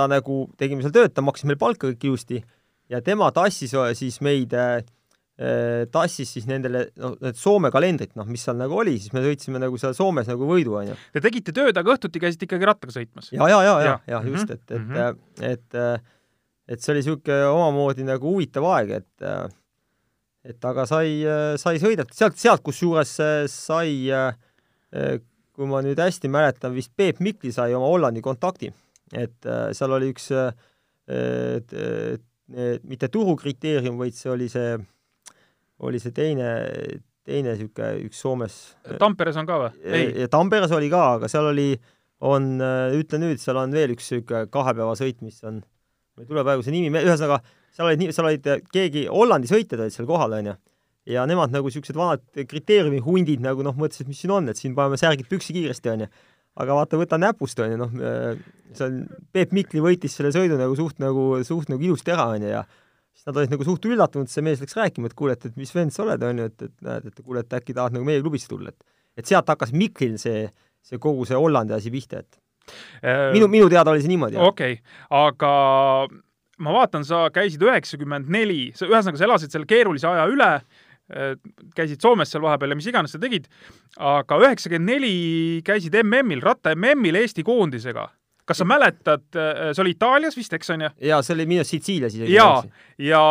ta 0.00 0.08
nagu, 0.08 0.46
tegime 0.60 0.84
seal 0.84 0.96
tööd, 0.96 1.12
ta 1.12 1.24
maksis 1.24 1.44
meile 1.48 1.60
palka 1.60 1.90
kõik 1.90 2.08
ilusti 2.08 2.40
ja 2.90 3.02
tema 3.04 3.28
tassis 3.36 3.76
siis 3.98 4.18
meid 4.24 4.56
äh, 4.56 4.80
tassis 5.92 6.34
siis 6.34 6.46
nendele, 6.48 6.86
noh, 7.00 7.14
need 7.22 7.38
Soome 7.40 7.70
kalendrid, 7.72 8.12
noh, 8.18 8.26
mis 8.28 8.42
seal 8.44 8.58
nagu 8.60 8.76
oli, 8.82 8.98
siis 9.00 9.14
me 9.16 9.22
sõitsime 9.24 9.60
nagu 9.62 9.78
seal 9.80 9.94
Soomes 9.96 10.28
nagu 10.28 10.48
võidu, 10.48 10.74
onju. 10.82 10.96
Te 11.14 11.22
tegite 11.24 11.54
tööd, 11.56 11.76
aga 11.80 11.94
õhtuti 11.94 12.20
käisite 12.20 12.44
ikkagi 12.48 12.68
rattaga 12.68 12.92
sõitmas? 12.92 13.30
ja, 13.32 13.46
ja, 13.48 13.60
ja, 13.64 13.76
ja, 13.80 13.94
Ja. 13.94 13.94
ja 14.18 14.20
just, 14.26 14.50
Mhm, 14.50 14.52
et, 14.52 14.66
et 14.70 14.80
mhm. 14.80 14.90
mm, 14.90 14.96
-hmm. 14.96 15.52
et, 15.52 15.78
et, 15.80 16.74
et 16.74 16.82
see 16.82 16.92
oli 16.92 17.00
niisugune 17.00 17.40
omamoodi 17.48 18.04
nagu 18.04 18.34
huvitav 18.34 18.68
aeg, 18.74 18.90
et 19.00 19.30
et 20.50 20.64
aga 20.64 20.86
sai, 20.88 21.20
sai 21.60 21.80
sõidetud 21.80 22.16
sealt, 22.16 22.36
sealt 22.40 22.62
kusjuures 22.64 23.10
sai, 23.52 23.90
kui 25.52 25.66
ma 25.68 25.82
nüüd 25.84 26.00
hästi 26.00 26.30
mäletan, 26.32 26.72
vist 26.72 26.92
Peep 26.96 27.20
Mikli 27.20 27.52
sai 27.52 27.74
oma 27.76 27.88
Hollandi 27.90 28.22
kontakti. 28.24 28.70
Et 29.16 29.48
seal 29.76 29.94
oli 29.96 30.10
üks, 30.12 30.30
et, 31.10 31.72
et, 31.74 32.26
mitte 32.86 33.08
turukriteerium, 33.12 33.98
vaid 34.00 34.16
see 34.16 34.30
oli 34.32 34.48
see, 34.50 34.74
oli 35.86 36.00
see 36.02 36.14
teine, 36.14 36.50
teine 37.26 37.54
niisugune 37.54 37.92
üks 38.08 38.20
Soomes 38.22 38.56
Tamperes 39.00 39.38
on 39.40 39.48
ka 39.48 39.58
või? 39.62 39.72
ei, 39.86 40.08
ja 40.24 40.30
Tamperes 40.32 40.74
oli 40.76 40.90
ka, 40.92 41.02
aga 41.18 41.30
seal 41.30 41.50
oli, 41.52 41.68
on, 42.26 42.56
ütle 42.98 43.20
nüüd, 43.22 43.42
seal 43.42 43.60
on 43.60 43.74
veel 43.74 43.94
üks 43.94 44.10
niisugune 44.10 44.46
kahe 44.52 44.74
päeva 44.76 44.96
sõit, 44.98 45.20
mis 45.24 45.38
on, 45.46 45.62
mul 46.14 46.26
ei 46.26 46.30
tule 46.30 46.44
praegu 46.46 46.66
see 46.66 46.74
nimi, 46.74 46.90
ühesõnaga, 46.98 47.40
seal 47.76 47.90
olid, 47.90 48.10
seal 48.16 48.28
olid 48.30 48.50
keegi 48.74 49.06
Hollandi 49.10 49.50
sõitjad 49.50 49.84
olid 49.84 49.94
seal 49.94 50.08
kohal, 50.10 50.34
onju. 50.40 50.56
ja 51.10 51.24
nemad 51.28 51.54
nagu 51.54 51.70
niisugused 51.70 51.96
vanad 51.96 52.24
kriteeriumi 52.34 53.00
hundid 53.04 53.42
nagu 53.44 53.64
noh, 53.66 53.76
mõtlesid, 53.78 54.10
mis 54.10 54.20
siin 54.22 54.34
on, 54.34 54.50
et 54.50 54.58
siin 54.60 54.74
paneme 54.76 54.98
särgid 55.00 55.30
püksi 55.30 55.56
kiiresti, 55.56 55.94
onju. 55.94 56.10
Aga 56.60 56.76
vaata, 56.80 57.00
võta 57.00 57.18
näpust, 57.20 57.60
onju, 57.64 57.78
noh, 57.80 57.96
see 58.76 58.86
on, 58.86 59.00
Peep 59.34 59.54
Mikli 59.56 59.82
võitis 59.84 60.14
selle 60.16 60.32
sõidu 60.34 60.58
nagu 60.60 60.76
suht 60.78 61.00
nagu, 61.02 61.32
suht 61.46 61.72
nagu 61.72 61.86
ilusti 61.86 62.14
ära, 62.14 62.28
onju, 62.36 62.52
ja 62.52 62.64
siis 63.10 63.26
nad 63.28 63.40
olid 63.40 63.56
nagu 63.56 63.66
suht 63.66 63.88
üllatunud, 63.90 64.30
see 64.30 64.44
mees 64.46 64.62
läks 64.62 64.76
rääkima, 64.78 65.10
et 65.10 65.16
kuule, 65.18 65.36
et, 65.38 65.48
et 65.50 65.58
mis 65.60 65.72
vend 65.74 65.94
sa 65.94 66.04
oled, 66.06 66.22
onju, 66.30 66.50
et, 66.52 66.68
et 66.68 66.76
näed, 66.86 67.10
et 67.10 67.24
kuule, 67.24 67.42
et 67.44 67.58
äkki 67.60 67.76
tahad 67.76 67.96
nagu 67.96 68.06
meie 68.06 68.22
klubisse 68.22 68.50
tulla, 68.50 68.74
et 68.74 68.96
et 69.18 69.26
sealt 69.26 69.48
hakkas 69.50 69.72
Miklil 69.74 70.14
see, 70.22 70.46
see 70.86 71.00
kogu 71.02 71.26
see 71.28 71.36
Hollandi 71.36 71.74
asi 71.76 71.90
pihta, 71.92 72.22
et 72.22 72.38
Äh, 73.02 73.30
minu, 73.34 73.48
minu 73.48 73.68
teada 73.72 73.92
oli 73.92 74.02
see 74.02 74.12
niimoodi. 74.12 74.38
okei 74.38 74.76
okay., 74.78 74.82
aga 75.10 75.52
ma 76.60 76.74
vaatan, 76.76 77.04
sa 77.08 77.24
käisid 77.32 77.62
üheksakümmend 77.64 78.28
neli, 78.32 78.70
sa 78.76 78.86
ühesõnaga, 78.88 79.20
sa 79.20 79.26
elasid 79.26 79.54
selle 79.54 79.68
keerulise 79.68 80.08
aja 80.10 80.26
üle, 80.30 80.50
käisid 81.76 82.02
Soomes 82.02 82.30
seal 82.32 82.44
vahepeal 82.44 82.74
ja 82.74 82.78
mis 82.78 82.88
iganes 82.90 83.14
sa 83.14 83.20
tegid, 83.22 83.48
aga 83.98 84.40
üheksakümmend 84.44 84.94
neli 84.94 85.14
käisid 85.66 85.96
MM-il, 86.02 86.42
ratta 86.44 86.74
MM-il 86.76 87.20
Eesti 87.22 87.44
koondisega. 87.46 88.08
kas 88.50 88.58
sa 88.58 88.66
mäletad, 88.66 89.28
see 89.30 89.82
oli 89.82 89.94
Itaalias 89.94 90.34
vist, 90.34 90.52
eks 90.56 90.72
on 90.74 90.86
ju? 90.86 90.90
jaa, 91.10 91.20
see 91.22 91.36
oli 91.36 91.46
minu 91.50 91.64
Sitsiilias 91.66 92.16
isegi. 92.16 92.34
jaa, 92.34 92.62
ja 92.98 93.22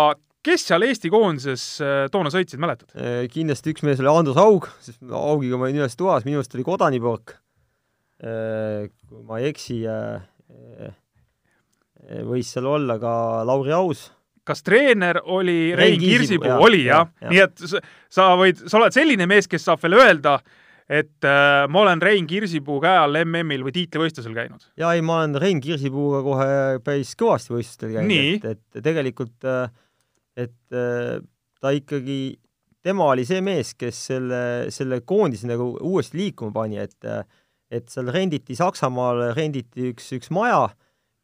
kes 0.46 0.68
seal 0.70 0.86
Eesti 0.88 1.12
koondises 1.12 1.66
toona 2.12 2.32
sõitsid, 2.34 2.62
mäletad? 2.62 2.94
kindlasti 3.34 3.76
üks 3.76 3.84
mees 3.88 4.04
oli 4.04 4.12
Andrus 4.12 4.40
Haug, 4.40 4.70
sest 4.84 5.04
Haugiga 5.12 5.60
ma 5.60 5.68
olin 5.68 5.84
ühes 5.84 6.00
toas, 6.00 6.28
minu 6.28 6.42
arust 6.42 6.56
oli 6.56 6.68
Kodanipork. 6.68 7.36
kui 8.20 9.26
ma 9.28 9.40
ei 9.40 9.52
eksi, 9.54 9.82
võis 12.28 12.52
seal 12.52 12.68
olla 12.68 13.00
ka 13.00 13.12
Lauri 13.48 13.76
Aus 13.76 14.10
kas 14.50 14.66
treener 14.66 15.22
oli 15.26 15.76
Rein, 15.78 16.00
Kirsipuu, 16.02 16.56
oli 16.66 16.84
jah 16.88 17.06
jah, 17.06 17.14
jah. 17.22 17.34
nii 17.34 17.44
et 17.46 17.64
sa, 18.10 18.32
võid, 18.40 18.66
sa 18.66 18.80
oled 18.82 18.96
selline 18.96 19.30
mees, 19.30 19.50
kes 19.50 19.68
saab 19.70 19.82
veel 19.86 19.98
öelda, 20.00 20.40
et 20.90 21.28
äh, 21.28 21.66
ma 21.70 21.84
olen 21.86 22.02
Rein 22.04 22.28
Kirsipuu 22.30 22.80
käe 22.84 22.98
all 23.04 23.22
MM-il 23.24 23.66
või 23.68 23.76
tiitlivõistlusel 23.78 24.36
käinud. 24.38 24.68
jaa, 24.80 24.94
ei, 24.98 25.06
ma 25.06 25.22
olen 25.22 25.38
Rein 25.42 25.62
Kirsipuuga 25.64 26.24
kohe 26.26 26.52
päris 26.86 27.16
kõvasti 27.20 27.56
võistlustel 27.56 27.96
käinud, 27.98 28.50
et, 28.50 28.64
et 28.76 28.86
tegelikult, 28.86 29.50
et 30.40 30.80
ta 31.60 31.76
ikkagi, 31.76 32.22
tema 32.86 33.12
oli 33.14 33.28
see 33.28 33.44
mees, 33.46 33.76
kes 33.78 34.06
selle, 34.12 34.42
selle 34.74 35.02
koondise 35.08 35.50
nagu 35.50 35.74
uuesti 35.78 36.20
liikuma 36.24 36.56
pani, 36.62 36.82
et 36.82 37.14
et 37.70 37.90
seal 37.92 38.10
renditi 38.10 38.58
Saksamaal, 38.58 39.30
renditi 39.38 39.92
üks, 39.92 40.10
üks 40.18 40.32
maja, 40.34 40.70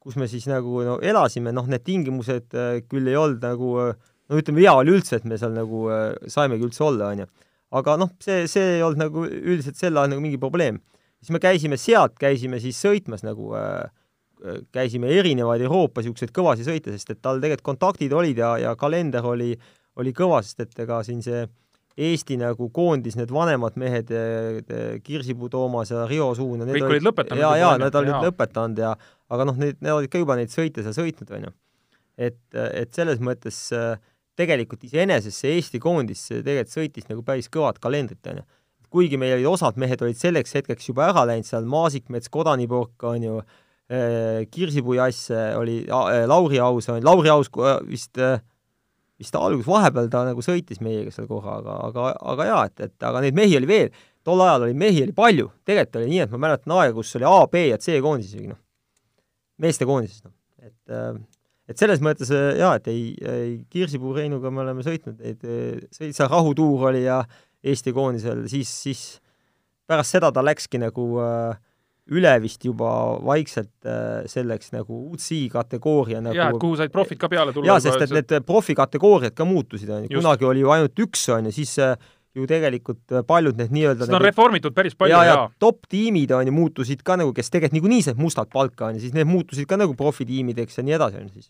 kus 0.06 0.20
me 0.22 0.28
siis 0.30 0.46
nagu 0.50 0.84
no 0.86 1.00
elasime, 1.02 1.54
noh, 1.56 1.66
need 1.72 1.82
tingimused 1.86 2.54
äh, 2.54 2.82
küll 2.86 3.10
ei 3.10 3.18
olnud 3.18 3.42
nagu 3.42 3.72
äh, 3.82 3.96
no 4.30 4.40
ütleme, 4.42 4.64
hea 4.64 4.74
oli 4.78 4.96
üldse, 4.96 5.20
et 5.20 5.28
me 5.30 5.40
seal 5.42 5.56
nagu 5.56 5.88
äh, 5.94 6.08
saimegi 6.32 6.68
üldse 6.68 6.86
olla, 6.86 7.12
onju. 7.14 7.28
aga 7.76 7.98
noh, 8.02 8.12
see, 8.24 8.46
see 8.52 8.78
ei 8.78 8.86
olnud 8.86 9.02
nagu 9.02 9.26
üldiselt 9.26 9.80
sel 9.80 9.98
ajal 9.98 10.14
nagu 10.14 10.24
mingi 10.24 10.40
probleem. 10.42 10.80
siis 11.20 11.34
me 11.34 11.42
käisime 11.42 11.80
sealt, 11.82 12.18
käisime 12.22 12.62
siis 12.62 12.80
sõitmas 12.82 13.26
nagu 13.26 13.54
äh, 13.58 13.86
käisime 14.76 15.10
erinevaid 15.10 15.64
Euroopa 15.66 16.04
niisuguseid 16.04 16.34
kõvasid 16.36 16.68
sõite, 16.68 16.94
sest 16.94 17.16
et 17.16 17.22
tal 17.24 17.40
tegelikult 17.42 17.66
kontaktid 17.74 18.14
olid 18.14 18.38
ja, 18.38 18.56
ja 18.62 18.76
kalender 18.78 19.26
oli, 19.26 19.56
oli 19.98 20.14
kõva, 20.14 20.42
sest 20.46 20.68
et 20.68 20.84
ega 20.86 21.02
siin 21.08 21.24
see 21.26 21.46
Eesti 21.96 22.36
nagu 22.36 22.66
koondis 22.76 23.16
need 23.16 23.30
vanemad 23.32 23.78
mehed, 23.80 24.10
Kirsipuu 25.00 25.48
Toomas 25.48 25.94
ja 25.94 26.02
Riho 26.10 26.34
Suun 26.36 26.66
ja 26.66 26.68
Kõik 26.68 26.90
olid 26.90 27.06
lõpetanud 27.08 27.46
on 27.48 27.56
ju? 27.62 27.70
nad 27.86 27.98
olid 28.02 28.18
lõpetanud 28.26 28.82
ja 28.84 28.90
aga 29.34 29.48
noh, 29.50 29.58
need, 29.60 29.80
need 29.82 29.94
olid 29.94 30.12
ka 30.12 30.22
juba 30.22 30.38
neid 30.40 30.54
sõite 30.54 30.84
seal 30.86 30.96
sõitnud, 30.98 31.32
onju. 31.38 31.54
et, 32.18 32.42
et 32.54 32.94
selles 32.96 33.22
mõttes 33.24 33.58
äh, 33.76 33.96
tegelikult 34.40 34.84
iseenesest 34.88 35.44
see 35.44 35.56
Eesti 35.58 35.80
koondis 35.84 36.28
tegelikult 36.30 36.76
sõitis 36.76 37.10
nagu 37.10 37.24
päris 37.26 37.50
kõvat 37.52 37.80
kalendrit, 37.84 38.24
onju. 38.32 38.46
kuigi 38.96 39.20
meil 39.20 39.38
olid 39.38 39.52
osad 39.52 39.78
mehed 39.82 40.02
olid 40.06 40.20
selleks 40.20 40.56
hetkeks 40.56 40.92
juba 40.92 41.10
ära 41.10 41.26
läinud, 41.28 41.48
seal 41.48 41.66
Maasikmets, 41.68 42.32
Kodanipork, 42.32 42.96
onju, 43.04 43.42
Kirsipuu 44.52 44.96
Jass 44.98 45.30
oli, 45.60 45.84
Lauri 46.26 46.60
Aus, 46.64 46.88
Lauri 47.06 47.30
Aus 47.30 47.52
äh, 47.62 47.80
vist 47.86 48.18
äh, 48.18 48.40
vist 49.20 49.36
alguses, 49.40 49.68
vahepeal 49.70 50.10
ta 50.12 50.26
nagu 50.28 50.44
sõitis 50.44 50.82
meiega 50.84 51.14
seal 51.14 51.28
korra, 51.30 51.60
aga, 51.62 51.78
aga, 51.88 52.10
aga 52.34 52.48
jaa, 52.50 52.64
et, 52.68 52.90
et 52.90 53.08
aga 53.08 53.22
neid 53.24 53.38
mehi 53.38 53.56
oli 53.60 53.70
veel, 53.70 53.94
tol 54.26 54.42
ajal 54.44 54.68
oli 54.68 54.76
mehi 54.78 55.06
oli 55.06 55.16
palju, 55.16 55.52
tegelikult 55.68 56.02
oli 56.02 56.12
nii, 56.12 56.22
et 56.26 56.34
ma 56.34 56.42
mäletan 56.48 56.76
aega, 56.76 56.96
kus 56.98 57.16
oli 57.20 57.28
A, 57.30 57.36
B 57.52 57.68
ja 57.70 57.80
C 57.80 58.00
koondis 58.04 58.34
isegi 58.34 58.50
noh, 58.52 58.60
meeste 59.62 59.88
koondises 59.88 60.24
noh, 60.26 60.34
et 60.64 60.94
äh, 60.94 61.18
et 61.70 61.82
selles 61.82 62.02
mõttes 62.04 62.30
äh, 62.34 62.56
jaa, 62.60 62.76
et 62.80 62.90
ei, 62.92 63.06
ei 63.26 63.54
Kirsipuu 63.72 64.14
Reinuga 64.16 64.52
me 64.54 64.64
oleme 64.66 64.86
sõitnud, 64.86 65.22
et 65.26 65.46
äh, 65.46 65.86
sõit 65.96 66.18
seal 66.18 66.32
rahutuur 66.32 66.90
oli 66.92 67.06
ja 67.08 67.24
Eesti 67.66 67.96
koondisel, 67.96 68.44
siis, 68.52 68.70
siis 68.70 69.06
pärast 69.90 70.14
seda 70.14 70.30
ta 70.34 70.44
läkski 70.46 70.78
nagu 70.82 71.08
äh, 71.24 71.56
üle 72.14 72.34
vist 72.44 72.62
juba 72.66 72.90
vaikselt 73.26 73.88
äh, 73.90 74.28
selleks 74.30 74.70
nagu 74.76 75.00
UCI 75.16 75.48
kategooria 75.54 76.22
nagu 76.22 76.38
jah, 76.38 76.52
et 76.54 76.62
kuhu 76.62 76.78
said 76.78 76.94
profid 76.94 77.18
ka 77.22 77.30
peale 77.32 77.54
tulla. 77.56 77.72
jaa, 77.74 77.82
sest 77.82 78.06
et 78.06 78.14
need 78.14 78.46
profikategooriad 78.46 79.34
ka 79.38 79.48
muutusid, 79.50 79.90
on 79.90 80.06
ju, 80.06 80.14
kunagi 80.20 80.46
oli 80.46 80.62
ju 80.62 80.74
ainult 80.76 81.02
üks, 81.08 81.26
on 81.34 81.50
ju, 81.50 81.56
siis 81.56 81.74
äh, 81.82 81.96
ju 82.36 82.48
tegelikult 82.50 83.14
äh, 83.14 83.24
paljud 83.28 83.60
need 83.60 83.74
nii-öelda 83.76 84.08
seda 84.08 84.18
on 84.18 84.26
reformitud 84.26 84.76
päris 84.76 84.98
palju 84.98 85.16
ja, 85.16 85.22
ja, 85.28 85.38
ja 85.38 85.46
top-tiimid 85.62 86.34
on 86.36 86.50
ju 86.50 86.56
muutusid 86.56 87.06
ka 87.08 87.18
nagu, 87.22 87.32
kes 87.36 87.52
tegelikult 87.54 87.80
niikuinii 87.80 88.08
said 88.08 88.20
mustalt 88.22 88.52
palka, 88.54 88.90
on 88.90 89.00
ju, 89.00 89.06
siis 89.06 89.16
need 89.16 89.30
muutusid 89.30 89.68
ka 89.70 89.80
nagu 89.80 89.96
profitiimideks 89.98 90.80
ja 90.80 90.86
nii 90.86 90.98
edasi, 90.98 91.24
on 91.24 91.32
siis. 91.32 91.50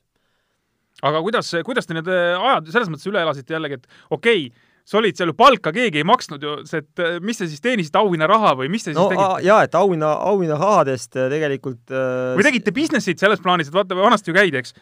aga 1.05 1.23
kuidas, 1.25 1.49
kuidas 1.65 1.89
te 1.89 1.97
need 1.97 2.09
äh, 2.11 2.37
ajad 2.37 2.71
selles 2.75 2.93
mõttes 2.93 3.09
üle 3.11 3.23
elasite 3.25 3.57
jällegi, 3.57 3.81
et 3.81 3.89
okei 4.09 4.47
okay, 4.47 4.71
sa 4.85 4.99
olid 4.99 5.17
seal 5.17 5.31
ju 5.31 5.37
palka, 5.37 5.73
keegi 5.73 6.03
ei 6.03 6.05
maksnud 6.05 6.43
ju, 6.45 6.57
et 6.77 7.01
äh, 7.01 7.17
mis 7.25 7.41
te 7.41 7.49
siis 7.49 7.63
teenisite, 7.65 7.97
auhinnaraha 8.01 8.53
või 8.61 8.69
mis 8.73 8.85
te 8.85 8.93
siis 8.93 8.99
no 8.99 9.07
tegite? 9.09 9.47
jaa, 9.47 9.63
et 9.65 9.77
auhinna, 9.79 10.11
auhinnarahadest 10.33 11.17
tegelikult 11.17 11.95
või 12.37 12.45
tegite 12.45 12.75
business'it 12.75 13.21
selles 13.21 13.41
plaanis, 13.41 13.73
et 13.73 13.77
vaata, 13.77 13.97
vanasti 13.97 14.29
ju 14.29 14.37
käidi, 14.37 14.61
eks, 14.61 14.77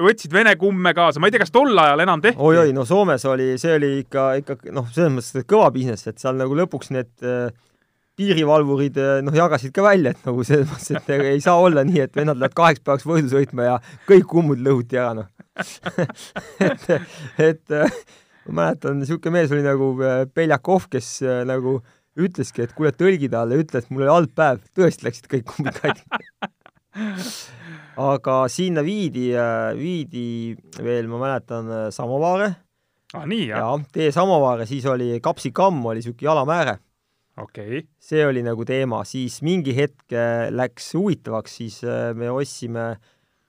võtsid 0.00 0.32
vene 0.34 0.54
kumme 0.58 0.94
kaasa, 0.96 1.20
ma 1.22 1.28
ei 1.28 1.34
tea, 1.34 1.42
kas 1.44 1.52
tol 1.54 1.78
ajal 1.78 2.02
enam 2.02 2.22
tehti? 2.22 2.40
oi-oi, 2.42 2.72
no 2.74 2.86
Soomes 2.88 3.24
oli, 3.30 3.52
see 3.60 3.76
oli 3.76 3.90
ikka, 4.02 4.32
ikka 4.40 4.56
noh, 4.74 4.88
selles 4.94 5.12
mõttes 5.14 5.46
kõva 5.50 5.70
business, 5.74 6.08
et 6.10 6.18
seal 6.22 6.38
nagu 6.40 6.56
lõpuks 6.58 6.90
need 6.94 7.12
äh, 7.26 7.52
piirivalvurid 8.18 8.98
äh, 8.98 9.14
noh, 9.26 9.36
jagasid 9.36 9.74
ka 9.74 9.86
välja, 9.86 10.14
et 10.14 10.26
nagu 10.26 10.46
selles 10.46 10.66
mõttes, 10.70 10.90
et 10.98 11.14
ei 11.14 11.40
saa 11.44 11.56
olla 11.62 11.86
nii, 11.86 12.02
et 12.06 12.18
vennad 12.18 12.40
lähevad 12.40 12.58
kaheks 12.58 12.82
päevaks 12.82 13.06
võidu 13.08 13.30
sõitma 13.36 13.70
ja 13.70 13.78
kõik 14.10 14.26
kummud 14.34 14.62
lõhuti 14.64 15.00
ära, 15.00 15.14
noh. 15.22 15.30
Et, 16.64 16.86
et 17.38 17.74
äh, 17.78 17.98
ma 18.48 18.56
mäletan, 18.56 18.96
niisugune 18.98 19.36
mees 19.36 19.52
oli 19.54 19.62
nagu 19.62 19.92
äh, 20.02 20.24
Beljakov, 20.26 20.88
kes 20.90 21.20
nagu 21.46 21.76
ütleski, 22.18 22.64
et 22.66 22.74
kuule, 22.74 22.90
tõlgi 22.94 23.30
talle, 23.30 23.60
ütle, 23.62 23.78
et 23.78 23.92
mul 23.94 24.02
oli 24.02 24.10
halb 24.10 24.34
päev, 24.34 24.64
tõesti 24.74 25.06
läksid 25.06 25.30
kõik 25.30 25.46
kummid 25.52 25.78
katki 25.78 26.02
aga 28.00 28.44
sinna 28.50 28.82
viidi, 28.82 29.30
viidi 29.78 30.54
veel, 30.82 31.06
ma 31.10 31.20
mäletan, 31.22 31.70
Samovaare 31.94 32.52
ah, 33.14 33.24
nii, 33.28 33.46
jah? 33.50 33.62
ja 33.62 33.94
tee 33.94 34.10
Samovaare, 34.14 34.66
siis 34.68 34.86
oli 34.90 35.18
kapsikamm, 35.22 35.84
oli 35.86 36.02
niisugune 36.02 36.28
jalamääre. 36.28 36.76
okei 37.40 37.66
okay. 37.78 37.88
see 37.98 38.26
oli 38.26 38.44
nagu 38.46 38.64
teema, 38.68 39.02
siis 39.08 39.40
mingi 39.46 39.74
hetk 39.76 40.14
äh, 40.14 40.48
läks 40.54 40.92
huvitavaks, 40.98 41.58
siis 41.60 41.80
äh, 41.86 42.12
me 42.16 42.30
ostsime, 42.30 42.94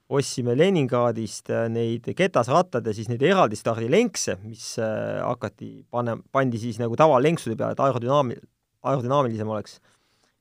ostsime 0.09 0.55
Leningradist 0.57 1.49
äh, 1.53 1.67
neid 1.71 2.07
ketasrattad 2.17 2.85
ja 2.85 2.93
siis 2.93 3.09
neid 3.11 3.25
eraldi 3.25 3.57
stardilenkse, 3.59 4.39
mis 4.45 4.75
äh, 4.81 5.21
hakati 5.23 5.71
panna, 5.91 6.17
pandi 6.31 6.61
siis 6.61 6.79
nagu 6.81 6.97
tavalenksude 6.99 7.57
peale, 7.59 7.77
et 7.77 7.83
aerodünaami-, 7.83 8.39
aerodünaamilisem 8.85 9.49
oleks. 9.49 9.79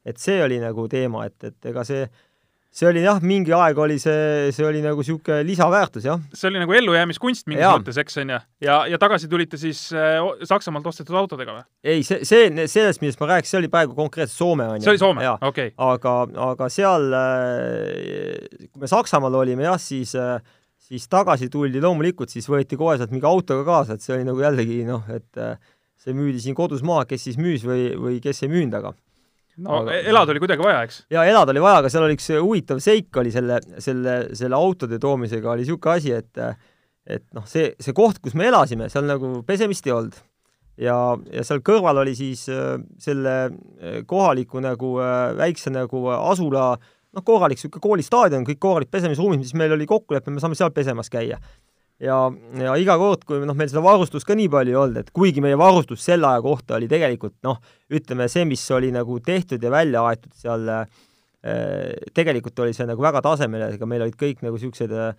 et 0.04 0.20
see 0.20 0.42
oli 0.44 0.60
nagu 0.60 0.88
teema, 0.88 1.24
et, 1.24 1.38
et 1.48 1.72
ega 1.72 1.84
see 1.88 2.04
see 2.74 2.88
oli 2.88 3.04
jah, 3.04 3.20
mingi 3.22 3.54
aeg 3.54 3.78
oli 3.78 4.00
see, 4.02 4.50
see 4.54 4.64
oli 4.66 4.80
nagu 4.82 4.98
niisugune 4.98 5.44
lisaväärtus, 5.46 6.08
jah. 6.08 6.22
see 6.34 6.48
oli 6.50 6.62
nagu 6.62 6.74
ellujäämiskunst 6.74 7.46
mingis 7.50 7.68
mõttes, 7.68 8.00
eks, 8.02 8.18
on 8.22 8.34
ju? 8.34 8.40
ja, 8.66 8.80
ja 8.90 8.98
tagasi 9.02 9.30
tulite 9.30 9.60
siis 9.60 9.86
äh, 9.94 10.18
Saksamaalt 10.48 10.88
ostetud 10.90 11.14
autodega 11.20 11.54
või? 11.60 11.64
ei, 11.86 12.02
see, 12.06 12.24
see, 12.26 12.50
sellest, 12.70 13.04
millest 13.04 13.22
ma 13.22 13.30
rääkisin, 13.34 13.52
see 13.52 13.62
oli 13.62 13.70
praegu 13.70 13.94
konkreetselt 13.98 14.40
Soome, 14.40 14.66
on 14.72 14.80
ju. 14.80 14.88
see 14.88 14.94
oli 14.96 15.02
Soome, 15.04 15.28
okei 15.36 15.70
okay.. 15.70 15.76
aga, 15.86 16.16
aga 16.50 16.70
seal 16.72 17.08
äh,, 17.20 18.66
kui 18.66 18.82
me 18.82 18.90
Saksamaal 18.90 19.38
olime 19.44 19.68
jah, 19.68 19.78
siis 19.78 20.16
äh, 20.18 20.40
siis 20.84 21.06
tagasi 21.08 21.48
tuldi 21.52 21.80
loomulikult, 21.80 22.32
siis 22.32 22.48
võeti 22.50 22.76
kohe 22.80 22.98
sealt 22.98 23.14
mingi 23.14 23.28
autoga 23.28 23.64
kaasa, 23.66 23.94
et 23.94 24.04
see 24.04 24.18
oli 24.18 24.26
nagu 24.26 24.42
jällegi 24.42 24.82
noh, 24.88 25.06
et 25.14 25.40
äh, 25.40 25.56
see 26.00 26.16
müüdi 26.16 26.42
siin 26.42 26.58
kodus 26.58 26.82
maha, 26.84 27.06
kes 27.08 27.30
siis 27.30 27.38
müüs 27.40 27.64
või, 27.64 27.92
või 27.96 28.20
kes 28.24 28.44
ei 28.44 28.52
müünud, 28.52 28.76
aga 28.82 28.92
no 29.62 29.80
aga, 29.82 29.96
elada 30.10 30.34
oli 30.34 30.42
kuidagi 30.42 30.64
vaja, 30.64 30.84
eks? 30.86 31.00
jaa, 31.14 31.24
elada 31.30 31.54
oli 31.54 31.62
vaja, 31.62 31.80
aga 31.82 31.90
seal 31.92 32.06
oli 32.06 32.16
üks 32.18 32.30
huvitav 32.34 32.80
seik 32.82 33.20
oli 33.22 33.32
selle, 33.34 33.60
selle, 33.82 34.16
selle 34.34 34.58
autode 34.58 34.98
toomisega 35.02 35.52
oli 35.52 35.64
niisugune 35.64 35.98
asi, 35.98 36.14
et 36.16 36.46
et 37.04 37.24
noh, 37.36 37.44
see, 37.48 37.72
see 37.82 37.92
koht, 37.96 38.20
kus 38.24 38.36
me 38.38 38.48
elasime, 38.48 38.88
seal 38.92 39.04
nagu 39.08 39.36
pesemist 39.46 39.86
ei 39.88 39.92
olnud. 39.94 40.16
ja, 40.80 40.96
ja 41.30 41.44
seal 41.46 41.60
kõrval 41.66 42.00
oli 42.02 42.16
siis 42.18 42.48
äh, 42.50 42.78
selle 42.98 43.34
äh, 43.44 44.00
kohaliku 44.08 44.62
nagu 44.64 44.96
äh, 45.04 45.34
väikse 45.38 45.70
nagu 45.70 46.06
asula 46.16 46.72
noh, 47.14 47.22
korralik 47.22 47.60
niisugune 47.60 47.84
koolistaadion, 47.84 48.46
kõik 48.48 48.58
korralik 48.62 48.90
pesemisruumid, 48.90 49.44
mis 49.44 49.54
meil 49.54 49.76
oli 49.76 49.86
kokkulepe, 49.86 50.32
me 50.34 50.42
saame 50.42 50.58
seal 50.58 50.72
pesemas 50.74 51.12
käia 51.12 51.38
ja, 52.02 52.16
ja 52.58 52.74
iga 52.80 52.96
kord, 53.00 53.24
kui 53.26 53.40
noh, 53.44 53.56
meil 53.56 53.70
seda 53.70 53.82
varustust 53.84 54.26
ka 54.26 54.36
nii 54.38 54.50
palju 54.52 54.74
ei 54.74 54.78
olnud, 54.80 55.00
et 55.04 55.12
kuigi 55.14 55.42
meie 55.44 55.58
varustus 55.58 56.02
selle 56.04 56.28
aja 56.28 56.42
kohta 56.44 56.78
oli 56.78 56.88
tegelikult 56.90 57.36
noh, 57.46 57.60
ütleme 57.94 58.28
see, 58.32 58.46
mis 58.48 58.64
oli 58.74 58.90
nagu 58.94 59.20
tehtud 59.24 59.62
ja 59.62 59.72
välja 59.72 60.04
aetud 60.10 60.34
seal 60.38 60.66
äh, 60.74 60.84
tegelikult 62.16 62.64
oli 62.64 62.74
see 62.76 62.88
nagu 62.88 63.04
väga 63.04 63.22
tasemel, 63.24 63.68
ega 63.70 63.88
meil 63.88 64.06
olid 64.06 64.18
kõik 64.20 64.42
nagu 64.44 64.58
niisugused 64.58 64.94
äh, 64.94 65.12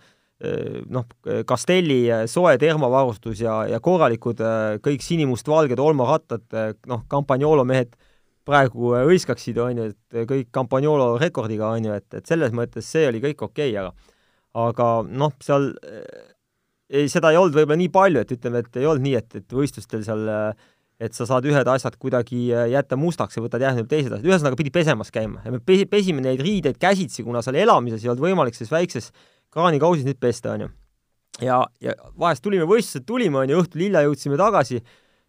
noh, 0.92 1.06
Castelli 1.48 2.02
soe 2.32 2.58
termovarustus 2.60 3.40
ja, 3.46 3.62
ja 3.72 3.80
korralikud 3.84 4.44
äh, 4.44 4.74
kõik 4.84 5.06
sinimustvalged 5.06 5.80
olmarattad, 5.80 6.44
noh, 6.92 7.06
Campagnolo 7.12 7.64
mehed 7.68 7.96
praegu 8.46 8.92
hõiskaksid, 8.94 9.58
on 9.58 9.80
ju, 9.80 9.86
et 9.94 10.28
kõik 10.30 10.52
Campagnolo 10.54 11.16
rekordiga, 11.18 11.72
on 11.74 11.88
ju, 11.88 11.96
et, 11.96 12.20
et 12.20 12.28
selles 12.30 12.52
mõttes 12.54 12.86
see 12.86 13.08
oli 13.08 13.24
kõik 13.24 13.48
okei 13.48 13.72
okay,, 13.72 13.80
aga 13.80 14.14
aga 14.56 14.90
noh, 15.04 15.34
seal 15.44 15.72
ei, 16.90 17.10
seda 17.12 17.32
ei 17.32 17.40
olnud 17.40 17.56
võib-olla 17.58 17.80
nii 17.80 17.92
palju, 17.94 18.22
et 18.22 18.32
ütleme, 18.38 18.62
et 18.66 18.80
ei 18.82 18.88
olnud 18.90 19.06
nii, 19.06 19.16
et, 19.20 19.38
et 19.42 19.58
võistlustel 19.60 20.04
seal 20.06 20.26
et 21.02 21.16
sa 21.16 21.28
saad 21.28 21.46
ühed 21.50 21.68
asjad 21.68 21.98
kuidagi 22.00 22.48
äh, 22.56 22.70
jätta 22.72 22.96
mustaks 23.00 23.36
ja 23.36 23.44
võtad 23.44 23.64
järgmine 23.64 23.88
teised 23.92 24.14
asjad, 24.16 24.28
ühesõnaga 24.30 24.60
pidi 24.60 24.72
pesemas 24.72 25.12
käima 25.12 25.42
ja 25.44 25.52
me 25.52 25.60
pesime 25.62 26.24
neid 26.24 26.40
riideid 26.44 26.80
käsitsi, 26.80 27.26
kuna 27.26 27.42
seal 27.44 27.58
elamises 27.60 28.04
ei 28.04 28.12
olnud 28.14 28.24
võimalik 28.24 28.56
selles 28.56 28.72
väikses 28.72 29.12
kraanikausis 29.52 30.08
neid 30.08 30.20
pesta, 30.24 30.54
on 30.56 30.66
ju. 30.66 30.70
ja, 31.44 31.60
ja 31.84 31.96
vahest 32.20 32.44
tulime 32.46 32.68
võistluselt, 32.70 33.08
tulime, 33.08 33.42
on 33.42 33.52
ju, 33.52 33.60
õhtul 33.64 33.84
hilja 33.84 34.06
jõudsime 34.08 34.40
tagasi, 34.40 34.80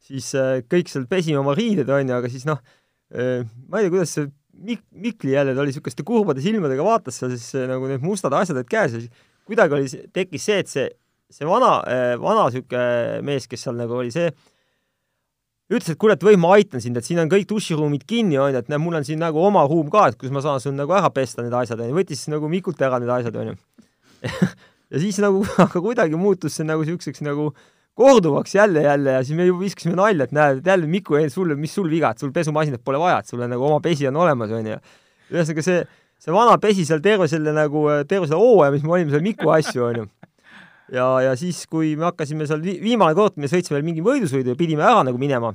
siis 0.07 0.31
äh, 0.38 0.61
kõik 0.71 0.92
seal 0.92 1.09
pesime 1.11 1.42
oma 1.42 1.57
riided, 1.59 1.90
on 1.90 2.14
ju, 2.14 2.19
aga 2.21 2.31
siis 2.31 2.47
noh 2.47 2.62
äh,, 2.62 3.42
ma 3.66 3.81
ei 3.81 3.88
tea, 3.88 3.95
kuidas 3.97 4.14
see 4.19 4.31
Mik-, 4.57 4.87
Mikli 4.97 5.35
jälle, 5.35 5.53
ta 5.53 5.61
oli 5.61 5.69
niisuguste 5.69 6.01
kurbade 6.07 6.40
silmadega, 6.40 6.85
vaatas 6.87 7.19
seal 7.21 7.35
siis 7.35 7.51
nagu 7.69 7.90
need 7.90 8.07
mustad 8.07 8.33
asjad 8.33 8.57
olid 8.57 8.71
käes 8.71 8.95
ja 8.95 9.03
siis 9.03 9.27
kuidagi 9.45 9.77
oli, 9.77 9.90
tekkis 10.16 10.47
see, 10.49 10.62
et 10.62 10.71
see 10.71 10.87
see 11.33 11.47
vana, 11.49 11.81
äh, 11.91 12.12
vana 12.21 12.47
niisugune 12.47 13.23
mees, 13.27 13.49
kes 13.51 13.67
seal 13.67 13.77
nagu 13.79 13.99
oli, 13.99 14.12
see 14.15 14.31
ütles, 15.73 15.91
et 15.91 15.99
kuule, 15.99 16.15
et 16.15 16.23
või 16.23 16.39
ma 16.39 16.53
aitan 16.55 16.83
sind, 16.83 16.99
et 16.99 17.07
siin 17.07 17.19
on 17.19 17.31
kõik 17.31 17.49
duširuumid 17.51 18.05
kinni, 18.07 18.39
on 18.39 18.53
ju, 18.55 18.62
et 18.62 18.69
näe, 18.71 18.79
mul 18.83 18.99
on 19.01 19.07
siin 19.07 19.19
nagu 19.23 19.41
oma 19.43 19.65
ruum 19.67 19.91
ka, 19.91 20.07
et 20.12 20.19
kus 20.21 20.31
ma 20.35 20.43
saan 20.45 20.62
sul 20.62 20.77
nagu 20.79 20.95
ära 20.95 21.11
pesta 21.15 21.43
need 21.43 21.55
asjad, 21.59 21.83
on 21.83 21.91
ju, 21.91 21.97
võttis 21.99 22.23
nagu 22.31 22.51
Mikult 22.51 22.83
ära 22.87 23.01
need 23.03 23.11
asjad, 23.11 23.39
on 23.43 23.51
ju. 23.51 23.57
ja 24.93 25.03
siis 25.03 25.19
nagu, 25.23 25.43
aga 25.67 25.83
kuidagi 25.83 26.21
muutus 26.21 26.59
see 26.59 26.69
nagu 26.69 26.87
niisuguseks 26.87 27.25
nagu 27.27 27.51
korduvaks 27.97 28.55
jälle, 28.55 28.85
jälle 28.85 29.17
ja 29.17 29.25
siis 29.25 29.39
me 29.39 29.49
juba 29.49 29.65
viskasime 29.65 29.97
nalja, 29.99 30.29
et 30.29 30.35
näed, 30.37 30.62
et 30.62 30.71
jälle 30.71 30.87
Miku, 30.91 31.19
ei 31.19 31.31
sul, 31.33 31.57
mis 31.59 31.75
sul 31.75 31.91
viga, 31.91 32.12
et 32.12 32.23
sul 32.23 32.31
pesumasinat 32.31 32.85
pole 32.87 33.01
vaja, 33.03 33.19
et 33.25 33.33
sul 33.33 33.43
on 33.43 33.51
nagu 33.51 33.67
oma 33.67 33.81
pesi 33.83 34.07
on 34.07 34.23
olemas, 34.23 34.53
on 34.55 34.71
ju. 34.71 34.79
ühesõnaga 35.33 35.65
see, 35.67 35.83
see 36.23 36.35
vana 36.37 36.59
pesi 36.62 36.87
seal 36.87 37.03
terve 37.03 37.27
selle 37.33 37.57
nagu, 37.57 37.89
terve 38.07 38.29
selle 38.29 38.39
hooaja, 38.39 38.75
mis 38.77 38.87
me 38.87 38.99
olime 39.01 39.17
seal 39.17 39.27
Miku 39.27 39.51
asju, 39.57 39.89
on 39.89 40.03
ju 40.05 40.07
ja, 40.92 41.07
ja 41.25 41.33
siis, 41.38 41.64
kui 41.70 41.94
me 41.99 42.09
hakkasime 42.11 42.46
seal, 42.49 42.62
viimane 42.62 43.16
kord 43.18 43.38
me 43.40 43.51
sõitsime 43.51 43.79
veel 43.79 43.88
mingi 43.88 44.05
võidusõidu 44.05 44.55
ja 44.55 44.59
pidime 44.59 44.87
ära 44.87 45.03
nagu 45.07 45.20
minema 45.20 45.55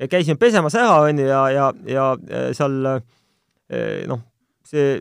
ja 0.00 0.08
käisime 0.10 0.40
pesemas 0.40 0.76
ära, 0.78 0.98
onju, 1.06 1.26
ja, 1.28 1.42
ja, 1.52 1.70
ja 1.88 2.06
seal 2.56 2.78
noh, 4.10 4.24
see 4.68 4.98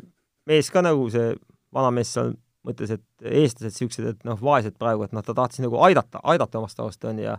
mees 0.49 0.69
ka 0.73 0.83
nagu, 0.85 1.07
see 1.13 1.33
vanamees 1.73 2.13
seal 2.15 2.33
mõtles, 2.67 2.93
et 2.93 3.31
eestlased 3.41 3.77
siuksed, 3.77 4.07
et 4.11 4.25
noh, 4.27 4.37
vaesed 4.41 4.75
praegu, 4.79 5.05
et 5.05 5.15
noh, 5.15 5.23
ta 5.25 5.33
tahtis 5.37 5.63
nagu 5.63 5.79
aidata, 5.81 6.21
aidata 6.29 6.59
omast 6.59 6.81
arust, 6.81 7.05
onju, 7.09 7.25
ja 7.25 7.37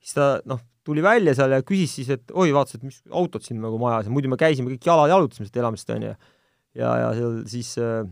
siis 0.00 0.16
ta 0.16 0.28
noh, 0.48 0.62
tuli 0.86 1.04
välja 1.04 1.34
seal 1.36 1.52
ja 1.54 1.62
küsis 1.66 1.98
siis, 1.98 2.10
et 2.16 2.32
oi, 2.32 2.50
vaatas, 2.54 2.78
et 2.78 2.86
mis 2.86 3.02
autod 3.10 3.44
siin 3.44 3.60
nagu 3.62 3.78
majas 3.80 4.08
ja 4.08 4.14
muidu 4.14 4.30
me 4.32 4.38
käisime 4.40 4.72
kõik 4.72 4.88
jala 4.88 5.06
jalutasime 5.12 5.46
seda 5.48 5.62
elamist, 5.62 5.92
onju. 5.94 6.14
ja, 6.80 6.94
ja 7.04 7.12
seal 7.18 7.36
siis 7.52 7.74
äh, 7.82 8.02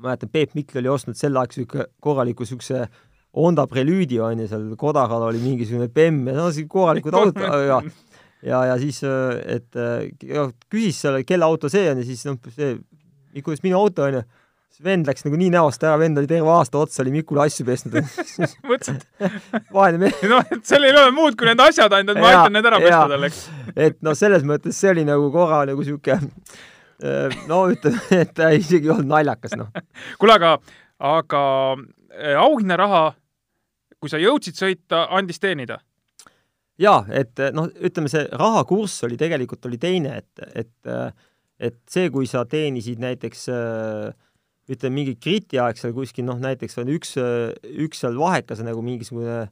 mäletan, 0.00 0.32
Peep 0.32 0.56
Mikl 0.58 0.80
oli 0.80 0.90
ostnud 0.92 1.18
sel 1.18 1.36
ajal 1.36 1.50
niisugune 1.52 1.86
korraliku 2.02 2.46
niisuguse 2.46 2.86
Honda 3.36 3.66
Prelüüdi 3.70 4.18
on 4.22 4.42
ju, 4.42 4.48
seal 4.50 4.66
kodaral 4.78 5.28
oli 5.28 5.40
mingisugune 5.42 5.90
BEM 5.94 6.24
ja 6.30 6.36
no 6.38 6.48
sellised 6.48 6.70
korralikud 6.72 7.16
autod 7.20 7.66
ja 7.66 7.80
ja, 8.42 8.64
ja 8.70 8.76
siis, 8.80 9.02
et 9.44 9.76
ja, 10.24 10.46
küsis 10.72 11.00
seal, 11.04 11.20
kelle 11.28 11.44
auto 11.46 11.68
see 11.72 11.90
on 11.92 12.00
ja 12.00 12.06
siis 12.08 12.24
noh, 12.28 12.38
see, 12.54 12.78
kuidas 13.44 13.60
minu 13.66 13.76
auto 13.78 14.06
on 14.06 14.16
ju, 14.16 14.22
siis 14.72 14.86
vend 14.86 15.10
läks 15.10 15.26
nagu 15.26 15.38
nii 15.38 15.52
näost 15.52 15.84
ära, 15.84 15.98
vend 16.00 16.18
oli 16.18 16.30
terve 16.30 16.48
aasta 16.54 16.80
otsa 16.80 17.04
oli 17.04 17.12
Mikule 17.18 17.44
asju 17.44 17.68
pesnud 17.68 18.00
mõtlesid? 18.70 19.04
vaene 19.76 20.00
mees. 20.00 20.24
noh, 20.30 20.42
et 20.48 20.64
seal 20.66 20.88
ei 20.88 20.96
ole 20.96 21.12
muud 21.14 21.36
kui 21.38 21.50
need 21.50 21.60
asjad 21.68 21.92
ainult, 22.00 22.16
et 22.16 22.24
ma 22.24 22.32
aitan 22.32 22.56
need 22.56 22.72
ära 22.72 22.82
pesta 22.82 23.04
talle, 23.12 23.30
eks. 23.30 23.46
et 23.76 24.00
noh, 24.06 24.16
selles 24.18 24.48
mõttes 24.48 24.80
see 24.80 24.96
oli 24.96 25.06
nagu 25.06 25.28
korra 25.34 25.66
nagu 25.68 25.84
Äh, 25.84 26.26
no 27.48 27.62
ütleme, 27.72 28.00
et 28.22 28.34
ta 28.36 28.50
isegi 28.56 28.88
ei 28.88 28.94
olnud 28.94 29.10
naljakas, 29.10 29.56
noh. 29.60 29.70
kuule, 30.20 30.36
aga, 30.36 30.56
aga 31.10 31.42
äh, 31.76 32.36
auhinnaraha, 32.40 33.04
kui 34.00 34.12
sa 34.12 34.20
jõudsid 34.20 34.58
sõita, 34.58 35.06
andis 35.16 35.42
teenida? 35.42 35.80
jaa, 36.80 37.02
et 37.12 37.36
noh, 37.52 37.68
ütleme 37.84 38.08
see 38.08 38.22
rahakurss 38.32 39.04
oli 39.04 39.18
tegelikult 39.20 39.66
oli 39.68 39.76
teine, 39.80 40.22
et, 40.22 40.46
et 40.56 40.92
et 41.60 41.76
see, 41.92 42.08
kui 42.08 42.24
sa 42.24 42.46
teenisid 42.48 43.02
näiteks 43.02 43.42
ütleme, 44.70 44.94
mingi 44.94 45.16
kritiaeg 45.20 45.76
seal 45.76 45.92
kuskil 45.92 46.24
noh, 46.24 46.38
näiteks 46.40 46.78
on 46.80 46.88
üks, 46.94 47.18
üks 47.84 48.00
seal 48.00 48.16
vahekas 48.16 48.62
nagu 48.64 48.80
mingisugune 48.84 49.42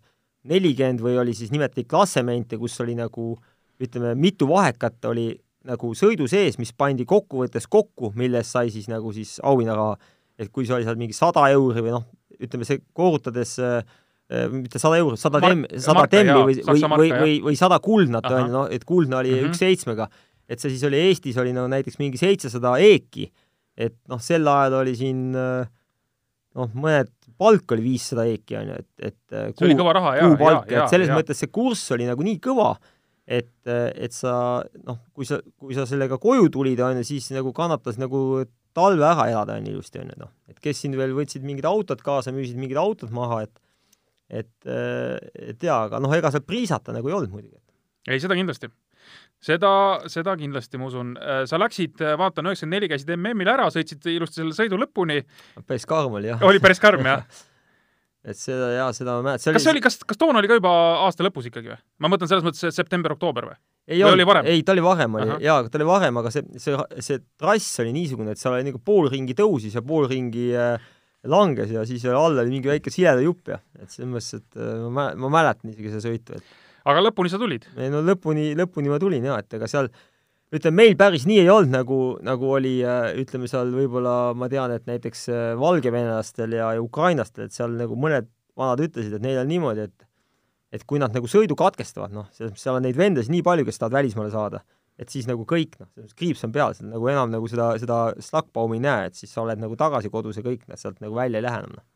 nelikümmend 0.49 1.03
või 1.05 1.19
oli 1.21 1.35
siis 1.37 1.53
nimetati 1.53 1.85
klassemente, 1.89 2.57
kus 2.57 2.79
oli 2.85 2.95
nagu 2.99 3.35
ütleme, 3.83 4.15
mitu 4.19 4.49
vahekat 4.51 5.05
oli 5.11 5.31
nagu 5.67 5.91
sõidu 5.99 6.29
sees, 6.31 6.59
mis 6.61 6.71
pandi 6.77 7.07
kokkuvõttes 7.09 7.67
kokku, 7.71 8.13
millest 8.19 8.55
sai 8.55 8.71
siis 8.75 8.87
nagu 8.91 9.11
siis 9.15 9.39
auhinnaraha, 9.43 9.97
et 10.39 10.53
kui 10.55 10.69
oli 10.71 10.87
seal 10.87 10.99
mingi 11.01 11.17
sada 11.17 11.49
euri 11.51 11.83
või 11.83 11.97
noh, 11.97 12.05
ütleme 12.39 12.67
see 12.69 12.79
korrutades 12.95 13.57
äh, 13.59 13.81
mitte 14.53 14.79
sada 14.79 15.01
eurot, 15.01 15.21
sada 15.21 15.41
temm, 15.43 15.65
sada 15.81 16.05
temmi 16.11 16.37
või, 16.37 16.59
või, 16.63 16.85
või, 16.93 17.11
või, 17.17 17.35
või 17.49 17.59
sada 17.59 17.81
kuldnat, 17.83 18.29
on 18.31 18.45
ju, 18.45 18.53
noh, 18.55 18.67
et 18.71 18.85
kuldne 18.89 19.19
oli 19.23 19.33
mm 19.33 19.41
-hmm. 19.41 19.51
üks 19.51 19.63
seitsmega. 19.65 20.09
et 20.49 20.61
see 20.61 20.71
siis 20.71 20.85
oli 20.85 20.97
Eestis 20.97 21.37
oli 21.37 21.53
no 21.53 21.67
näiteks 21.69 21.99
mingi 21.99 22.17
seitsesada 22.17 22.79
eeki, 22.81 23.31
et 23.77 23.97
noh, 24.09 24.21
sel 24.21 24.47
ajal 24.49 24.79
oli 24.81 24.95
siin 24.97 25.33
noh, 25.33 26.71
mõned, 26.75 27.11
palk 27.39 27.73
oli 27.73 27.85
viissada 27.85 28.25
eeki, 28.29 28.57
on 28.61 28.71
ju, 28.73 28.79
et, 28.79 29.11
et 29.11 29.19
kuu, 29.53 29.59
see 29.59 29.69
oli 29.69 29.79
kõva 29.79 29.97
raha, 29.99 30.15
jaa, 30.19 30.31
jaa, 30.39 30.63
jaa. 30.73 30.87
selles 30.89 31.11
ja. 31.13 31.19
mõttes 31.19 31.43
see 31.43 31.51
kurss 31.53 31.93
oli 31.97 32.09
nagu 32.09 32.25
nii 32.25 32.39
kõva, 32.43 32.73
et, 33.29 33.51
et 33.69 34.15
sa 34.15 34.33
noh, 34.87 35.03
kui 35.13 35.29
sa, 35.29 35.41
kui 35.61 35.77
sa 35.77 35.85
sellega 35.89 36.17
koju 36.21 36.49
tulid, 36.53 36.81
on 36.81 37.03
ju, 37.03 37.07
siis 37.11 37.29
nagu 37.37 37.53
kannatas 37.57 38.01
nagu 38.01 38.43
talve 38.77 39.05
ära 39.05 39.29
elada, 39.29 39.59
on 39.61 39.69
ilusti, 39.69 40.01
on 40.01 40.13
ju, 40.15 40.19
noh. 40.25 40.33
et 40.49 40.61
kes 40.65 40.81
siin 40.85 40.97
veel 40.97 41.13
võtsid 41.17 41.45
mingid 41.47 41.69
autod 41.69 42.03
kaasa, 42.05 42.33
müüsid 42.35 42.59
mingid 42.61 42.81
autod 42.81 43.13
maha, 43.15 43.43
et 43.47 43.65
et, 44.29 44.69
et 44.69 45.65
jaa, 45.65 45.87
aga 45.87 46.03
noh, 46.05 46.13
ega 46.13 46.29
seal 46.33 46.45
priisata 46.45 46.93
nagu 46.93 47.09
ei 47.09 47.17
olnud 47.17 47.33
muidugi. 47.33 47.57
ei, 48.09 48.21
seda 48.21 48.37
kindlasti. 48.37 48.69
seda, 49.41 49.71
seda 50.13 50.35
kindlasti, 50.37 50.81
ma 50.81 50.89
usun. 50.91 51.15
sa 51.49 51.61
läksid, 51.61 52.01
vaatan, 52.21 52.51
üheksakümmend 52.51 52.77
neli 52.77 52.91
käisid 52.93 53.13
MM-il 53.17 53.49
ära, 53.49 53.71
sõitsid 53.73 54.05
ilusti 54.13 54.43
selle 54.43 54.57
sõidu 54.57 54.81
lõpuni. 54.81 55.23
päris 55.65 55.89
karm 55.89 56.21
oli, 56.21 56.29
jah. 56.33 56.45
oli 56.49 56.61
päris 56.61 56.81
karm, 56.83 57.09
jah 57.09 57.25
et 58.29 58.39
seda 58.39 58.69
jaa, 58.75 58.89
seda 58.97 59.17
ma 59.19 59.31
mäletan. 59.31 59.57
kas 59.57 59.65
see 59.65 59.73
oli, 59.73 59.83
kas, 59.85 59.99
kas 60.09 60.21
toona 60.21 60.43
oli 60.43 60.51
ka 60.51 60.59
juba 60.59 60.73
aasta 61.07 61.27
lõpus 61.27 61.49
ikkagi 61.51 61.73
või? 61.73 61.81
ma 62.05 62.11
mõtlen 62.13 62.31
selles 62.31 62.47
mõttes 62.47 62.77
september-oktoober 62.77 63.49
või? 63.51 63.59
ei 63.89 64.29
varem? 64.29 64.49
ei, 64.51 64.63
ta 64.67 64.75
oli 64.77 64.85
varem, 64.85 65.17
oli, 65.19 65.39
jaa, 65.47 65.65
ta 65.69 65.81
oli 65.81 65.89
varem, 65.89 66.21
aga 66.21 66.33
see, 66.35 66.45
see, 66.61 66.77
see 67.05 67.23
trass 67.41 67.83
oli 67.85 67.95
niisugune, 67.97 68.35
et 68.35 68.41
seal 68.41 68.57
oli 68.59 68.69
nagu 68.69 68.81
pool 68.85 69.11
ringi 69.13 69.37
tõusis 69.39 69.79
ja 69.79 69.85
pool 69.85 70.09
ringi 70.11 70.51
äh, 70.59 70.77
langes 71.29 71.73
ja 71.75 71.85
siis 71.89 72.05
all 72.11 72.39
oli 72.39 72.53
mingi 72.53 72.71
väike 72.71 72.93
sileda 72.95 73.25
jupp 73.25 73.55
ja 73.55 73.61
et 73.81 73.91
selles 73.91 74.11
mõttes, 74.13 74.39
et 74.39 74.61
äh, 74.61 74.87
ma, 74.93 75.11
ma 75.19 75.33
mäletan 75.41 75.73
isegi 75.73 75.95
seda 75.95 76.05
sõitu, 76.05 76.39
et 76.39 76.89
aga 76.89 77.03
lõpuni 77.09 77.33
sa 77.33 77.41
tulid? 77.41 77.67
ei 77.79 77.91
no 77.93 78.05
lõpuni, 78.05 78.53
lõpuni 78.59 78.93
ma 78.93 79.01
tulin 79.03 79.25
jaa, 79.31 79.41
et 79.43 79.59
ega 79.59 79.71
seal 79.71 79.91
ütleme, 80.55 80.77
meil 80.83 80.97
päris 80.99 81.27
nii 81.29 81.43
ei 81.43 81.51
olnud, 81.53 81.73
nagu, 81.75 82.01
nagu 82.25 82.51
oli 82.57 82.79
ütleme 83.21 83.51
seal 83.51 83.73
võib-olla 83.75 84.33
ma 84.39 84.49
tean, 84.53 84.73
et 84.75 84.87
näiteks 84.89 85.27
valgevenelastel 85.61 86.57
ja, 86.57 86.73
ja 86.79 86.85
ukrainlastel, 86.85 87.49
et 87.49 87.57
seal 87.57 87.77
nagu 87.77 87.99
mõned 88.01 88.31
vanad 88.59 88.83
ütlesid, 88.89 89.19
et 89.19 89.25
neil 89.25 89.43
on 89.43 89.51
niimoodi, 89.51 89.89
et 89.89 90.09
et 90.69 90.83
kui 90.85 91.01
nad 91.01 91.15
nagu 91.17 91.25
sõidu 91.31 91.57
katkestavad, 91.57 92.13
noh, 92.13 92.27
selles 92.35 92.53
mõttes 92.53 92.67
seal 92.67 92.77
on 92.77 92.85
neid 92.85 92.97
vendasid 92.99 93.33
nii 93.33 93.45
palju, 93.47 93.65
kes 93.65 93.81
tahavad 93.81 94.03
välismaale 94.03 94.33
saada, 94.35 94.59
et 95.01 95.09
siis 95.09 95.25
nagu 95.25 95.47
kõik, 95.49 95.79
noh, 95.81 95.89
selles 95.95 96.11
mõttes 96.11 96.19
kriips 96.19 96.45
on 96.45 96.53
peal, 96.53 96.75
seal 96.77 96.91
nagu 96.91 97.09
enam 97.09 97.31
nagu 97.33 97.49
seda, 97.49 97.71
seda 97.81 98.01
slagbaumi 98.27 98.77
ei 98.77 98.85
näe, 98.85 99.07
et 99.09 99.17
siis 99.17 99.33
sa 99.33 99.47
oled 99.47 99.63
nagu 99.63 99.79
tagasi 99.81 100.13
kodus 100.13 100.37
ja 100.37 100.45
kõik, 100.45 100.67
sealt 100.77 101.01
nagu 101.01 101.17
välja 101.17 101.41
ei 101.41 101.47
lähe 101.47 101.63
enam, 101.63 101.79
noh 101.79 101.87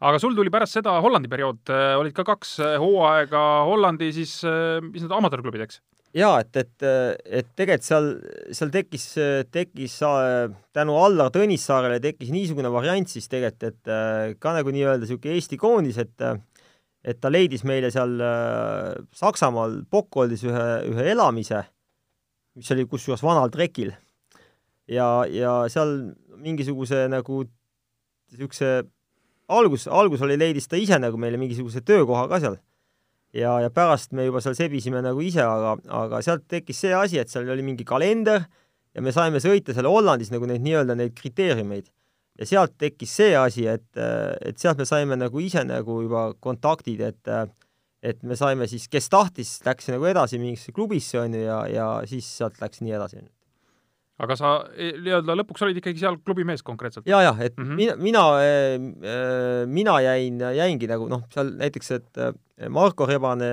aga 0.00 0.18
sul 0.20 0.36
tuli 0.36 0.52
pärast 0.52 0.78
seda 0.78 0.96
Hollandi 1.04 1.30
periood, 1.30 1.60
äh, 1.72 1.94
olid 2.00 2.14
ka 2.16 2.24
kaks 2.26 2.54
äh, 2.64 2.76
hooaega 2.80 3.44
Hollandi 3.68 4.10
siis, 4.16 4.38
äh, 4.48 4.78
mis 4.84 5.04
need 5.04 5.14
amatöörklubid, 5.14 5.66
eks? 5.66 5.82
Jaa, 6.16 6.40
et, 6.40 6.56
et, 6.56 6.86
et 7.40 7.48
tegelikult 7.56 7.86
seal, 7.86 8.08
seal 8.56 8.70
tekkis, 8.74 9.06
tekkis 9.52 9.98
tänu 10.76 10.96
Allar 10.98 11.32
Tõnissaarele 11.34 12.00
tekkis 12.04 12.32
niisugune 12.34 12.70
variant 12.72 13.08
siis 13.10 13.28
tegelikult, 13.28 13.72
et 13.72 14.38
ka 14.40 14.54
nagu 14.56 14.72
nii-öelda 14.74 15.04
niisugune 15.04 15.36
Eesti 15.36 15.60
koondis, 15.60 16.00
et 16.00 16.28
et 17.08 17.20
ta 17.22 17.30
leidis 17.30 17.62
meile 17.64 17.92
seal 17.94 18.18
Saksamaal 19.16 19.82
Bockholdis 19.90 20.42
ühe, 20.44 20.64
ühe 20.90 21.04
elamise, 21.12 21.62
mis 22.58 22.70
oli 22.74 22.88
kusjuures 22.90 23.22
vanal 23.22 23.52
trekil. 23.54 23.94
ja, 24.88 25.24
ja 25.30 25.52
seal 25.70 25.94
mingisuguse 26.42 27.06
nagu 27.12 27.44
niisuguse 28.32 28.82
algus, 29.48 29.86
algus 29.88 30.22
oli, 30.22 30.36
leidis 30.38 30.68
ta 30.68 30.76
ise 30.76 30.98
nagu 31.00 31.18
meile 31.20 31.40
mingisuguse 31.40 31.80
töökoha 31.80 32.26
ka 32.28 32.40
seal. 32.42 32.58
Ja, 33.36 33.58
ja 33.62 33.70
pärast 33.74 34.14
me 34.16 34.26
juba 34.28 34.42
seal 34.44 34.56
sebisime 34.58 35.02
nagu 35.04 35.22
ise, 35.24 35.44
aga, 35.44 35.76
aga 36.00 36.22
sealt 36.24 36.46
tekkis 36.50 36.84
see 36.84 36.94
asi, 36.96 37.20
et 37.20 37.30
seal 37.32 37.48
oli 37.48 37.64
mingi 37.66 37.86
kalender 37.88 38.44
ja 38.94 39.04
me 39.04 39.12
saime 39.14 39.42
sõita 39.42 39.76
seal 39.76 39.88
Hollandis 39.90 40.32
nagu 40.34 40.48
neid 40.48 40.64
nii-öelda 40.64 40.96
neid 40.98 41.14
kriteeriumeid. 41.18 41.88
ja 42.38 42.46
sealt 42.46 42.76
tekkis 42.78 43.14
see 43.20 43.36
asi, 43.36 43.66
et, 43.66 43.88
et 43.98 44.58
sealt 44.58 44.78
me 44.78 44.86
saime 44.88 45.18
nagu 45.18 45.40
ise 45.42 45.64
nagu 45.66 46.02
juba 46.04 46.32
kontaktid, 46.40 47.00
et 47.00 47.34
et 47.98 48.20
me 48.22 48.36
saime 48.38 48.68
siis, 48.70 48.84
kes 48.86 49.08
tahtis, 49.10 49.56
läks 49.66 49.88
nagu 49.90 50.06
edasi 50.06 50.38
mingisse 50.38 50.70
klubisse, 50.70 51.18
on 51.18 51.34
ju, 51.34 51.40
ja, 51.42 51.64
ja 51.66 51.86
siis 52.06 52.28
sealt 52.30 52.60
läks 52.62 52.78
nii 52.78 52.94
edasi, 52.94 53.18
on 53.18 53.26
ju 53.26 53.37
aga 54.18 54.36
sa 54.38 54.52
e, 54.74 54.90
nii-öelda 54.98 55.36
lõpuks 55.38 55.62
olid 55.66 55.78
ikkagi 55.80 56.02
seal 56.02 56.18
klubi 56.26 56.46
mees 56.46 56.64
konkreetselt? 56.66 57.06
ja, 57.08 57.20
ja 57.22 57.34
et 57.38 57.56
mm 57.56 57.64
-hmm. 57.64 57.76
mina, 57.78 57.96
mina, 57.96 58.24
e, 58.42 59.66
mina 59.66 59.98
jäin, 60.02 60.40
jäingi 60.56 60.90
nagu 60.90 61.08
noh, 61.08 61.24
seal 61.34 61.52
näiteks, 61.58 61.90
et 61.96 62.22
e, 62.22 62.68
Marko 62.68 63.06
Rebane 63.06 63.52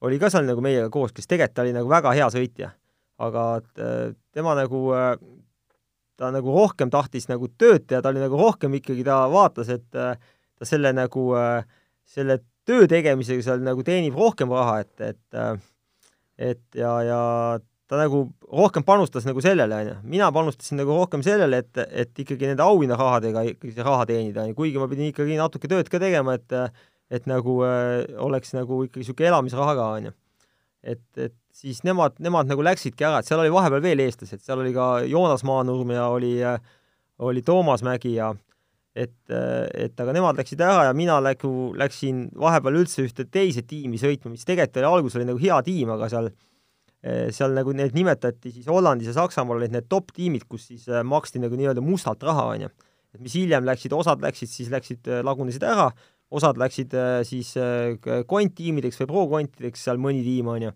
oli 0.00 0.18
ka 0.18 0.30
seal 0.30 0.46
nagu 0.48 0.64
meiega 0.64 0.88
koos, 0.90 1.12
kes 1.12 1.26
tegelikult 1.26 1.64
oli 1.64 1.74
nagu 1.76 1.88
väga 1.90 2.12
hea 2.16 2.28
sõitja, 2.32 2.70
aga 3.18 3.60
tema 4.32 4.54
nagu, 4.54 4.82
ta 6.16 6.30
nagu 6.30 6.54
rohkem 6.54 6.90
tahtis 6.90 7.28
nagu 7.28 7.48
tööd 7.58 7.86
teha, 7.86 8.00
ta 8.02 8.12
oli 8.12 8.22
nagu 8.22 8.38
rohkem 8.38 8.74
ikkagi, 8.78 9.04
ta 9.04 9.26
vaatas, 9.28 9.68
et 9.68 9.90
ta 9.90 10.14
selle 10.62 10.92
nagu, 10.92 11.34
selle 12.06 12.38
töö 12.64 12.86
tegemisega 12.86 13.42
seal 13.42 13.64
nagu 13.64 13.82
teenib 13.82 14.14
rohkem 14.14 14.54
raha, 14.54 14.78
et, 14.80 15.00
et 15.00 15.58
et 16.38 16.78
ja, 16.78 16.92
ja 17.02 17.22
ta 17.88 17.96
nagu 17.96 18.26
rohkem 18.52 18.84
panustas 18.84 19.24
nagu 19.24 19.40
sellele, 19.44 19.80
on 19.80 19.90
ju. 19.90 19.96
mina 20.12 20.28
panustasin 20.32 20.80
nagu 20.82 20.92
rohkem 20.96 21.24
sellele, 21.24 21.62
et, 21.64 21.82
et 21.88 22.22
ikkagi 22.24 22.50
nende 22.50 22.64
auhinnarahadega 22.64 23.44
ikkagi 23.54 23.84
raha 23.84 24.04
teenida, 24.08 24.44
kuigi 24.56 24.80
ma 24.80 24.88
pidin 24.90 25.08
ikkagi 25.08 25.38
natuke 25.40 25.70
tööd 25.70 25.88
ka 25.90 26.00
tegema, 26.02 26.36
et 26.38 26.56
et 27.08 27.24
nagu 27.24 27.62
äh, 27.64 28.02
oleks 28.20 28.52
nagu 28.52 28.82
ikkagi 28.84 29.00
niisugune 29.00 29.30
elamisraha 29.30 29.76
ka, 29.78 29.86
on 29.96 30.10
ju. 30.10 30.16
et, 30.92 31.06
et 31.16 31.36
siis 31.56 31.80
nemad, 31.84 32.18
nemad 32.22 32.50
nagu 32.50 32.64
läksidki 32.66 33.06
ära, 33.08 33.22
et 33.22 33.28
seal 33.28 33.40
oli 33.40 33.52
vahepeal 33.52 33.80
veel 33.82 34.04
eestlased, 34.04 34.44
seal 34.44 34.60
oli 34.60 34.74
ka 34.76 34.90
Joonas 35.08 35.44
Maanurm 35.48 35.94
ja 35.96 36.04
oli, 36.12 36.34
oli 37.24 37.42
Toomas 37.42 37.82
Mägi 37.86 38.12
ja 38.18 38.28
et, 38.98 39.16
et 39.32 40.00
aga 40.00 40.12
nemad 40.14 40.36
läksid 40.38 40.60
ära 40.60 40.84
ja 40.90 40.92
mina 40.96 41.16
nagu 41.24 41.54
läksin 41.78 42.26
vahepeal 42.36 42.82
üldse 42.82 43.06
ühte 43.06 43.24
teise 43.24 43.64
tiimi 43.64 43.96
sõitma, 44.00 44.34
mis 44.34 44.44
tegelikult 44.44 44.82
oli, 44.82 44.90
alguses 44.92 45.18
oli 45.18 45.30
nagu 45.32 45.42
hea 45.42 45.58
tiim, 45.64 45.96
aga 45.96 46.10
seal 46.12 46.28
äh, 46.28 46.36
seal 47.04 47.54
nagu 47.54 47.72
need 47.76 47.94
nimetati 47.94 48.50
siis 48.50 48.66
Hollandis 48.66 49.12
ja 49.12 49.14
Saksamaal 49.20 49.60
olid 49.60 49.74
need 49.74 49.86
top 49.90 50.10
tiimid, 50.14 50.48
kus 50.50 50.66
siis 50.72 50.88
eh, 50.90 51.04
maksti 51.06 51.38
nagu 51.42 51.58
nii-öelda 51.58 51.82
mustalt 51.84 52.22
raha, 52.26 52.48
on 52.54 52.66
ju. 52.66 52.70
et 53.14 53.20
mis 53.22 53.36
hiljem 53.38 53.66
läksid, 53.68 53.94
osad 53.94 54.22
läksid 54.24 54.50
siis, 54.50 54.70
läksid, 54.72 55.06
eh, 55.06 55.22
lagunesid 55.26 55.62
ära, 55.62 55.88
osad 56.34 56.58
läksid 56.60 56.92
siis 57.24 57.54
konttiimideks 58.28 58.98
või 59.00 59.06
pro-kontideks, 59.08 59.86
seal 59.86 60.00
mõni 60.02 60.20
tiim, 60.26 60.50
on 60.52 60.66
ju. 60.66 60.72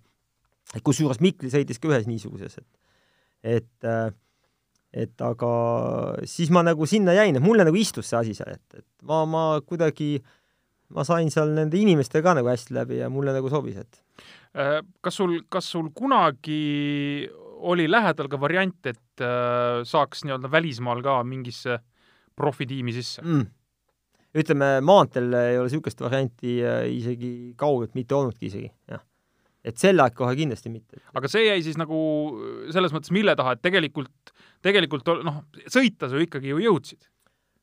kusjuures 0.86 1.20
Mikli 1.20 1.50
sõitis 1.52 1.82
ka 1.82 1.90
ühes 1.90 2.06
niisuguses, 2.08 2.56
et 2.56 3.58
et 3.58 4.16
et 4.92 5.24
aga 5.24 5.50
siis 6.28 6.48
ma 6.52 6.62
nagu 6.64 6.86
sinna 6.86 7.12
jäin, 7.16 7.36
et 7.36 7.44
mulle 7.44 7.66
nagu 7.66 7.76
istus 7.76 8.08
see 8.08 8.16
asi 8.16 8.34
seal, 8.38 8.54
et, 8.54 8.78
et 8.78 8.86
ma, 9.08 9.24
ma 9.28 9.44
kuidagi, 9.60 10.22
ma 10.92 11.04
sain 11.04 11.28
seal 11.32 11.52
nende 11.52 11.76
inimestega 11.76 12.30
ka 12.30 12.34
nagu 12.38 12.48
hästi 12.48 12.76
läbi 12.76 13.02
ja 13.02 13.10
mulle 13.12 13.34
nagu 13.36 13.52
sobis, 13.52 13.76
et 13.82 14.00
Äh, 14.16 14.41
kas 14.52 15.16
sul, 15.16 15.38
kas 15.48 15.70
sul 15.72 15.88
kunagi 15.96 17.28
oli 17.62 17.86
lähedal 17.90 18.28
ka 18.30 18.40
variant, 18.40 18.78
et 18.90 19.22
äh, 19.22 19.80
saaks 19.86 20.24
nii-öelda 20.26 20.50
välismaal 20.52 21.02
ka 21.04 21.20
mingisse 21.26 21.78
profitiimi 22.38 22.94
sisse 22.96 23.22
mm.? 23.22 23.46
ütleme, 24.42 24.74
maanteel 24.84 25.32
ei 25.36 25.58
ole 25.60 25.68
niisugust 25.68 26.00
varianti 26.02 26.58
äh, 26.64 26.84
isegi 26.90 27.32
kaugelt 27.60 27.96
mitte 27.98 28.16
olnudki 28.16 28.48
isegi, 28.48 28.70
jah. 28.90 29.02
et 29.64 29.78
sel 29.80 30.00
ajal 30.00 30.16
kohe 30.18 30.36
kindlasti 30.38 30.72
mitte. 30.72 31.00
aga 31.14 31.30
see 31.30 31.46
jäi 31.46 31.62
siis 31.64 31.78
nagu 31.80 32.02
selles 32.74 32.94
mõttes 32.96 33.14
mille 33.14 33.36
taha, 33.38 33.56
et 33.56 33.64
tegelikult, 33.64 34.34
tegelikult 34.64 35.12
noh, 35.28 35.42
sõita 35.68 36.10
sa 36.10 36.18
ju 36.18 36.26
ikkagi 36.26 36.52
ju 36.54 36.62
jõudsid? 36.66 37.11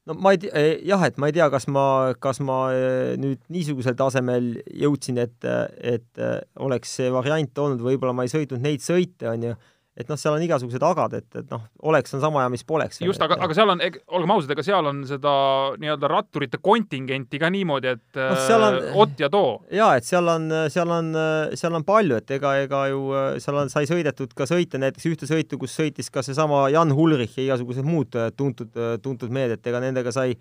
No 0.10 0.16
ma 0.18 0.34
ei 0.34 0.42
tea, 0.42 0.52
eh, 0.58 0.80
jah, 0.90 1.04
et 1.06 1.18
ma 1.22 1.30
ei 1.30 1.36
tea, 1.36 1.48
kas 1.54 1.68
ma, 1.72 1.86
kas 2.22 2.42
ma 2.46 2.60
eh, 2.74 3.16
nüüd 3.22 3.42
niisugusel 3.54 3.98
tasemel 4.00 4.56
jõudsin, 4.84 5.22
et, 5.22 5.38
et 5.46 6.22
eh, 6.22 6.40
oleks 6.66 6.96
see 7.00 7.12
variant 7.14 7.62
olnud, 7.66 7.84
võib-olla 7.86 8.16
ma 8.18 8.26
ei 8.26 8.34
sõitnud 8.34 8.64
neid 8.66 8.84
sõite, 8.86 9.30
on 9.30 9.52
ju 9.52 9.58
et 10.00 10.08
noh, 10.08 10.16
seal 10.20 10.38
on 10.38 10.44
igasugused 10.44 10.84
agad, 10.86 11.16
et, 11.18 11.28
et 11.42 11.50
noh, 11.52 11.66
oleks 11.92 12.14
on 12.16 12.22
sama 12.24 12.46
hea, 12.46 12.52
mis 12.54 12.64
poleks. 12.68 13.02
just, 13.04 13.22
aga, 13.26 13.36
aga 13.44 13.56
seal 13.58 13.74
on, 13.74 13.82
olgem 14.16 14.34
ausad, 14.36 14.54
ega 14.56 14.64
seal 14.64 14.88
on 14.88 15.02
seda 15.08 15.34
nii-öelda 15.82 16.12
ratturite 16.12 16.62
kontingenti 16.64 17.42
ka 17.42 17.50
niimoodi, 17.52 17.94
et 17.98 18.20
no, 18.22 18.30
on, 18.56 18.80
äh, 18.80 19.00
ott 19.04 19.20
ja 19.20 19.30
too. 19.34 19.58
jaa, 19.76 19.92
et 20.00 20.08
seal 20.08 20.32
on, 20.32 20.48
seal 20.72 20.96
on, 20.96 21.12
seal 21.60 21.76
on 21.76 21.88
palju, 21.88 22.22
et 22.24 22.36
ega, 22.40 22.56
ega 22.64 22.86
ju 22.94 23.04
seal 23.44 23.62
on, 23.64 23.74
sai 23.74 23.90
sõidetud 23.92 24.36
ka 24.38 24.48
sõite, 24.50 24.80
näiteks 24.80 25.10
ühte 25.12 25.30
sõitu, 25.30 25.60
kus 25.60 25.76
sõitis 25.76 26.12
ka 26.14 26.24
seesama 26.26 26.68
Jan 26.74 26.96
Ulrich 26.96 27.36
ja 27.36 27.50
igasugused 27.50 27.88
muud 27.88 28.16
tuntud, 28.40 28.72
tuntud 29.04 29.36
mehed, 29.36 29.58
et 29.58 29.72
ega 29.72 29.84
nendega 29.84 30.16
sai, 30.16 30.38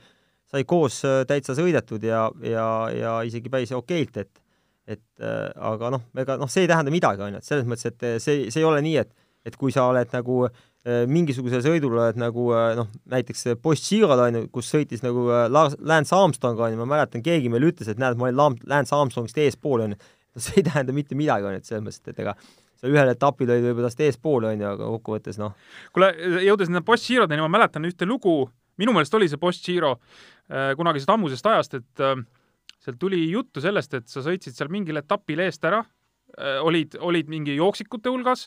sai 0.48 0.62
koos 0.68 1.02
täitsa 1.26 1.58
sõidetud 1.58 2.04
ja, 2.06 2.28
ja, 2.46 2.68
ja 2.94 3.20
isegi 3.26 3.50
päris 3.50 3.74
okeilt, 3.74 4.22
et 4.22 4.44
et 4.88 5.20
äh, 5.20 5.50
aga 5.68 5.90
noh, 5.92 6.04
ega 6.16 6.38
noh, 6.40 6.48
see 6.48 6.62
ei 6.64 6.68
tähenda 6.70 6.88
midagi, 6.88 7.20
on 7.20 7.34
ju, 7.34 7.40
et 7.42 7.44
selles 7.44 7.66
mõttes, 7.68 7.90
et 7.90 8.22
see, 8.24 8.46
see 8.48 8.62
ei 8.62 8.64
ole 8.64 8.80
nii, 8.80 9.02
et 9.02 9.10
et 9.48 9.56
kui 9.58 9.72
sa 9.74 9.86
oled 9.88 10.12
nagu 10.14 10.44
äh, 10.46 11.04
mingisugusel 11.10 11.62
sõidul 11.64 11.96
oled 11.96 12.20
nagu 12.20 12.50
äh, 12.56 12.70
noh, 12.78 12.90
näiteks 13.10 13.48
Bosch-Girol 13.64 14.22
on 14.26 14.38
ju, 14.40 14.44
kus 14.54 14.70
sõitis 14.74 15.04
nagu 15.04 15.26
äh, 15.32 15.48
Lance 15.50 16.14
Armstrong 16.16 16.60
on 16.60 16.74
ju, 16.74 16.80
ma 16.80 16.88
mäletan, 16.96 17.24
keegi 17.24 17.50
meil 17.52 17.68
ütles, 17.70 17.90
et 17.90 18.00
näed, 18.00 18.18
ma 18.20 18.28
olin 18.28 18.62
Lance 18.68 18.96
Armstrongist 18.96 19.40
eespool 19.42 19.86
on 19.86 19.96
ju, 19.96 20.00
no 20.36 20.44
see 20.44 20.60
ei 20.60 20.68
tähenda 20.68 20.94
mitte 20.96 21.18
midagi, 21.18 21.48
on 21.48 21.56
ju, 21.56 21.62
et 21.62 21.68
selles 21.70 21.84
mõttes, 21.84 22.02
et 22.04 22.24
ega 22.24 22.36
sa 22.78 22.90
ühel 22.90 23.10
etapil 23.10 23.50
olid 23.50 23.66
võib-olla 23.66 23.90
tast 23.90 24.02
eespool, 24.06 24.48
on 24.52 24.64
ju, 24.64 24.70
aga 24.70 24.90
kokkuvõttes 24.96 25.40
noh. 25.40 25.54
kuule, 25.96 26.12
jõudes 26.46 26.70
nende 26.70 26.84
Bosch-Girodeni, 26.86 27.42
ma 27.42 27.52
mäletan 27.58 27.88
ühte 27.88 28.06
lugu, 28.06 28.40
minu 28.78 28.94
meelest 28.94 29.16
oli 29.18 29.30
see 29.30 29.40
Bosch-Giro 29.42 29.96
äh, 29.96 30.74
kunagisest 30.78 31.14
ammusest 31.14 31.48
ajast, 31.50 31.78
et 31.80 32.04
äh, 32.04 32.18
seal 32.84 32.98
tuli 33.00 33.24
juttu 33.32 33.64
sellest, 33.64 33.96
et 33.98 34.10
sa 34.10 34.22
sõitsid 34.22 34.54
seal 34.54 34.70
mingil 34.72 35.00
etapil 35.00 35.42
eest 35.46 35.64
ära 35.66 35.82
olid, 36.38 36.92
olid 37.02 37.30
mingi 37.32 37.54
jooksikute 37.56 38.12
hulgas 38.12 38.44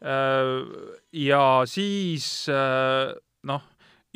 ja 0.00 1.44
siis 1.68 2.26
äh, 2.48 3.10
noh, 3.48 3.64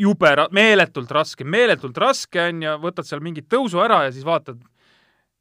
jube 0.01 0.31
ra-, 0.37 0.51
meeletult 0.55 1.11
raske, 1.14 1.44
meeletult 1.44 1.99
raske 2.01 2.49
on 2.49 2.62
ju, 2.64 2.77
võtad 2.83 3.09
seal 3.09 3.23
mingit 3.25 3.49
tõusu 3.53 3.83
ära 3.85 4.05
ja 4.07 4.14
siis 4.14 4.27
vaatad, 4.27 4.62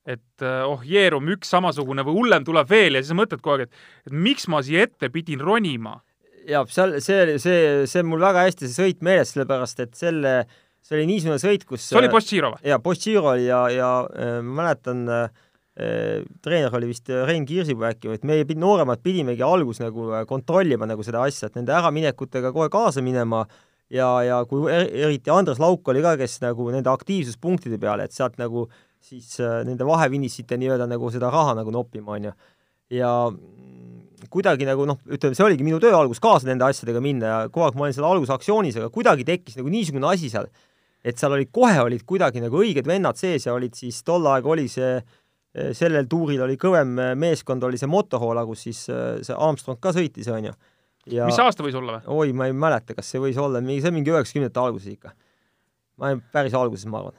et 0.04 0.44
äh, 0.44 0.64
oh 0.68 0.84
jeerum, 0.86 1.30
üks 1.36 1.54
samasugune 1.54 2.04
või 2.06 2.18
hullem 2.20 2.48
tuleb 2.48 2.70
veel 2.70 3.00
ja 3.00 3.04
siis 3.04 3.16
mõtled 3.18 3.44
kogu 3.44 3.56
aeg, 3.56 3.70
et, 3.70 3.86
et 4.10 4.18
miks 4.28 4.50
ma 4.52 4.60
siia 4.66 4.84
ette 4.88 5.10
pidin 5.14 5.41
ronima. 5.44 6.02
ja 6.48 6.66
seal 6.68 7.00
see, 7.00 7.38
see, 7.39 7.88
see 7.88 8.04
on 8.04 8.12
mul 8.12 8.24
väga 8.24 8.44
hästi 8.50 8.68
see 8.68 8.82
sõit 8.82 9.02
meeles, 9.06 9.32
sellepärast 9.32 9.80
et 9.80 9.96
selle, 9.96 10.36
see 10.84 11.00
oli 11.00 11.08
niisugune 11.08 11.39
sõit, 11.39 11.64
kus 11.64 11.88
see 11.88 12.02
oli 12.02 12.12
Bosch-Giro 12.12 12.52
või? 12.58 12.68
jaa, 12.68 12.82
Bosch-Giro 12.84 13.32
oli 13.38 13.48
ja, 13.48 13.64
ja 13.72 13.94
ma 14.44 14.60
mäletan 14.60 15.08
äh, 15.08 15.24
Äh, 15.24 15.43
treener 15.74 16.76
oli 16.78 16.91
vist 16.91 17.09
äh, 17.09 17.24
Rein 17.26 17.47
Kirsipuu 17.49 17.88
äkki, 17.89 18.11
et 18.13 18.26
meie 18.28 18.45
nooremad 18.45 19.01
pidimegi 19.01 19.41
alguses 19.45 19.82
nagu 19.82 20.11
äh, 20.13 20.26
kontrollima 20.30 20.86
nagu 20.89 21.05
seda 21.05 21.24
asja, 21.26 21.49
et 21.49 21.57
nende 21.57 21.74
äraminekutega 21.74 22.53
kohe 22.53 22.69
kaasa 22.74 23.01
minema 23.01 23.41
ja, 23.89 24.09
ja 24.21 24.41
kui 24.49 24.67
er, 24.69 24.86
eriti 25.07 25.34
Andres 25.34 25.61
Lauk 25.63 25.89
oli 25.89 26.03
ka, 26.05 26.13
kes 26.19 26.39
nagu 26.45 26.69
nende 26.74 26.91
aktiivsuspunktide 26.93 27.80
peale, 27.82 28.05
et 28.05 28.13
sealt 28.13 28.38
nagu 28.41 28.67
siis 29.03 29.36
nende 29.67 29.84
vahevinisite 29.84 30.55
nii-öelda 30.61 30.86
nagu 30.88 31.09
seda 31.11 31.28
raha 31.34 31.57
nagu 31.57 31.74
noppima, 31.74 32.13
on 32.15 32.30
ju. 32.30 32.36
ja 32.93 33.09
kuidagi 34.32 34.67
nagu 34.67 34.86
noh, 34.88 34.99
ütleme, 35.09 35.36
see 35.36 35.45
oligi 35.45 35.65
minu 35.65 35.80
töö 35.82 35.95
algus 35.97 36.21
kaasa 36.24 36.47
nende 36.47 36.65
asjadega 36.67 37.01
minna 37.03 37.32
ja 37.32 37.39
kogu 37.49 37.65
aeg 37.65 37.80
ma 37.80 37.88
olin 37.88 37.97
seal 37.97 38.07
algusaktsioonis, 38.07 38.78
aga 38.80 38.91
kuidagi 38.93 39.26
tekkis 39.28 39.57
nagu 39.59 39.74
niisugune 39.74 40.07
asi 40.11 40.30
seal, 40.32 40.47
et 41.03 41.19
seal 41.19 41.36
olid, 41.36 41.51
kohe 41.53 41.82
olid 41.84 42.05
kuidagi 42.07 42.43
nagu 42.43 42.61
õiged 42.61 42.88
vennad 42.88 43.19
sees 43.19 43.47
ja 43.49 43.57
olid 43.57 43.76
siis, 43.78 43.99
tol 44.07 44.26
aeg 44.32 44.47
oli 44.47 44.69
see, 44.71 45.01
sellel 45.54 46.08
tuuril 46.10 46.41
oli 46.41 46.56
kõvem 46.58 46.95
meeskond, 47.20 47.64
oli 47.68 47.78
see 47.78 47.89
Motohoola, 47.89 48.45
kus 48.49 48.64
siis 48.68 48.80
see 48.88 49.36
Armstrong 49.36 49.82
ka 49.82 49.91
sõitis, 49.93 50.30
on 50.34 50.49
ju. 50.49 50.54
Ja... 51.12 51.28
mis 51.28 51.39
aasta 51.41 51.66
võis 51.66 51.76
olla 51.76 51.97
või? 51.97 52.16
oi, 52.16 52.34
ma 52.38 52.47
ei 52.47 52.56
mäleta, 52.56 52.95
kas 52.95 53.10
see 53.12 53.20
võis 53.20 53.38
olla, 53.41 53.60
see 53.68 53.89
on 53.89 53.97
mingi 53.97 54.14
üheksakümnendate 54.14 54.62
alguses 54.62 54.93
ikka. 54.93 55.12
ma 55.99 56.10
olen 56.10 56.24
päris 56.32 56.56
alguses, 56.56 56.88
ma 56.88 57.01
arvan. 57.01 57.18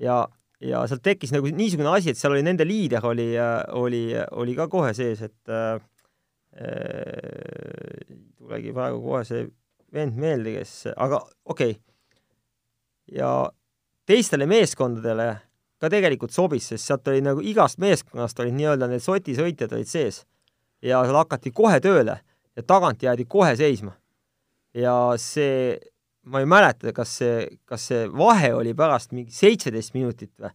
ja, 0.00 0.20
ja 0.62 0.84
sealt 0.86 1.02
tekkis 1.04 1.34
nagu 1.34 1.50
niisugune 1.50 1.90
asi, 1.90 2.12
et 2.14 2.20
seal 2.20 2.36
oli 2.36 2.44
nende 2.46 2.66
liider 2.68 3.04
oli, 3.06 3.32
oli, 3.74 4.04
oli 4.30 4.54
ka 4.56 4.68
kohe 4.72 4.94
sees, 4.96 5.24
et 5.26 5.52
äh, 5.52 5.80
tulegi 8.38 8.72
praegu 8.76 9.02
kohe 9.02 9.24
see 9.26 9.48
vend 9.96 10.16
meelde, 10.20 10.54
kes, 10.60 10.76
aga 10.94 11.20
okei 11.44 11.74
okay.. 11.74 11.82
ja 13.18 13.32
teistele 14.06 14.46
meeskondadele 14.46 15.32
ka 15.80 15.90
tegelikult 15.92 16.32
sobis, 16.32 16.70
sest 16.70 16.88
sealt 16.88 17.08
oli 17.08 17.20
nagu 17.24 17.42
igast 17.44 17.78
meeskonnast 17.82 18.38
olid 18.40 18.56
nii-öelda 18.56 18.88
need 18.90 19.04
Soti 19.04 19.36
sõitjad 19.36 19.74
olid 19.76 19.90
sees 19.90 20.22
ja 20.82 21.02
seal 21.04 21.18
hakati 21.18 21.52
kohe 21.52 21.80
tööle 21.84 22.20
ja 22.56 22.64
tagant 22.64 23.02
jäädi 23.02 23.26
kohe 23.28 23.56
seisma. 23.56 23.92
ja 24.74 25.14
see 25.20 25.78
ma 26.26 26.42
ei 26.42 26.48
mäleta, 26.48 26.92
kas 26.92 27.12
see, 27.20 27.46
kas 27.68 27.86
see 27.90 28.06
vahe 28.10 28.50
oli 28.54 28.74
pärast 28.76 29.12
mingi 29.14 29.34
seitseteist 29.34 29.94
minutit 29.94 30.32
või, 30.42 30.50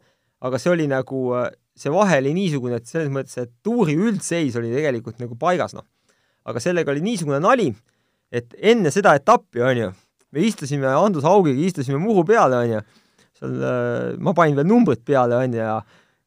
aga 0.47 0.59
see 0.59 0.71
oli 0.73 0.87
nagu, 0.91 1.21
see 1.77 1.93
vahe 1.93 2.19
oli 2.19 2.33
niisugune, 2.35 2.81
et 2.81 2.89
selles 2.89 3.11
mõttes, 3.13 3.37
et 3.39 3.51
tuuri 3.63 3.95
üldseis 3.95 4.57
oli 4.59 4.73
tegelikult 4.73 5.21
nagu 5.23 5.37
paigas, 5.39 5.75
noh. 5.77 5.85
aga 6.45 6.59
sellega 6.63 6.91
oli 6.91 7.03
niisugune 7.05 7.39
nali, 7.43 7.69
et 8.31 8.51
enne 8.57 8.91
seda 8.91 9.15
etappi, 9.19 9.63
on 9.63 9.83
ju, 9.83 9.91
me 10.35 10.43
istusime 10.47 10.91
Andrus 10.91 11.27
Haugiga, 11.27 11.59
istusime 11.61 12.01
Muhu 12.01 12.25
peale, 12.27 12.59
on 12.59 12.75
ju, 12.75 12.83
seal 13.41 13.65
äh, 13.65 14.05
ma 14.21 14.35
panin 14.37 14.55
veel 14.59 14.69
numbrid 14.69 15.03
peale, 15.07 15.41
on 15.41 15.57
ju, 15.57 15.65
ja 15.65 15.81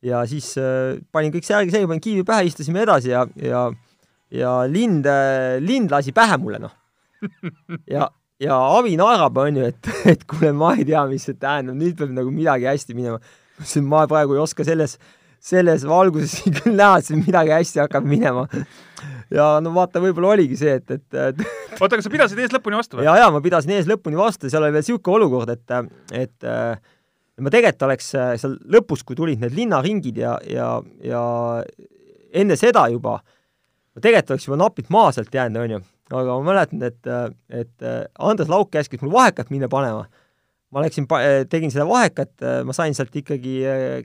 ja 0.05 0.21
siis 0.29 0.51
äh, 0.61 0.99
panin 1.15 1.33
kõik 1.33 1.47
särgi 1.47 1.73
selga, 1.73 1.89
panin 1.95 2.05
kiivi 2.05 2.27
pähe, 2.29 2.51
istusime 2.51 2.85
edasi 2.85 3.15
ja, 3.15 3.25
ja 3.41 3.71
ja 4.35 4.53
lind, 4.67 5.07
lind 5.63 5.93
lasi 5.95 6.13
pähe 6.13 6.37
mulle, 6.43 6.59
noh. 6.59 6.73
ja 7.95 8.11
ja 8.43 8.57
Avi 8.79 8.97
naerab, 8.99 9.37
on 9.41 9.61
ju, 9.61 9.69
et, 9.71 9.91
et 10.15 10.25
kuule, 10.29 10.53
ma 10.57 10.75
ei 10.79 10.87
tea, 10.89 11.05
mis 11.11 11.27
see 11.29 11.37
tähendab, 11.39 11.77
nüüd 11.79 11.99
peab 11.99 12.15
nagu 12.17 12.33
midagi 12.35 12.69
hästi 12.69 12.97
minema. 12.97 13.21
ma 13.21 13.63
ütlesin, 13.63 13.87
ma 13.91 14.07
praegu 14.11 14.35
ei 14.35 14.43
oska 14.43 14.67
selles, 14.67 14.97
selles 15.45 15.85
valguses 15.87 16.43
küll 16.59 16.75
näha, 16.75 16.99
et 16.99 17.09
siin 17.09 17.23
midagi 17.23 17.55
hästi 17.55 17.85
hakkab 17.85 18.09
minema. 18.09 18.47
ja 19.35 19.49
no 19.65 19.75
vaata, 19.77 20.03
võib-olla 20.03 20.35
oligi 20.35 20.59
see, 20.61 20.75
et, 20.81 20.97
et, 20.99 21.07
et 21.31 21.45
oota, 21.81 21.95
aga 21.95 22.03
sa 22.05 22.13
pidasid 22.13 22.43
ees 22.43 22.55
lõpuni 22.55 22.81
vastu 22.81 22.99
või? 22.99 23.07
ja, 23.09 23.17
ja 23.23 23.31
ma 23.35 23.43
pidasin 23.45 23.77
ees 23.77 23.89
lõpuni 23.91 24.19
vastu, 24.19 24.51
seal 24.51 24.67
oli 24.67 24.75
veel 24.75 24.85
niisugune 24.85 25.21
olukord, 25.21 25.55
et, 25.55 25.95
et 26.25 26.51
ma 27.41 27.51
tegelikult 27.51 27.89
oleks 27.89 28.13
seal 28.13 28.59
lõpus, 28.71 29.03
kui 29.07 29.17
tulid 29.19 29.41
need 29.43 29.57
linnaringid 29.57 30.21
ja, 30.21 30.37
ja, 30.47 30.69
ja 31.03 31.25
enne 32.35 32.59
seda 32.59 32.87
juba, 32.93 33.19
ma 33.19 34.03
tegelikult 34.03 34.37
oleks 34.37 34.47
juba 34.49 34.61
napilt 34.61 34.93
maa 34.95 35.11
sealt 35.15 35.35
jäänud, 35.35 35.63
on 35.65 35.77
ju 35.77 35.83
aga 36.13 36.37
ma 36.37 36.53
mäletan, 36.53 36.83
et, 36.85 37.09
et 37.49 37.87
Andres 38.21 38.51
Lauk 38.53 38.71
käskis 38.75 39.03
mul 39.03 39.13
vahekat 39.15 39.51
minna 39.55 39.71
panema. 39.73 40.07
ma 40.75 40.83
läksin, 40.83 41.07
tegin 41.47 41.71
seda 41.71 41.85
vahekat, 41.87 42.33
ma 42.67 42.75
sain 42.75 42.97
sealt 42.97 43.15
ikkagi 43.15 43.61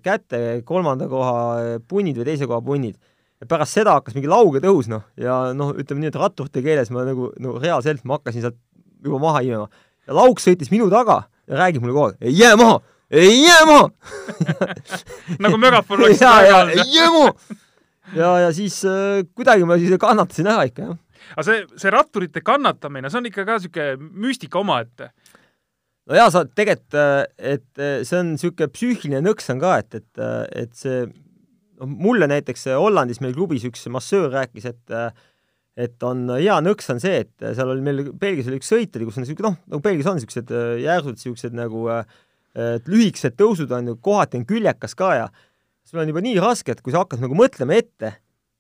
kätte 0.06 0.62
kolmanda 0.66 1.08
koha 1.10 1.80
punnid 1.90 2.20
või 2.20 2.28
teise 2.28 2.48
koha 2.48 2.62
punnid. 2.62 2.96
ja 3.42 3.48
pärast 3.50 3.74
seda 3.74 3.98
hakkas 3.98 4.16
mingi 4.16 4.30
lauge 4.30 4.62
tõus, 4.64 4.88
noh, 4.92 5.04
ja 5.18 5.52
noh, 5.56 5.74
ütleme 5.74 6.04
nii, 6.04 6.14
et 6.14 6.20
ratturite 6.20 6.62
keeles 6.62 6.92
ma 6.92 7.06
nagu, 7.08 7.32
no 7.40 7.58
reaalselt 7.60 8.04
ma 8.04 8.20
hakkasin 8.20 8.46
sealt 8.46 8.60
juba 9.04 9.20
maha 9.20 9.44
imema. 9.44 9.68
ja 10.08 10.16
Lauk 10.16 10.40
sõitis 10.40 10.72
minu 10.72 10.90
taga 10.94 11.24
ja 11.48 11.60
räägib 11.60 11.84
mulle 11.84 11.96
kogu 11.98 12.12
aeg, 12.12 12.32
jää 12.38 12.56
maha, 12.60 12.80
ei 13.12 13.44
jää 13.44 13.66
maha 13.66 13.90
nagu 15.44 15.58
megafon 15.58 16.06
oleks 16.06 16.22
ja, 16.22 16.34
ja 16.46 16.64
ei 16.70 17.10
maha! 17.14 17.34
ja, 18.16 18.34
ja 18.46 18.50
siis 18.54 18.82
äh, 18.86 19.22
kuidagi 19.36 19.66
ma 19.66 19.78
siis 19.78 19.98
kannatasin 20.02 20.50
ära 20.50 20.66
ikka, 20.70 20.92
jah 20.92 20.98
aga 21.36 21.46
see, 21.46 21.64
see 21.80 21.94
ratturite 21.94 22.44
kannatamine, 22.46 23.10
see 23.12 23.22
on 23.22 23.30
ikka 23.30 23.46
ka 23.48 23.58
niisugune 23.58 24.12
müstika 24.26 24.62
omaette. 24.62 25.10
no 26.10 26.18
jaa, 26.18 26.30
sa 26.34 26.44
tegelikult, 26.46 26.98
äh, 26.98 27.24
et 27.56 27.82
äh, 27.82 27.98
see 28.08 28.20
on 28.20 28.36
niisugune 28.36 28.70
psüühiline 28.76 29.24
nõks 29.26 29.50
on 29.54 29.64
ka, 29.64 29.76
et, 29.84 30.00
et, 30.00 30.22
äh, 30.22 30.46
et 30.64 30.78
see 30.78 31.04
noh, 31.08 31.90
mulle 31.90 32.30
näiteks 32.32 32.70
Hollandis 32.76 33.22
meil 33.24 33.36
klubis 33.38 33.68
üks 33.70 33.86
massöör 33.92 34.32
rääkis, 34.36 34.70
et 34.74 34.98
et 35.80 36.04
on 36.04 36.26
hea 36.34 36.58
nõks 36.60 36.90
on 36.92 36.98
see, 37.00 37.22
et 37.24 37.52
seal 37.56 37.70
oli 37.72 37.84
meil 37.84 38.10
Belgias 38.12 38.50
oli 38.50 38.58
üks 38.60 38.72
sõit 38.74 38.98
oli, 38.98 39.06
kus 39.08 39.20
on 39.20 39.24
niisugune 39.24 39.54
noh, 39.54 39.62
nagu 39.72 39.84
Belgias 39.86 40.10
on 40.12 40.20
niisugused 40.20 40.52
järsud 40.84 41.16
niisugused 41.16 41.56
nagu 41.56 41.86
lühikesed 42.56 43.36
tõusud 43.38 43.72
on 43.76 43.92
ju, 43.92 44.00
kohati 44.02 44.40
on 44.40 44.46
küljekas 44.50 44.96
ka 44.98 45.14
ja 45.16 45.28
sul 45.90 46.02
on 46.02 46.10
juba 46.12 46.24
nii 46.24 46.40
raske, 46.42 46.74
et 46.74 46.82
kui 46.86 46.94
sa 46.94 47.04
hakkad 47.04 47.22
nagu 47.24 47.38
mõtlema 47.38 47.78
ette, 47.78 48.14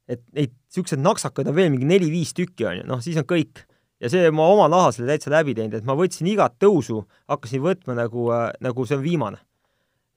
et 0.09 0.21
neid 0.33 0.53
niisuguseid 0.53 1.01
naksakaid 1.01 1.49
on 1.49 1.57
veel 1.57 1.69
mingi 1.73 1.87
neli-viis 1.89 2.33
tükki, 2.37 2.65
on 2.65 2.79
ju, 2.79 2.87
noh, 2.89 3.03
siis 3.05 3.19
on 3.21 3.27
kõik. 3.29 3.65
ja 3.99 4.09
see, 4.09 4.29
ma 4.31 4.47
oma 4.47 4.69
nahas 4.71 4.99
oli 4.99 5.09
täitsa 5.09 5.31
läbi 5.33 5.53
teinud, 5.57 5.75
et 5.75 5.85
ma 5.85 5.95
võtsin 5.97 6.29
igat 6.31 6.55
tõusu, 6.61 7.03
hakkasin 7.29 7.61
võtma 7.61 7.97
nagu 7.97 8.29
äh,, 8.33 8.49
nagu 8.63 8.85
see 8.85 8.97
on 8.97 9.03
viimane. 9.03 9.41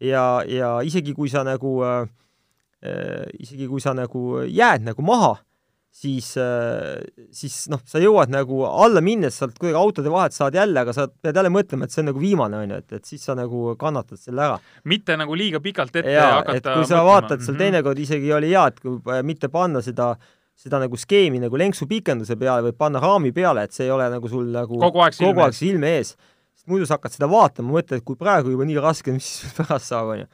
ja, 0.01 0.43
ja 0.47 0.81
isegi 0.85 1.15
kui 1.15 1.29
sa 1.29 1.45
nagu 1.45 1.81
äh,, 1.85 2.07
äh 2.83 3.27
isegi 3.41 3.69
kui 3.69 3.81
sa 3.81 3.95
nagu 3.95 4.43
jääd 4.47 4.87
nagu 4.87 5.03
maha 5.03 5.37
siis, 5.93 6.33
äh, 6.41 7.01
siis 7.37 7.57
noh, 7.73 7.81
sa 7.89 8.01
jõuad 8.03 8.33
nagu 8.33 8.65
alla 8.67 9.03
minnes 9.05 9.37
sealt 9.39 9.59
kuidagi 9.61 9.79
autode 9.79 10.13
vahelt 10.13 10.35
saad 10.35 10.57
jälle, 10.57 10.85
aga 10.85 10.95
sa 10.97 11.07
pead 11.09 11.37
jälle 11.37 11.53
mõtlema, 11.53 11.87
et 11.87 11.95
see 11.95 12.03
on 12.03 12.11
nagu 12.11 12.23
viimane, 12.23 12.63
on 12.65 12.75
ju, 12.75 12.83
et, 12.83 12.99
et 12.99 13.11
siis 13.13 13.25
sa 13.29 13.37
nagu 13.39 13.75
kannatad 13.81 14.21
selle 14.21 14.47
ära. 14.47 14.61
mitte 14.89 15.17
nagu 15.21 15.37
liiga 15.37 15.61
pikalt 15.63 15.97
ette 16.01 16.15
ja, 16.17 16.29
hakata 16.41 16.59
et 16.59 16.69
kui 16.71 16.89
sa 16.89 17.01
mõtlema. 17.01 17.09
vaatad 17.11 17.41
seal 17.41 17.55
mm 17.55 17.59
-hmm. 17.59 17.65
teinekord 17.67 17.99
isegi 18.07 18.33
oli 18.33 18.55
hea, 18.55 18.67
et 18.73 18.81
kui 18.81 18.99
äh, 19.13 19.23
mitte 19.23 19.49
panna 19.53 19.83
seda 19.85 20.15
seda 20.63 20.79
nagu 20.79 20.97
skeemi 20.97 21.41
nagu 21.43 21.57
lenksu 21.59 21.87
pikenduse 21.91 22.37
peale, 22.37 22.63
vaid 22.63 22.77
panna 22.79 23.01
raami 23.01 23.33
peale, 23.33 23.65
et 23.65 23.73
see 23.73 23.87
ei 23.87 23.91
ole 23.91 24.09
nagu 24.11 24.29
sul 24.29 24.47
nagu 24.53 24.79
kogu 24.79 25.01
aeg 25.03 25.17
silme, 25.17 25.43
aeg 25.43 25.55
silme 25.57 25.97
ees. 25.99 26.15
sest 26.55 26.69
muidu 26.69 26.87
sa 26.87 26.95
hakkad 26.95 27.17
seda 27.17 27.29
vaatama, 27.29 27.73
mõtled, 27.73 27.99
et 27.99 28.05
kui 28.05 28.17
praegu 28.17 28.51
juba 28.51 28.65
nii 28.65 28.79
raske, 28.79 29.13
mis 29.13 29.43
pärast 29.57 29.91
saab, 29.91 30.13
on 30.15 30.23
ju. 30.23 30.27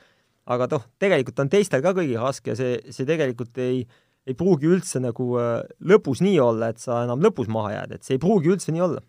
aga 0.46 0.68
noh, 0.74 0.84
tegelikult 0.98 1.40
on 1.40 1.48
teistel 1.48 1.82
ka 1.82 1.94
kõigil 1.96 2.20
raske 2.20 2.50
ja 2.50 2.56
see, 2.56 2.80
see 2.90 3.08
tegelikult 3.08 3.58
ei 3.58 3.86
ei 4.28 4.36
pruugi 4.36 4.68
üldse 4.68 5.00
nagu 5.02 5.36
äh, 5.40 5.60
lõpus 5.88 6.22
nii 6.24 6.38
olla, 6.42 6.72
et 6.72 6.82
sa 6.82 7.02
enam 7.06 7.22
lõpus 7.24 7.48
maha 7.52 7.78
jääd, 7.78 7.96
et 7.96 8.06
see 8.06 8.18
ei 8.18 8.22
pruugi 8.22 8.52
üldse 8.52 8.74
nii 8.74 8.84
olla. 8.84 9.02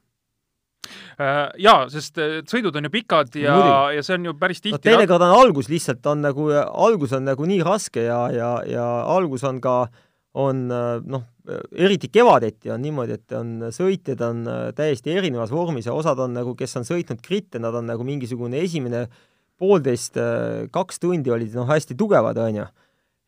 Äh, 1.19 1.49
jaa, 1.61 1.87
sest 1.91 2.17
äh, 2.23 2.39
sõidud 2.49 2.75
on 2.79 2.87
ju 2.87 2.93
pikad 2.93 3.35
ja, 3.37 3.55
ja 3.93 4.03
see 4.05 4.15
on 4.15 4.29
ju 4.29 4.35
päris 4.39 4.63
tihti 4.63 4.77
no 4.77 4.83
teinekord 4.85 5.25
on 5.27 5.35
algus 5.35 5.67
lihtsalt, 5.69 6.05
on 6.09 6.23
nagu, 6.23 6.47
algus 6.55 7.13
on 7.17 7.27
nagu 7.27 7.49
nii 7.49 7.59
raske 7.67 8.05
ja, 8.07 8.21
ja, 8.33 8.53
ja 8.69 8.85
algus 9.17 9.43
on 9.47 9.59
ka, 9.63 9.81
on 10.39 10.67
noh, 10.69 11.25
eriti 11.75 12.07
kevadeti 12.13 12.71
on 12.71 12.81
niimoodi, 12.85 13.17
et 13.19 13.35
on 13.35 13.71
sõitjad 13.75 14.21
on 14.23 14.43
täiesti 14.77 15.17
erinevas 15.17 15.51
vormis 15.51 15.89
ja 15.89 15.95
osad 15.97 16.21
on 16.23 16.37
nagu, 16.37 16.53
kes 16.55 16.79
on 16.79 16.87
sõitnud 16.87 17.21
gritte, 17.25 17.59
nad 17.59 17.75
on 17.75 17.89
nagu 17.89 18.05
mingisugune 18.07 18.61
esimene 18.63 19.07
poolteist, 19.59 20.15
kaks 20.71 21.01
tundi 21.03 21.33
olid 21.33 21.57
noh, 21.57 21.67
hästi 21.67 21.97
tugevad, 21.99 22.39
on 22.39 22.61
ju 22.61 22.69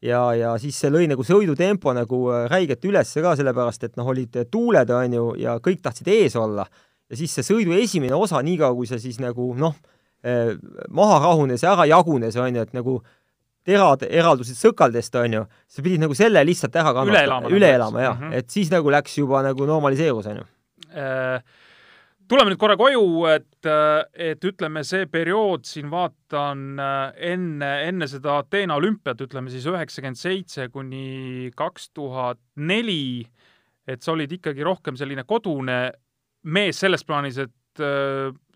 ja, 0.02 0.22
ja 0.38 0.54
siis 0.62 0.78
see 0.82 0.92
lõi 0.92 1.08
nagu 1.12 1.24
sõidutempo 1.26 1.94
nagu 1.96 2.22
äh, 2.34 2.46
räigelt 2.52 2.86
üles 2.90 3.14
ka, 3.14 3.36
sellepärast 3.40 3.88
et 3.88 3.98
noh, 4.00 4.12
olid 4.14 4.42
tuuled, 4.52 4.94
on 4.98 5.18
ju, 5.18 5.26
ja 5.42 5.58
kõik 5.64 5.82
tahtsid 5.84 6.10
ees 6.12 6.36
olla. 6.40 6.66
ja 7.12 7.18
siis 7.20 7.34
see 7.36 7.46
sõidu 7.46 7.76
esimene 7.78 8.16
osa, 8.16 8.42
niikaua 8.42 8.76
kui 8.76 8.90
see 8.90 9.02
siis 9.04 9.20
nagu 9.22 9.52
noh, 9.60 9.76
äh, 10.26 10.54
maha 10.90 11.20
rahunes 11.28 11.64
ja 11.64 11.76
ära 11.76 11.88
jagunes, 11.90 12.38
on 12.38 12.56
ju, 12.56 12.68
et 12.68 12.78
nagu 12.78 13.02
terad 13.66 14.08
eraldusid 14.10 14.58
sõkaldest, 14.58 15.16
on 15.22 15.38
ju, 15.38 15.44
sa 15.70 15.84
pidid 15.86 16.02
nagu 16.02 16.18
selle 16.18 16.42
lihtsalt 16.48 16.76
ära 16.76 16.96
kannatama. 16.96 17.14
üle 17.14 17.26
elama. 17.28 17.52
üle 17.54 17.74
elama, 17.76 18.02
jah 18.02 18.16
mm. 18.18 18.30
-hmm. 18.30 18.38
et 18.40 18.50
siis 18.50 18.72
nagu 18.74 18.90
läks 18.90 19.18
juba 19.18 19.44
nagu 19.46 19.66
normaliseerus, 19.66 20.32
on 20.34 20.42
ju 20.42 20.48
äh, 20.98 21.44
tuleme 22.32 22.54
nüüd 22.54 22.62
korra 22.62 22.78
koju, 22.80 23.04
et, 23.28 23.68
et 24.16 24.46
ütleme, 24.48 24.86
see 24.88 25.04
periood 25.12 25.66
siin 25.68 25.90
vaatan 25.92 26.80
enne, 26.80 27.72
enne 27.90 28.08
seda 28.08 28.38
Ateena 28.40 28.78
olümpiat, 28.80 29.20
ütleme 29.26 29.52
siis 29.52 29.68
üheksakümmend 29.68 30.20
seitse 30.20 30.70
kuni 30.72 31.52
kaks 31.60 31.90
tuhat 31.98 32.40
neli, 32.56 33.26
et 33.84 34.04
sa 34.06 34.14
olid 34.16 34.32
ikkagi 34.38 34.64
rohkem 34.64 34.96
selline 35.00 35.26
kodune 35.28 35.82
mees 36.48 36.80
selles 36.80 37.04
plaanis, 37.04 37.42
et 37.44 37.84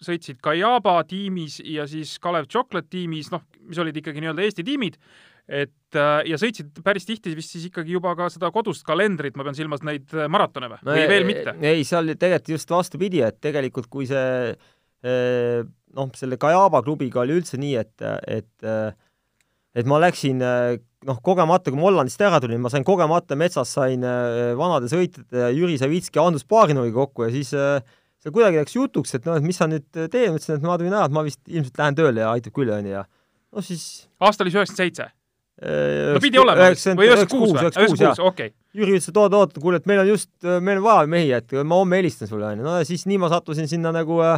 sõitsid 0.06 0.40
Kajaba 0.44 0.98
tiimis 1.08 1.60
ja 1.64 1.84
siis 1.88 2.16
Kalev 2.24 2.48
Chocolate 2.52 2.88
tiimis, 2.92 3.32
noh, 3.34 3.44
mis 3.68 3.80
olid 3.82 4.00
ikkagi 4.00 4.24
nii-öelda 4.24 4.44
Eesti 4.48 4.64
tiimid 4.68 5.00
et 5.46 5.98
äh, 5.98 6.24
ja 6.26 6.38
sõitsid 6.42 6.82
päris 6.86 7.06
tihti 7.06 7.36
vist 7.38 7.54
siis 7.54 7.68
ikkagi 7.70 7.94
juba 7.94 8.16
ka 8.18 8.32
seda 8.34 8.50
kodust 8.54 8.86
kalendrit, 8.88 9.36
ma 9.38 9.46
pean 9.46 9.58
silmas 9.58 9.84
neid 9.86 10.10
äh, 10.18 10.30
maratone 10.32 10.72
või 10.72 10.80
no,, 10.82 10.94
või 10.96 11.10
veel 11.12 11.28
mitte? 11.28 11.54
ei, 11.62 11.84
seal 11.86 12.16
tegelikult 12.16 12.54
just 12.56 12.74
vastupidi, 12.74 13.22
et 13.26 13.38
tegelikult 13.44 13.90
kui 13.94 14.08
see 14.10 14.56
äh, 14.56 15.60
noh, 15.96 16.10
selle 16.18 16.40
Kajaba 16.42 16.82
klubiga 16.86 17.22
oli 17.22 17.38
üldse 17.38 17.62
nii, 17.62 17.76
et, 17.78 18.08
et 18.26 18.72
et 19.76 19.88
ma 19.92 20.00
läksin 20.00 20.40
noh, 20.42 21.20
kogemata, 21.24 21.70
kui 21.70 21.78
ma 21.78 21.90
Hollandist 21.90 22.24
ära 22.24 22.40
tulin, 22.42 22.62
ma 22.64 22.72
sain 22.72 22.86
kogemata 22.88 23.38
metsas, 23.38 23.74
sain 23.76 24.02
vanade 24.58 24.90
sõitjate 24.92 25.52
Jüri 25.54 25.76
Savitski 25.78 26.18
ja 26.18 26.26
Andrus 26.26 26.48
Baarinoviga 26.48 26.98
kokku 27.04 27.28
ja 27.28 27.34
siis 27.36 27.52
see 27.54 28.34
kuidagi 28.34 28.58
läks 28.64 28.76
jutuks, 28.76 29.14
et 29.18 29.28
noh, 29.28 29.38
et 29.38 29.46
mis 29.46 29.60
sa 29.60 29.68
nüüd 29.70 29.86
teed, 29.94 30.32
ma 30.32 30.40
ütlesin, 30.40 30.58
et 30.58 30.66
ma 30.66 30.80
tulin 30.80 30.96
ära, 30.96 31.06
et 31.06 31.16
ma 31.16 31.26
vist 31.28 31.44
ilmselt 31.46 31.84
lähen 31.84 32.00
tööle 32.00 32.24
ja 32.24 32.32
aitab 32.34 32.56
küll, 32.56 32.72
onju, 32.74 32.96
ja 32.96 33.04
no 33.06 33.64
siis 33.64 33.86
aasta 34.24 34.44
oli 34.44 34.56
üheksakümmend 34.56 34.82
seitse? 34.82 35.12
No 36.16 36.20
pidi 36.24 36.40
olema 36.42 36.68
või 36.68 37.08
üheksakümmend 37.08 37.32
kuus 37.32 37.54
või? 37.54 37.62
üheksakümmend 37.64 38.02
kuus, 38.02 38.22
okei. 38.28 38.52
Jüri 38.76 38.98
ütles, 38.98 39.08
et 39.08 39.18
oot, 39.22 39.38
oot, 39.40 39.56
kuule, 39.64 39.80
et 39.80 39.88
meil 39.88 40.02
on 40.02 40.10
just, 40.10 40.30
meil 40.44 40.82
on 40.82 40.84
vaja 40.84 41.08
mehi, 41.08 41.32
et 41.38 41.56
ma 41.64 41.80
homme 41.80 42.02
helistan 42.02 42.28
sulle, 42.28 42.50
onju. 42.52 42.66
no 42.66 42.76
ja 42.82 42.88
siis 42.88 43.06
nii 43.08 43.22
ma 43.24 43.32
sattusin 43.32 43.70
sinna 43.72 43.94
nagu 43.96 44.20
äh, 44.26 44.36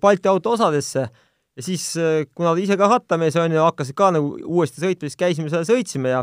Balti 0.00 0.28
auto 0.28 0.52
osadesse 0.58 1.06
ja 1.08 1.64
siis, 1.64 1.86
äh, 1.96 2.26
kuna 2.34 2.52
ta 2.52 2.60
ise 2.60 2.76
ka 2.76 2.90
rattamees 2.92 3.40
on 3.40 3.56
ju, 3.56 3.64
hakkasid 3.64 3.96
ka 3.96 4.10
nagu 4.18 4.36
uuesti 4.44 4.84
sõitma, 4.84 5.08
siis 5.08 5.20
käisime 5.24 5.52
seal, 5.52 5.64
sõitsime 5.68 6.12
ja 6.12 6.22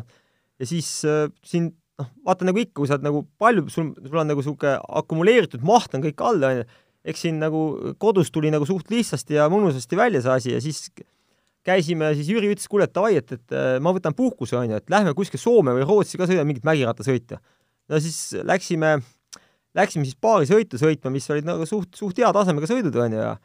ja 0.57 0.69
siis 0.69 0.89
äh, 1.05 1.25
siin 1.45 1.71
noh, 1.97 2.09
vaata 2.25 2.47
nagu 2.47 2.61
ikka, 2.61 2.77
kui 2.79 2.89
sa 2.89 2.97
oled 2.97 3.07
nagu 3.07 3.23
palju, 3.41 3.67
sul, 3.73 3.91
sul 4.05 4.21
on 4.21 4.29
nagu 4.29 4.41
niisugune 4.41 4.77
akumuleeritud 5.01 5.65
maht 5.65 5.97
on 5.97 6.05
kõik 6.05 6.23
all, 6.25 6.41
on 6.45 6.61
ju, 6.61 6.67
eks 7.07 7.25
siin 7.25 7.41
nagu 7.41 7.61
kodus 8.01 8.31
tuli 8.33 8.51
nagu 8.53 8.67
suht 8.67 8.89
lihtsasti 8.91 9.37
ja 9.37 9.47
mõnusasti 9.51 9.99
välja 9.99 10.23
see 10.23 10.33
asi 10.33 10.55
ja 10.55 10.63
siis 10.63 10.87
käisime, 11.67 12.13
siis 12.17 12.31
Jüri 12.31 12.53
ütles, 12.53 12.69
kuule, 12.71 12.87
et 12.87 12.95
davai, 12.95 13.17
et, 13.19 13.35
et 13.35 13.55
äh, 13.55 13.75
ma 13.83 13.93
võtan 13.95 14.15
puhkuse, 14.17 14.57
on 14.59 14.71
ju, 14.71 14.79
et 14.79 14.93
lähme 14.93 15.13
kuskile 15.17 15.41
Soome 15.41 15.75
või 15.75 15.85
Rootsi 15.87 16.19
ka 16.19 16.29
sõidame 16.29 16.53
mingit 16.53 16.67
mägirattasõita. 16.67 17.41
no 17.91 17.99
siis 18.03 18.39
läksime, 18.47 18.97
läksime 19.77 20.07
siis 20.07 20.17
paari 20.19 20.49
sõitu 20.49 20.79
sõitma, 20.81 21.13
mis 21.13 21.29
olid 21.33 21.47
nagu 21.47 21.67
suht, 21.69 21.93
suht 21.99 22.17
hea 22.19 22.31
tasemega 22.35 22.69
sõidud, 22.71 22.95
on 23.03 23.17
ju, 23.17 23.21
ja 23.21 23.35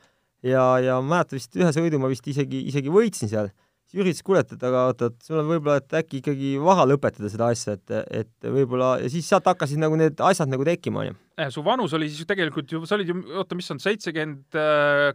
ja, 0.46 0.62
ja 0.82 1.00
ma 1.02 1.18
mäletan 1.18 1.38
vist 1.38 1.58
ühe 1.58 1.74
sõidu 1.74 2.00
ma 2.02 2.10
vist 2.10 2.26
isegi, 2.28 2.64
isegi 2.70 2.92
võitsin 2.92 3.30
seal. 3.30 3.50
siis 3.86 4.00
Jüri 4.00 4.12
ütles, 4.12 4.24
kuule, 4.26 4.42
et, 4.42 4.54
et 4.56 4.64
aga 4.66 4.86
oota, 4.90 5.10
et 5.12 5.26
sul 5.26 5.40
on 5.42 5.48
võib-olla, 5.48 5.78
et 5.82 5.98
äkki 6.00 6.22
ikkagi 6.22 6.54
vara 6.62 6.86
lõpetada 6.88 7.30
seda 7.32 7.50
asja, 7.52 7.76
et, 7.78 7.94
et 8.22 8.48
võib-olla, 8.48 8.94
ja 9.02 9.10
siis 9.12 9.28
sealt 9.28 9.46
hakkasid 9.50 9.80
nagu 9.82 9.98
need 10.00 10.22
asjad 10.24 10.50
nagu 10.50 10.66
tekkima, 10.66 11.04
onju. 11.04 11.18
Eh, 11.38 11.52
su 11.52 11.64
vanus 11.66 11.94
oli 11.98 12.10
siis 12.12 12.28
tegelikult 12.28 12.72
ju, 12.72 12.82
sa 12.88 12.96
olid 12.98 13.12
ju, 13.12 13.18
oota, 13.36 13.58
mis 13.58 13.70
on, 13.74 13.80
seitsekümmend 13.82 14.58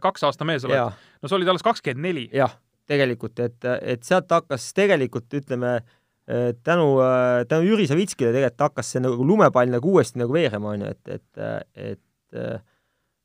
kaks 0.04 0.26
aasta 0.28 0.48
mees 0.48 0.66
oled? 0.68 0.96
no 1.22 1.30
sa 1.30 1.38
olid 1.38 1.50
alles 1.50 1.66
kakskümmend 1.66 2.08
neli. 2.08 2.28
jah, 2.34 2.54
tegelikult, 2.88 3.38
et, 3.44 3.68
et 3.82 4.04
sealt 4.06 4.30
hakkas 4.32 4.70
tegelikult, 4.76 5.28
ütleme, 5.36 5.78
tänu, 6.64 6.88
tänu 7.48 7.64
Jüri 7.64 7.86
Savitskile 7.88 8.34
tegelikult 8.34 8.66
hakkas 8.66 8.94
see 8.94 9.00
nagu 9.04 9.24
lumepall 9.24 9.70
nagu 9.72 9.94
uuesti 9.94 10.20
nagu 10.20 10.34
veerema, 10.34 10.74
onju, 10.74 10.90
et, 10.92 11.14
et, 11.18 11.62
et 11.92 12.64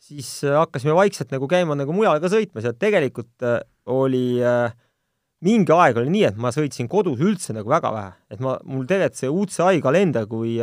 siis 0.04 0.30
äh, 0.44 0.56
hakkasime 0.60 0.96
vaikselt 0.98 1.32
nagu 1.34 1.48
käima 1.50 1.78
nagu 1.80 1.96
mujal 1.96 2.20
ka 2.24 2.32
sõitmas 2.32 2.68
ja 2.68 2.74
tegelikult 2.76 3.46
äh, 3.48 3.62
oli 3.92 4.42
äh, 4.44 4.74
mingi 5.44 5.74
aeg 5.76 6.00
oli 6.00 6.12
nii, 6.12 6.26
et 6.32 6.40
ma 6.40 6.52
sõitsin 6.56 6.90
kodus 6.92 7.24
üldse 7.24 7.56
nagu 7.56 7.72
väga 7.72 7.92
vähe, 7.94 8.12
et 8.32 8.44
ma, 8.44 8.58
mul 8.68 8.88
tegelikult 8.90 9.20
see 9.20 9.32
UCI 9.32 9.84
kalender, 9.84 10.28
kui 10.30 10.58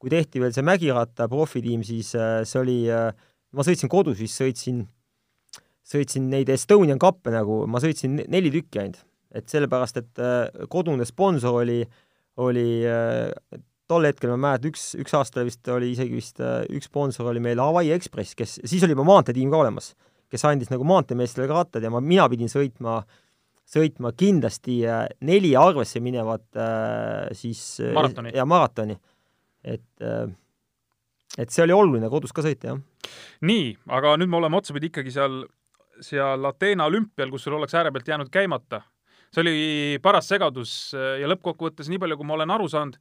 kui 0.00 0.12
tehti 0.12 0.40
veel 0.40 0.52
see 0.56 0.64
mägiratta 0.64 1.26
profitiim, 1.28 1.82
siis 1.84 2.14
see 2.14 2.60
oli, 2.60 2.78
ma 2.88 3.64
sõitsin 3.66 3.90
kodus, 3.92 4.16
siis 4.22 4.32
sõitsin, 4.32 4.78
sõitsin 5.86 6.28
neid 6.30 6.50
Estonian 6.52 7.00
Cup'e 7.00 7.32
nagu, 7.34 7.64
ma 7.70 7.80
sõitsin 7.82 8.20
neli 8.28 8.52
tükki 8.54 8.82
ainult. 8.82 9.04
et 9.30 9.46
sellepärast, 9.46 9.96
et 9.96 10.20
kodune 10.68 11.04
sponsor 11.06 11.60
oli, 11.62 11.84
oli 12.42 12.66
tol 13.90 14.06
hetkel 14.06 14.32
ma 14.34 14.38
mäletan, 14.44 14.70
üks, 14.70 14.92
üks 15.00 15.14
aasta 15.18 15.44
vist 15.46 15.66
oli 15.72 15.90
isegi 15.94 16.18
vist 16.18 16.42
äh, 16.44 16.62
üks 16.76 16.90
sponsor 16.90 17.30
oli 17.32 17.42
meil 17.42 17.60
Hawaii 17.62 17.92
Express, 17.94 18.36
kes, 18.38 18.58
siis 18.62 18.84
oli 18.86 18.94
juba 18.94 19.06
maanteetiim 19.08 19.50
ka 19.52 19.62
olemas, 19.64 19.92
kes 20.30 20.46
andis 20.48 20.70
nagu 20.70 20.86
maanteemeestele 20.86 21.48
rattad 21.50 21.84
ja 21.84 21.90
ma, 21.92 22.02
mina 22.04 22.28
pidin 22.30 22.50
sõitma, 22.52 23.00
sõitma 23.70 24.12
kindlasti 24.18 24.80
äh, 24.86 25.06
neli 25.26 25.54
arvesse 25.58 26.02
minevat 26.04 26.46
äh, 26.58 27.32
siis 27.38 27.64
maratoni. 27.96 28.34
ja 28.36 28.46
maratoni. 28.48 28.98
et, 29.64 30.02
et 31.36 31.50
see 31.52 31.64
oli 31.66 31.74
oluline 31.76 32.08
kodus 32.12 32.32
ka 32.32 32.44
sõita, 32.46 32.72
jah. 32.72 33.10
nii, 33.44 33.74
aga 33.98 34.14
nüüd 34.20 34.30
me 34.30 34.38
oleme 34.38 34.60
otsapidi 34.60 34.88
ikkagi 34.88 35.12
seal, 35.18 35.42
seal 36.00 36.44
Ateena 36.48 36.86
olümpial, 36.90 37.30
kus 37.30 37.44
sul 37.46 37.58
oleks 37.58 37.74
äärepealt 37.74 38.08
jäänud 38.08 38.30
käimata. 38.32 38.82
see 39.30 39.42
oli 39.44 39.98
paras 40.02 40.28
segadus 40.28 40.92
ja 40.94 41.28
lõppkokkuvõttes, 41.30 41.86
nii 41.88 42.00
palju 42.02 42.16
kui 42.18 42.26
ma 42.26 42.34
olen 42.34 42.50
aru 42.50 42.68
saanud, 42.68 42.96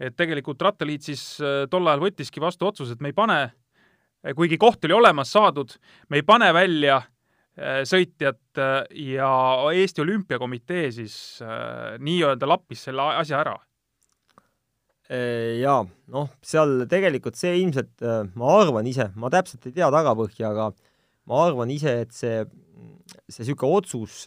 et 0.00 0.16
tegelikult 0.16 0.62
Rattaliit 0.62 1.06
siis 1.06 1.22
äh, 1.40 1.64
tol 1.72 1.86
ajal 1.88 2.04
võttiski 2.06 2.42
vastu 2.42 2.68
otsuse, 2.68 2.96
et 2.96 3.04
me 3.04 3.12
ei 3.12 3.16
pane, 3.16 3.38
äh, 3.46 4.34
kuigi 4.36 4.58
koht 4.60 4.84
oli 4.88 4.96
olemas 4.96 5.32
saadud, 5.32 5.76
me 6.10 6.20
ei 6.20 6.26
pane 6.26 6.50
välja 6.56 6.98
äh, 7.00 7.82
sõitjat 7.88 8.60
ja 8.96 9.30
Eesti 9.72 10.04
Olümpiakomitee 10.04 10.90
siis 10.96 11.16
nii-öelda 12.00 12.48
lappis 12.48 12.86
selle 12.88 13.08
asja 13.22 13.40
ära. 13.44 13.56
Jaa, 15.06 15.84
noh, 16.10 16.30
seal 16.42 16.80
tegelikult 16.90 17.36
see 17.38 17.52
ilmselt, 17.60 18.00
ma 18.34 18.54
arvan 18.58 18.88
ise, 18.90 19.04
ma 19.14 19.28
täpselt 19.30 19.68
ei 19.68 19.76
tea 19.76 19.86
tagapõhja, 19.94 20.48
aga 20.50 20.72
ma 21.26 21.44
arvan 21.46 21.70
ise, 21.74 21.92
et 22.06 22.14
see, 22.14 22.44
see 23.28 23.44
niisugune 23.44 23.80
otsus, 23.80 24.24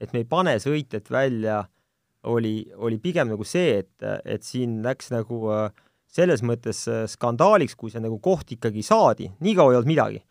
et 0.00 0.12
me 0.12 0.22
ei 0.22 0.28
pane 0.28 0.56
sõitjat 0.62 1.10
välja 1.12 1.62
oli, 2.24 2.64
oli 2.76 2.98
pigem 2.98 3.28
nagu 3.28 3.44
see, 3.44 3.82
et, 3.82 4.06
et 4.24 4.44
siin 4.44 4.78
läks 4.84 5.10
nagu 5.12 5.42
selles 6.14 6.44
mõttes 6.46 6.84
äh, 6.90 7.04
skandaaliks, 7.10 7.76
kui 7.78 7.92
see 7.92 8.02
nagu 8.02 8.20
koht 8.22 8.54
ikkagi 8.54 8.84
saadi, 8.86 9.28
nii 9.42 9.54
kaua 9.58 9.74
ei 9.74 9.80
olnud 9.80 9.90
midagi. 9.90 10.22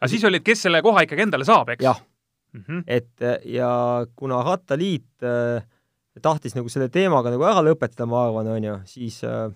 aga 0.00 0.10
siis 0.10 0.24
oli, 0.28 0.40
et 0.40 0.46
kes 0.46 0.66
selle 0.66 0.82
koha 0.84 1.04
ikkagi 1.06 1.24
endale 1.24 1.46
saab, 1.48 1.72
eks? 1.74 1.84
jah 1.84 2.00
mm 2.52 2.64
-hmm., 2.66 2.82
et 2.86 3.44
ja 3.44 3.70
kuna 4.16 4.42
Rattaliit 4.44 5.24
äh, 5.24 5.64
tahtis 6.22 6.54
nagu 6.54 6.68
selle 6.68 6.88
teemaga 6.88 7.30
nagu 7.30 7.44
ära 7.46 7.62
lõpetada, 7.64 8.06
ma 8.06 8.26
arvan, 8.26 8.46
on 8.46 8.64
ju, 8.64 8.78
siis 8.84 9.22
äh, 9.24 9.50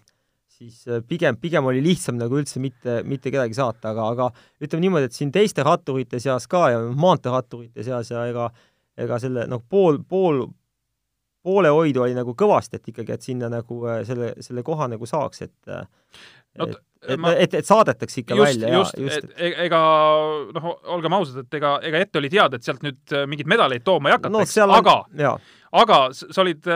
siis 0.55 0.85
pigem, 1.09 1.37
pigem 1.41 1.67
oli 1.67 1.83
lihtsam 1.85 2.19
nagu 2.21 2.39
üldse 2.39 2.63
mitte, 2.63 3.01
mitte 3.09 3.33
kedagi 3.35 3.57
saata, 3.59 3.91
aga, 3.91 4.07
aga 4.15 4.29
ütleme 4.63 4.87
niimoodi, 4.87 5.11
et 5.11 5.17
siin 5.17 5.33
teiste 5.35 5.65
ratturite 5.67 6.21
seas 6.23 6.47
ka 6.51 6.69
ja 6.73 6.85
maanteeratturite 6.95 7.87
seas 7.87 8.13
ja 8.15 8.27
ega 8.31 8.49
ega 9.01 9.19
selle 9.23 9.47
noh, 9.51 9.63
pool, 9.71 9.99
pool, 10.09 10.45
poolehoidu 11.45 12.05
oli 12.07 12.17
nagu 12.17 12.35
kõvasti, 12.39 12.81
et 12.81 12.91
ikkagi, 12.93 13.17
et 13.17 13.29
sinna 13.29 13.51
nagu 13.53 13.81
äh, 13.89 14.03
selle, 14.09 14.33
selle 14.45 14.65
koha 14.67 14.89
nagu 14.93 15.09
saaks, 15.09 15.45
et 15.47 15.73
äh, 15.73 15.87
no, 16.61 16.69
et, 16.69 16.77
et, 17.09 17.21
ma... 17.21 17.35
et, 17.47 17.57
et 17.61 17.69
saadetakse 17.69 18.23
ikka 18.23 18.39
just, 18.39 18.47
välja 18.53 18.75
just, 18.79 18.99
ja 18.99 19.09
just, 19.09 19.25
et 19.33 19.49
e-, 19.49 19.55
ega 19.67 19.81
noh, 20.57 20.71
olgem 20.97 21.19
ausad, 21.19 21.43
et 21.45 21.59
ega, 21.61 21.77
ega 21.91 22.05
ette 22.07 22.23
oli 22.23 22.31
teada, 22.33 22.61
et 22.61 22.67
sealt 22.67 22.85
nüüd 22.87 23.17
äh, 23.17 23.27
mingeid 23.31 23.51
medaleid 23.51 23.87
tooma 23.87 24.13
ei 24.13 24.19
hakataks 24.19 24.61
no,, 24.63 24.79
aga, 24.79 25.01
aga 25.83 26.01
sa 26.15 26.45
olid 26.45 26.71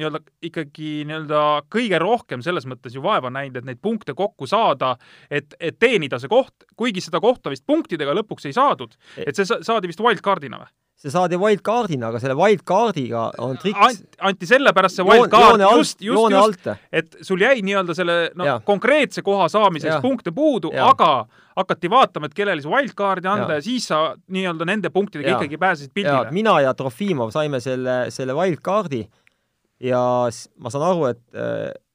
nii-öelda 0.00 0.20
ikkagi 0.48 0.92
nii-öelda 1.08 1.40
kõige 1.72 1.98
rohkem 2.02 2.44
selles 2.44 2.66
mõttes 2.68 2.96
ju 2.96 3.02
vaeva 3.04 3.30
näinud, 3.32 3.60
et 3.60 3.68
neid 3.68 3.80
punkte 3.82 4.14
kokku 4.16 4.48
saada, 4.48 4.94
et, 5.30 5.56
et 5.60 5.78
teenida 5.78 6.20
see 6.22 6.32
koht, 6.32 6.66
kuigi 6.76 7.04
seda 7.04 7.20
kohta 7.20 7.52
vist 7.52 7.66
punktidega 7.68 8.14
lõpuks 8.16 8.48
ei 8.48 8.56
saadud, 8.56 8.94
et 9.20 9.36
see 9.36 9.48
saadi 9.48 9.90
vist 9.90 10.00
wildcard'ina 10.00 10.62
või? 10.62 10.72
see 11.02 11.10
saadi 11.10 11.38
wildcard'ina, 11.40 12.12
aga 12.12 12.20
selle 12.22 12.36
wildcard'iga 12.38 13.22
on 13.42 13.56
triks 13.58 13.80
Ant, 13.82 14.18
anti 14.30 14.46
sellepärast 14.46 15.00
see 15.00 15.06
wildcard 15.06 15.64
just, 15.64 16.02
just, 16.04 16.36
just, 16.36 16.68
et 16.94 17.16
sul 17.26 17.42
jäi 17.42 17.62
nii-öelda 17.66 17.96
selle 17.98 18.18
noh, 18.38 18.60
konkreetse 18.66 19.24
koha 19.26 19.48
saamiseks 19.50 19.96
ja. 19.96 20.02
punkte 20.04 20.30
puudu, 20.36 20.70
aga 20.78 21.24
hakati 21.58 21.90
vaatama, 21.90 22.30
et 22.30 22.36
kellele 22.36 22.62
see 22.62 22.70
wildcard'i 22.70 23.28
anda 23.28 23.56
ja. 23.56 23.58
ja 23.58 23.66
siis 23.66 23.88
sa 23.90 24.02
nii-öelda 24.32 24.68
nende 24.68 24.92
punktidega 24.94 25.34
ja. 25.34 25.40
ikkagi 25.40 25.58
pääsesid 25.60 25.94
pildile. 25.94 26.30
mina 26.30 26.60
ja 26.62 26.74
Trofimov 26.78 27.34
saime 27.34 27.60
selle, 27.60 28.04
selle 28.14 28.38
wildcard'i 28.38 29.02
ja 29.82 30.00
ma 30.62 30.72
saan 30.72 30.86
aru, 30.86 31.06
et, 31.10 31.22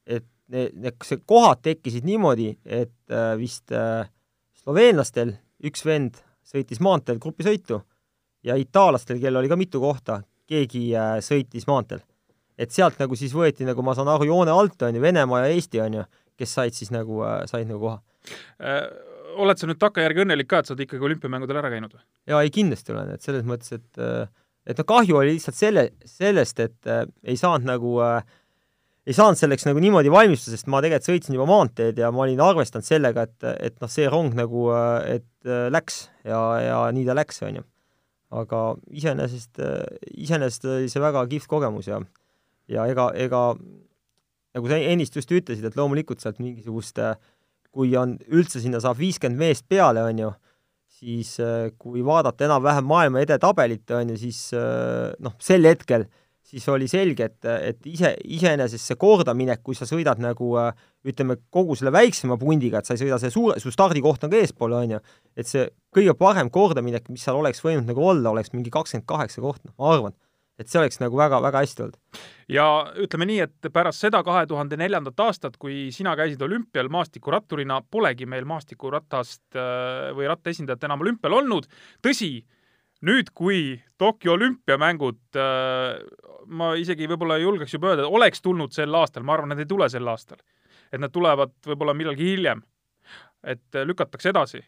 et 0.06 0.26
need, 0.52 0.96
see 1.04 1.20
kohad 1.28 1.62
tekkisid 1.64 2.06
niimoodi, 2.08 2.52
et 2.64 3.12
äh, 3.12 3.34
vist 3.40 3.72
äh, 3.74 4.08
sloveenlastel 4.62 5.34
üks 5.64 5.84
vend 5.86 6.20
sõitis 6.48 6.80
maanteel 6.84 7.20
grupisõitu 7.22 7.80
ja 8.46 8.56
itaallastel, 8.58 9.20
kellel 9.20 9.42
oli 9.42 9.50
ka 9.50 9.58
mitu 9.60 9.80
kohta, 9.82 10.22
keegi 10.48 10.88
äh, 10.96 11.18
sõitis 11.24 11.68
maanteel. 11.68 12.04
et 12.58 12.74
sealt 12.74 12.98
nagu 12.98 13.14
siis 13.16 13.34
võeti, 13.34 13.66
nagu 13.66 13.82
ma 13.86 13.94
saan 13.94 14.08
aru, 14.10 14.26
joone 14.26 14.50
alt, 14.50 14.82
on 14.82 14.96
ju, 14.96 15.02
Venemaa 15.02 15.44
ja 15.44 15.52
Eesti, 15.54 15.80
on 15.80 16.00
ju, 16.00 16.06
kes 16.38 16.54
said 16.54 16.74
siis 16.74 16.90
nagu, 16.94 17.22
äh, 17.26 17.44
said 17.50 17.68
nagu 17.68 17.80
koha 17.80 18.00
äh,. 18.60 18.82
oled 19.38 19.60
sa 19.60 19.68
nüüd 19.68 19.78
takkajärgi 19.78 20.24
õnnelik 20.24 20.48
ka, 20.50 20.58
et 20.58 20.66
sa 20.66 20.74
oled 20.74 20.82
ikkagi 20.86 21.04
olümpiamängudel 21.10 21.60
ära 21.60 21.70
käinud 21.70 21.92
või? 21.94 22.02
jaa, 22.32 22.42
ei 22.42 22.50
kindlasti 22.54 22.94
olen, 22.94 23.12
et 23.14 23.22
selles 23.22 23.44
mõttes, 23.46 23.76
et 23.76 24.02
äh, 24.02 24.26
et 24.68 24.76
noh, 24.78 24.86
kahju 24.88 25.16
oli 25.20 25.36
lihtsalt 25.36 25.56
selle, 25.56 25.86
sellest, 26.08 26.60
et 26.60 26.90
äh, 26.90 27.06
ei 27.24 27.38
saanud 27.40 27.68
nagu 27.68 27.94
äh, 28.04 28.20
ei 29.08 29.16
saanud 29.16 29.40
selleks 29.40 29.64
nagu 29.64 29.80
niimoodi 29.80 30.12
valmistuda, 30.12 30.58
sest 30.58 30.68
ma 30.68 30.82
tegelikult 30.84 31.08
sõitsin 31.08 31.38
juba 31.38 31.48
maanteed 31.48 31.98
ja 31.98 32.10
ma 32.12 32.26
olin 32.26 32.42
arvestanud 32.44 32.84
sellega, 32.84 33.24
et, 33.24 33.48
et 33.70 33.78
noh, 33.80 33.88
see 33.88 34.08
rong 34.12 34.36
nagu, 34.36 34.68
äh, 34.76 35.18
et 35.18 35.52
läks 35.72 36.06
ja, 36.28 36.42
ja 36.60 36.78
nii 36.92 37.08
ta 37.08 37.16
läks, 37.16 37.40
on 37.48 37.60
ju. 37.62 37.66
Aga 38.36 38.58
iseenesest, 38.92 39.56
iseenesest 40.12 40.66
oli 40.68 40.90
see 40.92 41.00
väga 41.00 41.22
kihvt 41.30 41.48
kogemus 41.48 41.86
ja 41.88 42.02
ja 42.68 42.84
ega, 42.92 43.08
ega 43.16 43.42
nagu 44.58 44.68
sa 44.70 44.76
ennist 44.76 45.16
just 45.16 45.32
ütlesid, 45.32 45.64
et 45.64 45.78
loomulikult 45.78 46.20
sealt 46.20 46.40
mingisugust, 46.42 47.00
kui 47.74 47.94
on, 47.96 48.16
üldse 48.28 48.62
sinna 48.62 48.80
saab 48.82 48.98
viiskümmend 49.00 49.40
meest 49.40 49.66
peale, 49.70 50.02
on 50.04 50.22
ju, 50.24 50.30
siis 50.98 51.36
kui 51.78 52.04
vaadata 52.04 52.48
enam-vähem 52.48 52.88
maailma 52.90 53.22
edetabelit, 53.22 53.86
on 53.94 54.14
ju, 54.14 54.16
siis 54.18 54.40
noh, 55.22 55.36
sel 55.42 55.68
hetkel 55.68 56.08
siis 56.48 56.64
oli 56.72 56.86
selge, 56.88 57.26
et, 57.28 57.44
et 57.44 57.88
ise, 57.90 58.14
iseenesest 58.24 58.90
see 58.90 58.96
kordaminek, 59.00 59.60
kui 59.64 59.76
sa 59.76 59.86
sõidad 59.88 60.20
nagu 60.22 60.54
ütleme, 61.08 61.36
kogu 61.52 61.76
selle 61.76 61.92
väiksema 61.92 62.38
pundiga, 62.40 62.80
et 62.80 62.88
sa 62.88 62.96
ei 62.96 63.02
sõida 63.02 63.18
see 63.20 63.32
suure, 63.34 63.58
su 63.60 63.72
stardikoht 63.74 64.24
on 64.24 64.32
ka 64.32 64.40
eespool, 64.40 64.76
on 64.78 64.96
ju, 64.96 65.02
et 65.36 65.50
see 65.50 65.66
kõige 65.94 66.16
parem 66.18 66.48
kordaminek, 66.52 67.10
mis 67.12 67.26
seal 67.26 67.36
oleks 67.36 67.60
võinud 67.64 67.88
nagu 67.88 68.06
olla, 68.14 68.32
oleks 68.32 68.54
mingi 68.54 68.72
kakskümmend 68.72 69.08
kaheksa 69.08 69.44
koht, 69.44 69.60
noh, 69.68 69.76
ma 69.76 69.92
arvan 69.92 70.16
et 70.58 70.70
see 70.70 70.80
oleks 70.80 70.98
nagu 71.02 71.18
väga-väga 71.18 71.62
hästi 71.62 71.86
olnud. 71.86 72.22
Ja 72.48 72.66
ütleme 72.96 73.26
nii, 73.28 73.40
et 73.44 73.68
pärast 73.72 74.02
seda 74.04 74.22
kahe 74.26 74.46
tuhande 74.48 74.78
neljandat 74.80 75.20
aastat, 75.20 75.56
kui 75.60 75.88
sina 75.94 76.14
käisid 76.18 76.42
olümpial 76.44 76.88
maastikuratturina, 76.92 77.82
polegi 77.90 78.26
meil 78.26 78.48
maastikuratast 78.48 79.58
äh, 79.58 80.08
või 80.16 80.28
rattaesindajat 80.30 80.88
enam 80.88 81.04
olümpial 81.04 81.38
olnud. 81.40 81.68
tõsi, 82.04 82.32
nüüd, 83.08 83.32
kui 83.34 83.80
Tokyo 83.98 84.38
olümpiamängud, 84.38 85.20
äh, 85.36 86.00
ma 86.46 86.72
isegi 86.80 87.08
võib-olla 87.10 87.36
ei 87.38 87.44
julgeks 87.44 87.76
juba 87.76 87.92
öelda, 87.92 88.08
oleks 88.08 88.42
tulnud 88.42 88.72
sel 88.72 88.94
aastal, 88.94 89.26
ma 89.28 89.36
arvan, 89.36 89.52
nad 89.52 89.60
ei 89.60 89.68
tule 89.68 89.88
sel 89.92 90.08
aastal. 90.08 90.40
et 90.92 91.00
nad 91.00 91.12
tulevad 91.12 91.52
võib-olla 91.66 91.94
millalgi 91.94 92.32
hiljem. 92.32 92.62
et 93.44 93.74
äh, 93.74 93.84
lükatakse 93.84 94.28
edasi. 94.28 94.64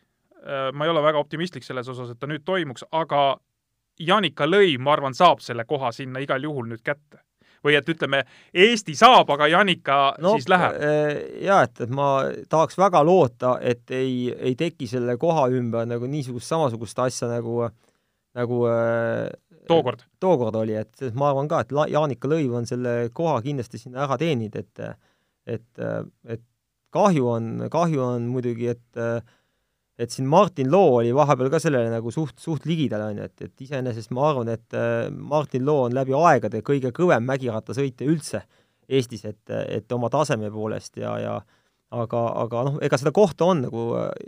ma 0.72 0.84
ei 0.84 0.90
ole 0.90 1.02
väga 1.02 1.18
optimistlik 1.18 1.64
selles 1.64 1.88
osas, 1.88 2.10
et 2.10 2.18
ta 2.18 2.26
nüüd 2.26 2.40
toimuks, 2.44 2.84
aga 2.92 3.36
Janika 4.00 4.46
Lõi, 4.46 4.78
ma 4.80 4.94
arvan, 4.94 5.12
saab 5.12 5.42
selle 5.44 5.66
koha 5.68 5.90
sinna 5.92 6.22
igal 6.24 6.40
juhul 6.42 6.64
nüüd 6.70 6.80
kätte 6.80 7.20
või 7.64 7.76
et 7.78 7.88
ütleme, 7.92 8.22
Eesti 8.54 8.94
saab, 8.98 9.30
aga 9.34 9.48
Janika 9.50 9.98
no, 10.22 10.34
siis 10.38 10.48
läheb? 10.50 10.78
Äh, 10.80 11.20
jaa, 11.44 11.62
et, 11.68 11.84
et 11.84 11.92
ma 11.94 12.08
tahaks 12.50 12.78
väga 12.80 13.02
loota, 13.06 13.56
et 13.60 13.90
ei, 13.94 14.30
ei 14.32 14.56
teki 14.58 14.88
selle 14.90 15.16
koha 15.20 15.48
ümber 15.54 15.88
nagu 15.88 16.08
niisugust 16.10 16.50
samasugust 16.50 16.98
asja 17.04 17.30
nagu, 17.30 17.68
nagu 18.38 18.60
äh, 18.70 19.28
tookord, 19.70 20.04
tookord 20.20 20.60
oli, 20.62 20.76
et 20.80 21.10
ma 21.14 21.30
arvan 21.30 21.50
ka, 21.50 21.64
et 21.64 21.74
Jaanika 21.92 22.30
Lõiv 22.30 22.54
on 22.60 22.68
selle 22.68 22.94
koha 23.14 23.40
kindlasti 23.44 23.80
sinna 23.82 24.06
ära 24.06 24.18
teeninud, 24.20 24.56
et 24.56 24.86
et, 25.50 25.82
et 26.30 26.42
kahju 26.94 27.26
on, 27.32 27.46
kahju 27.72 28.02
on 28.04 28.26
muidugi, 28.30 28.68
et 28.74 29.00
et 30.00 30.14
siin 30.14 30.28
Martin 30.30 30.70
Loo 30.72 30.96
oli 31.00 31.12
vahepeal 31.14 31.50
ka 31.52 31.60
sellele 31.62 31.90
nagu 31.92 32.12
suht, 32.14 32.38
suht 32.40 32.66
ligidal, 32.68 33.04
on 33.10 33.20
ju, 33.20 33.28
et, 33.28 33.46
et 33.46 33.66
iseenesest 33.66 34.14
ma 34.16 34.30
arvan, 34.30 34.50
et 34.54 34.76
äh, 34.76 35.10
Martin 35.12 35.66
Loo 35.68 35.86
on 35.88 35.96
läbi 35.96 36.16
aegade 36.16 36.62
kõige 36.66 36.94
kõvem 36.96 37.26
mägirattasõitja 37.28 38.08
üldse 38.08 38.44
Eestis, 38.90 39.22
et, 39.28 39.52
et 39.70 39.92
oma 39.94 40.08
taseme 40.10 40.48
poolest 40.50 40.96
ja, 40.98 41.12
ja 41.22 41.34
aga, 41.94 42.22
aga 42.42 42.62
noh, 42.66 42.78
ega 42.82 42.98
seda 42.98 43.12
kohta 43.14 43.46
on 43.52 43.64
nagu 43.66 43.84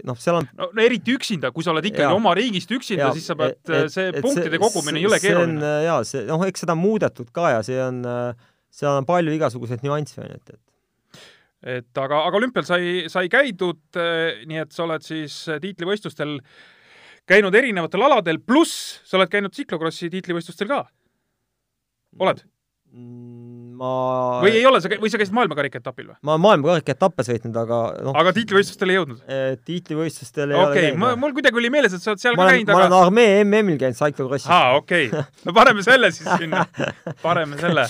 noh, 0.06 0.18
seal 0.22 0.38
on 0.38 0.46
no, 0.58 0.68
no 0.74 0.84
eriti 0.84 1.14
üksinda, 1.16 1.50
kui 1.54 1.66
sa 1.66 1.72
oled 1.74 1.86
ikkagi 1.90 2.06
ja, 2.06 2.14
oma 2.14 2.34
riigist 2.38 2.70
üksinda, 2.74 3.10
siis 3.16 3.26
sa 3.30 3.36
pead, 3.38 3.58
see 3.90 4.10
et, 4.10 4.20
punktide 4.20 4.54
see, 4.54 4.62
kogumine 4.62 5.02
ei 5.02 5.08
ole 5.08 5.18
keeruline. 5.22 5.72
jaa, 5.86 6.00
see 6.06 6.26
noh, 6.28 6.44
eks 6.46 6.62
seda 6.64 6.76
on 6.76 6.82
muudetud 6.82 7.32
ka 7.34 7.56
ja 7.56 7.64
see 7.66 7.78
on, 7.82 8.02
seal 8.72 9.00
on 9.00 9.08
palju 9.08 9.34
igasuguseid 9.38 9.82
nüansse, 9.86 10.20
on 10.22 10.30
ju, 10.30 10.38
et, 10.38 10.54
et 10.54 10.71
et 11.62 11.98
aga, 12.02 12.24
aga 12.26 12.38
olümpial 12.40 12.66
sai, 12.66 13.08
sai 13.12 13.30
käidud, 13.32 13.82
eh, 13.94 14.42
nii 14.50 14.62
et 14.64 14.72
sa 14.74 14.84
oled 14.86 15.04
siis 15.06 15.36
eh, 15.48 15.60
tiitlivõistlustel 15.62 16.38
käinud 17.28 17.54
erinevatel 17.54 18.02
aladel, 18.02 18.40
pluss 18.42 18.98
sa 19.06 19.20
oled 19.20 19.30
käinud 19.30 19.54
tsiklokrossi 19.54 20.10
tiitlivõistlustel 20.10 20.70
ka. 20.70 20.84
oled? 22.18 22.42
Mm, 22.92 23.70
ma 23.80 23.90
või 24.42 24.58
ei 24.58 24.64
ole, 24.68 24.82
sa, 24.84 24.90
või 25.00 25.08
sa 25.08 25.16
käisid 25.16 25.32
maailmakarikaetapil 25.32 26.10
või? 26.10 26.16
ma 26.28 26.34
maailmakarikaetappe 26.42 27.24
sõitnud, 27.24 27.54
aga 27.62 27.78
noh 28.04 28.18
aga 28.20 28.34
tiitlivõistlustel 28.36 28.92
ei 28.92 28.98
jõudnud? 28.98 29.22
Eh, 29.24 29.54
tiitlivõistlustel 29.64 30.52
ei 30.52 30.58
okay, 30.58 30.66
ole 30.66 30.82
käinud. 30.90 31.20
mul 31.22 31.36
kuidagi 31.38 31.62
oli 31.62 31.70
meeles, 31.72 31.94
et 31.96 32.04
sa 32.04 32.12
oled 32.12 32.20
seal 32.20 32.36
ma 32.36 32.50
ka 32.50 32.56
käinud, 32.58 32.72
aga 32.74 32.80
ma 32.82 32.82
olen 32.82 33.06
armee 33.06 33.38
MM-il 33.46 33.78
käinud 33.80 33.96
tsiklokrossis. 33.96 34.50
aa, 34.52 34.74
okei 34.82 35.06
okay.. 35.08 35.24
no 35.46 35.54
paneme 35.56 35.86
selle 35.86 36.10
siis 36.12 36.28
sinna, 36.42 36.66
paneme 37.24 37.62
selle. 37.62 37.86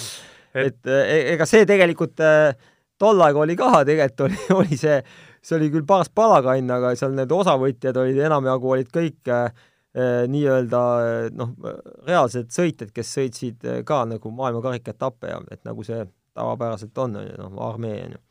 et, 0.52 0.78
et 0.84 0.92
e-, 0.92 1.24
ega 1.34 1.48
see 1.50 1.66
tegelikult 1.66 2.22
äh, 2.22 2.54
tol 3.02 3.22
ajal 3.24 3.42
oli 3.42 3.58
ka 3.58 3.82
tegelikult 3.88 4.24
oli, 4.28 4.40
oli 4.60 4.78
see, 4.78 4.96
see 5.42 5.58
oli 5.58 5.70
küll 5.74 5.86
paras 5.88 6.10
palagann, 6.14 6.70
aga 6.74 6.94
seal 6.98 7.14
need 7.16 7.32
osavõtjad 7.34 7.98
olid 8.02 8.20
enamjagu 8.28 8.74
olid 8.76 8.90
kõik 8.94 9.32
äh, 9.32 9.62
äh 9.92 10.24
nii-öelda 10.30 10.82
noh, 11.36 11.54
reaalsed 12.06 12.52
sõitjad, 12.54 12.92
kes 12.94 13.14
sõitsid 13.18 13.68
äh, 13.68 13.80
ka 13.88 14.04
nagu 14.08 14.34
maailma 14.34 14.62
karikaetappe 14.64 15.32
ja 15.32 15.40
et 15.50 15.64
nagu 15.68 15.86
see 15.86 16.04
tavapäraselt 16.32 16.98
on, 17.02 17.18
on 17.20 17.28
ju, 17.28 17.38
noh, 17.42 17.58
armee 17.66 17.98
on 18.06 18.16
ju. 18.16 18.22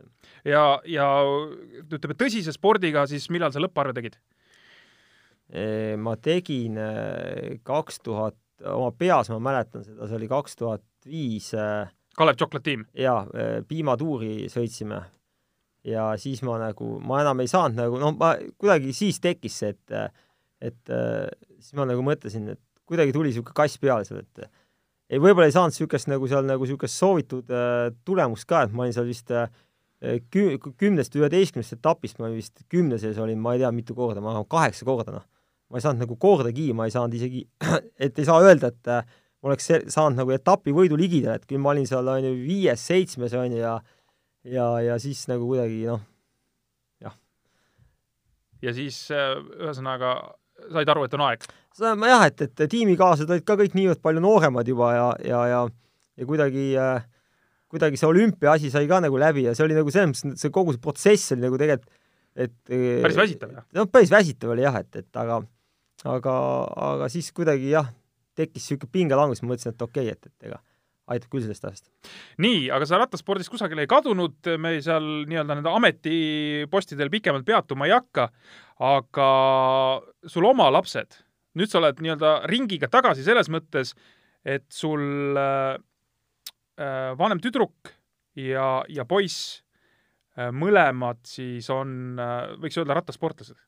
äh, 0.00 0.10
ja, 0.54 0.64
ja 0.88 1.08
ütleme, 1.84 2.16
tõsise 2.16 2.56
spordiga 2.56 3.06
siis 3.10 3.28
millal 3.30 3.52
sa 3.54 3.62
lõpparve 3.62 3.96
tegid? 4.00 4.20
ma 5.98 6.12
tegin 6.22 6.76
kaks 7.66 7.96
tuhat, 8.06 8.36
oma 8.70 8.92
peas 8.94 9.26
ma 9.32 9.40
mäletan 9.42 9.82
seda, 9.82 10.06
see 10.06 10.14
oli 10.20 10.28
kaks 10.30 10.54
tuhat 10.60 10.84
viis 11.10 11.48
Kalev 12.16 12.38
Chocolate 12.38 12.66
Team? 12.66 12.84
jaa, 12.98 13.22
äh, 13.34 13.60
piimatuuri 13.68 14.50
sõitsime. 14.52 15.02
ja 15.84 16.10
siis 16.20 16.42
ma 16.44 16.58
nagu, 16.60 16.98
ma 17.00 17.22
enam 17.22 17.40
ei 17.40 17.48
saanud 17.48 17.78
nagu, 17.78 18.00
noh, 18.00 18.16
ma 18.20 18.34
kuidagi 18.60 18.92
siis 18.96 19.20
tekkis 19.20 19.60
see, 19.62 19.76
et 19.76 20.18
et 20.60 20.92
äh, 20.92 21.28
siis 21.58 21.76
ma 21.78 21.86
nagu 21.88 22.02
mõtlesin, 22.04 22.50
et 22.52 22.60
kuidagi 22.84 23.14
tuli 23.16 23.30
niisugune 23.30 23.56
kass 23.56 23.80
peale 23.80 24.04
seal, 24.04 24.20
et 24.20 24.50
ei, 25.10 25.18
võib-olla 25.18 25.48
ei 25.48 25.54
saanud 25.54 25.72
niisugust 25.72 26.10
nagu 26.10 26.28
seal 26.30 26.44
nagu 26.46 26.66
niisugust 26.66 27.00
soovitud 27.00 27.50
äh, 27.54 27.88
tulemust 28.04 28.48
ka, 28.50 28.66
et 28.66 28.74
ma 28.74 28.84
olin 28.84 28.94
seal 28.94 29.08
vist 29.08 29.32
äh, 29.32 29.48
kü-, 30.00 30.58
kümnest 30.80 31.16
üheteistkümnest 31.16 31.76
etapist 31.76 32.20
ma 32.20 32.30
vist 32.32 32.64
kümne 32.72 32.98
sees 33.00 33.18
olin, 33.20 33.40
ma 33.40 33.54
ei 33.54 33.64
tea, 33.64 33.72
mitu 33.74 33.96
korda, 33.96 34.22
ma 34.24 34.34
arvan, 34.34 34.48
kaheksa 34.50 34.86
korda, 34.88 35.16
noh. 35.20 35.26
ma 35.70 35.78
ei 35.78 35.84
saanud 35.84 36.04
nagu 36.04 36.16
kordagi, 36.20 36.70
ma 36.76 36.88
ei 36.88 36.94
saanud 36.94 37.16
isegi, 37.18 37.44
et 38.04 38.18
ei 38.18 38.28
saa 38.28 38.40
öelda, 38.44 38.72
et 38.72 38.92
äh, 38.92 39.18
oleks 39.46 39.70
saanud 39.88 40.20
nagu 40.20 40.34
etapi 40.34 40.74
võidu 40.76 40.98
ligidale, 41.00 41.40
et 41.40 41.48
küll 41.48 41.62
ma 41.62 41.72
olin 41.72 41.88
seal, 41.88 42.08
on 42.08 42.26
ju, 42.26 42.34
viies-seitsmes, 42.44 43.34
on 43.38 43.56
ju, 43.56 43.62
ja 43.62 43.78
ja, 44.44 44.66
ja 44.80 44.98
siis 45.00 45.26
nagu 45.28 45.46
kuidagi 45.48 45.84
noh, 45.88 46.00
jah. 47.04 47.16
ja 48.64 48.74
siis 48.76 49.02
äh, 49.14 49.36
ühesõnaga 49.60 50.14
said 50.72 50.92
aru, 50.92 51.06
et 51.06 51.16
on 51.16 51.26
aeg? 51.28 51.46
jah, 51.80 52.26
et, 52.28 52.44
et 52.46 52.64
tiimikaaslased 52.72 53.30
olid 53.30 53.46
ka 53.46 53.56
kõik 53.60 53.76
niivõrd 53.78 54.02
palju 54.04 54.24
nooremad 54.24 54.68
juba 54.68 54.92
ja, 54.96 55.08
ja, 55.24 55.44
ja 55.52 55.62
ja 56.20 56.28
kuidagi 56.28 56.66
äh, 56.76 57.04
kuidagi 57.70 58.00
see 58.00 58.08
olümpia 58.08 58.56
asi 58.56 58.72
sai 58.72 58.88
ka 58.90 58.98
nagu 59.00 59.16
läbi 59.20 59.46
ja 59.46 59.54
see 59.56 59.64
oli 59.64 59.76
nagu 59.78 59.92
selles 59.94 60.10
mõttes, 60.10 60.42
see 60.42 60.52
kogu 60.52 60.74
see 60.74 60.82
protsess 60.82 61.36
oli 61.36 61.46
nagu 61.46 61.60
tegelikult 61.60 61.96
et 62.40 62.52
päris 62.70 63.18
väsitav, 63.18 63.54
jah? 63.54 63.64
noh, 63.76 63.88
päris 63.90 64.12
väsitav 64.12 64.52
oli 64.54 64.64
jah, 64.66 64.76
et, 64.82 65.02
et 65.02 65.20
aga 65.20 65.40
aga, 66.08 66.34
aga 66.90 67.08
siis 67.12 67.30
kuidagi 67.36 67.72
jah, 67.72 67.88
tekkis 68.40 68.66
niisugune 68.66 68.96
pingelangus, 68.96 69.44
ma 69.44 69.52
mõtlesin, 69.52 69.76
et 69.76 69.86
okei 69.86 70.10
okay,, 70.10 70.18
et, 70.18 70.32
et 70.32 70.50
ega 70.50 70.60
aitab 71.10 71.32
küll 71.32 71.44
sellest 71.44 71.66
ajast. 71.66 71.88
nii, 72.42 72.68
aga 72.74 72.86
sa 72.86 73.00
rattaspordis 73.00 73.50
kusagile 73.50 73.84
ei 73.84 73.90
kadunud, 73.90 74.38
me 74.62 74.76
seal 74.84 75.06
nii-öelda 75.30 75.56
nende 75.58 75.72
ametipostidel 75.74 77.10
pikemalt 77.12 77.46
peatuma 77.48 77.88
ei 77.88 77.94
hakka, 77.96 78.28
aga 78.90 79.30
sul 80.30 80.46
oma 80.48 80.70
lapsed, 80.72 81.18
nüüd 81.58 81.70
sa 81.70 81.80
oled 81.80 82.02
nii-öelda 82.02 82.34
ringiga 82.50 82.90
tagasi 82.92 83.26
selles 83.26 83.50
mõttes, 83.52 83.94
et 84.46 84.68
sul 84.72 85.36
äh, 85.38 85.74
äh 86.80 87.10
vanem 87.18 87.42
tüdruk 87.42 87.90
ja, 88.38 88.80
ja 88.88 89.04
poiss 89.04 89.60
äh, 90.38 90.48
mõlemad 90.54 91.20
siis 91.28 91.68
on 91.74 92.20
äh,, 92.20 92.54
võiks 92.62 92.78
öelda, 92.80 92.96
rattasportlased. 92.96 93.58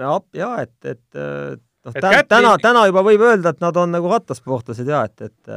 no 0.00 0.22
jaa, 0.36 0.62
et, 0.62 0.78
et 0.86 1.18
äh, 1.18 1.58
noh, 1.86 1.94
täna, 1.96 2.24
täna, 2.28 2.56
täna 2.62 2.86
juba 2.90 3.04
võib 3.06 3.24
öelda, 3.28 3.54
et 3.54 3.62
nad 3.62 3.78
on 3.80 3.94
nagu 3.94 4.10
rattasportlased 4.12 4.88
ja 4.88 5.04
et, 5.08 5.30
et 5.30 5.54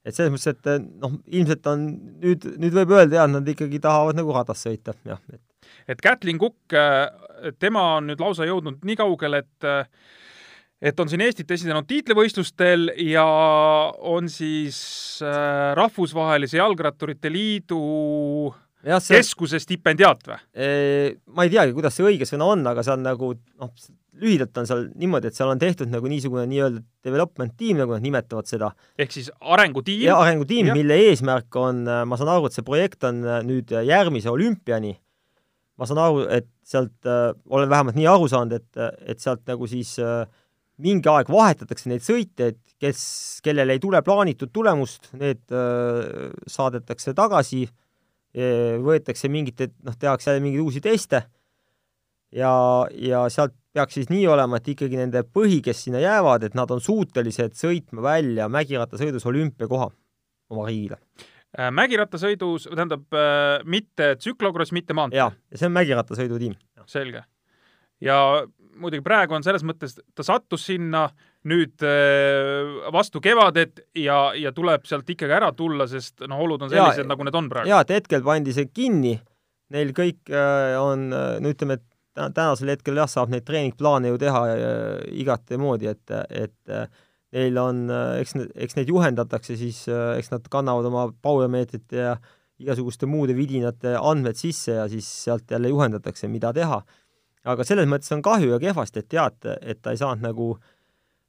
et 0.00 0.16
selles 0.16 0.32
mõttes, 0.32 0.54
et 0.56 0.86
noh, 1.02 1.18
ilmselt 1.28 1.66
on 1.68 1.84
nüüd, 2.22 2.46
nüüd 2.62 2.76
võib 2.78 2.94
öelda 2.96 3.26
et 3.26 3.34
nad 3.34 3.50
ikkagi 3.52 3.82
tahavad 3.84 4.16
nagu 4.16 4.32
ratast 4.32 4.64
sõita, 4.66 4.96
jah. 5.04 5.20
et 5.88 6.00
Kätlin 6.00 6.40
Kukk, 6.40 6.76
tema 7.60 7.84
on 7.98 8.08
nüüd 8.08 8.22
lausa 8.22 8.48
jõudnud 8.48 8.80
nii 8.86 8.98
kaugele, 9.00 9.44
et 9.44 9.70
et 10.80 11.00
on 11.00 11.10
siin 11.12 11.20
Eestit 11.20 11.50
esindanud 11.52 11.84
tiitlivõistlustel 11.88 12.94
ja 13.10 13.26
on 14.08 14.30
siis 14.32 14.78
äh, 15.20 15.74
Rahvusvahelise 15.76 16.56
Jalgratturite 16.56 17.32
Liidu 17.32 17.80
ja, 18.48 18.69
see... 18.82 19.18
keskuse 19.18 19.60
stipendiaat 19.62 20.28
või? 20.28 20.38
Ma 21.34 21.46
ei 21.46 21.52
teagi, 21.52 21.74
kuidas 21.76 21.96
see 21.96 22.06
õige 22.06 22.28
sõna 22.28 22.48
on, 22.54 22.62
aga 22.70 22.84
see 22.86 22.94
on 22.94 23.04
nagu 23.04 23.32
noh, 23.34 23.72
lühidalt 24.20 24.56
on 24.60 24.68
seal 24.68 24.86
niimoodi, 24.98 25.30
et 25.30 25.36
seal 25.36 25.52
on 25.52 25.60
tehtud 25.60 25.90
nagu 25.92 26.10
niisugune 26.10 26.46
nii-öelda 26.50 26.82
development 27.06 27.54
tiim, 27.60 27.78
nagu 27.80 27.94
nad 27.94 28.04
nimetavad 28.04 28.48
seda. 28.50 28.72
ehk 29.00 29.14
siis 29.14 29.30
arengutiim? 29.40 30.02
jah, 30.08 30.20
arengutiim, 30.24 30.72
mille 30.76 30.98
eesmärk 31.10 31.60
on, 31.60 31.84
ma 31.84 32.18
saan 32.20 32.32
aru, 32.34 32.50
et 32.50 32.56
see 32.56 32.66
projekt 32.66 33.06
on 33.08 33.22
nüüd 33.46 33.72
järgmise 33.86 34.32
olümpiani, 34.32 34.94
ma 35.80 35.88
saan 35.88 36.02
aru, 36.04 36.24
et 36.40 36.48
sealt 36.70 37.08
äh,, 37.08 37.32
olen 37.50 37.70
vähemalt 37.70 37.98
nii 37.98 38.08
aru 38.10 38.28
saanud, 38.30 38.58
et, 38.60 39.00
et 39.08 39.22
sealt 39.22 39.42
nagu 39.48 39.68
siis 39.70 39.96
äh, 40.02 40.24
mingi 40.80 41.10
aeg 41.12 41.30
vahetatakse 41.32 41.90
neid 41.90 42.04
sõitjaid, 42.04 42.58
kes, 42.80 43.02
kellel 43.44 43.74
ei 43.74 43.80
tule 43.82 44.00
plaanitud 44.04 44.52
tulemust, 44.54 45.12
need 45.20 45.42
äh, 45.52 46.30
saadetakse 46.50 47.14
tagasi, 47.16 47.66
võetakse 48.30 49.28
mingit, 49.28 49.62
noh, 49.82 49.96
tehakse 49.98 50.30
jälle 50.30 50.42
mingeid 50.44 50.62
uusi 50.62 50.80
teste 50.84 51.24
ja, 52.32 52.52
ja 52.94 53.24
sealt 53.32 53.56
peaks 53.74 53.96
siis 53.98 54.10
nii 54.10 54.26
olema, 54.30 54.58
et 54.58 54.70
ikkagi 54.72 54.98
nende 54.98 55.22
põhi, 55.26 55.60
kes 55.64 55.84
sinna 55.86 56.02
jäävad, 56.02 56.46
et 56.46 56.56
nad 56.58 56.70
on 56.74 56.82
suutelised 56.82 57.54
sõitma 57.58 58.04
välja 58.04 58.48
mägirattasõidus 58.50 59.26
olümpiakoha 59.30 59.90
oma 60.50 60.66
riigile. 60.66 60.98
Äh, 61.58 61.70
mägirattasõidus, 61.74 62.68
tähendab 62.70 63.06
äh, 63.14 63.60
mitte 63.66 64.14
tsüklokross, 64.18 64.74
mitte 64.74 64.94
maantee? 64.94 65.18
jaa, 65.18 65.30
ja 65.50 65.58
see 65.58 65.70
on 65.70 65.76
mägirattasõidutiim. 65.78 66.56
selge. 66.86 67.24
ja 68.00 68.16
muidugi 68.80 69.04
praegu 69.04 69.34
on 69.34 69.46
selles 69.46 69.64
mõttes, 69.66 69.98
ta 70.14 70.26
sattus 70.26 70.66
sinna 70.66 71.08
nüüd 71.48 71.84
äh, 71.86 72.90
vastu 72.92 73.22
kevadet 73.24 73.84
ja, 73.96 74.30
ja 74.36 74.52
tuleb 74.52 74.84
sealt 74.88 75.08
ikkagi 75.08 75.36
ära 75.38 75.52
tulla, 75.56 75.86
sest 75.88 76.26
noh, 76.28 76.42
olud 76.44 76.66
on 76.66 76.72
sellised, 76.72 77.08
nagu 77.08 77.26
need 77.26 77.38
on 77.38 77.48
praegu. 77.52 77.70
jaa, 77.70 77.84
et 77.86 77.94
hetkel 77.96 78.24
pandi 78.26 78.54
see 78.56 78.68
kinni, 78.68 79.14
neil 79.72 79.94
kõik 79.96 80.32
on, 80.80 81.06
no 81.14 81.52
ütleme, 81.52 81.78
et 81.78 82.32
tänasel 82.34 82.74
hetkel 82.74 82.98
jah, 82.98 83.08
saab 83.08 83.30
neid 83.32 83.46
treeningplaane 83.46 84.10
ju 84.10 84.18
teha 84.20 84.42
igatemoodi, 85.22 85.92
et, 85.94 86.12
et 86.34 86.74
neil 87.32 87.60
on, 87.62 87.86
eks, 88.18 88.34
eks 88.66 88.76
neid 88.76 88.90
juhendatakse 88.90 89.56
siis, 89.56 89.84
eks 89.88 90.32
nad 90.34 90.50
kannavad 90.52 90.90
oma 90.90 91.06
powermeetrite 91.22 92.02
ja 92.02 92.18
igasuguste 92.60 93.08
muude 93.08 93.34
vidinate 93.36 93.94
andmed 93.96 94.38
sisse 94.38 94.76
ja 94.76 94.88
siis 94.88 95.08
sealt 95.24 95.50
jälle 95.50 95.68
juhendatakse, 95.72 96.28
mida 96.28 96.52
teha. 96.56 96.82
aga 97.44 97.64
selles 97.64 97.88
mõttes 97.88 98.12
on 98.12 98.20
kahju 98.20 98.50
ja 98.52 98.58
kehvasti, 98.60 99.00
et 99.00 99.14
jah, 99.16 99.30
et, 99.62 99.78
ta 99.80 99.94
ei 99.94 100.00
saanud 100.00 100.26
nagu 100.26 100.50
eh, 100.52 100.74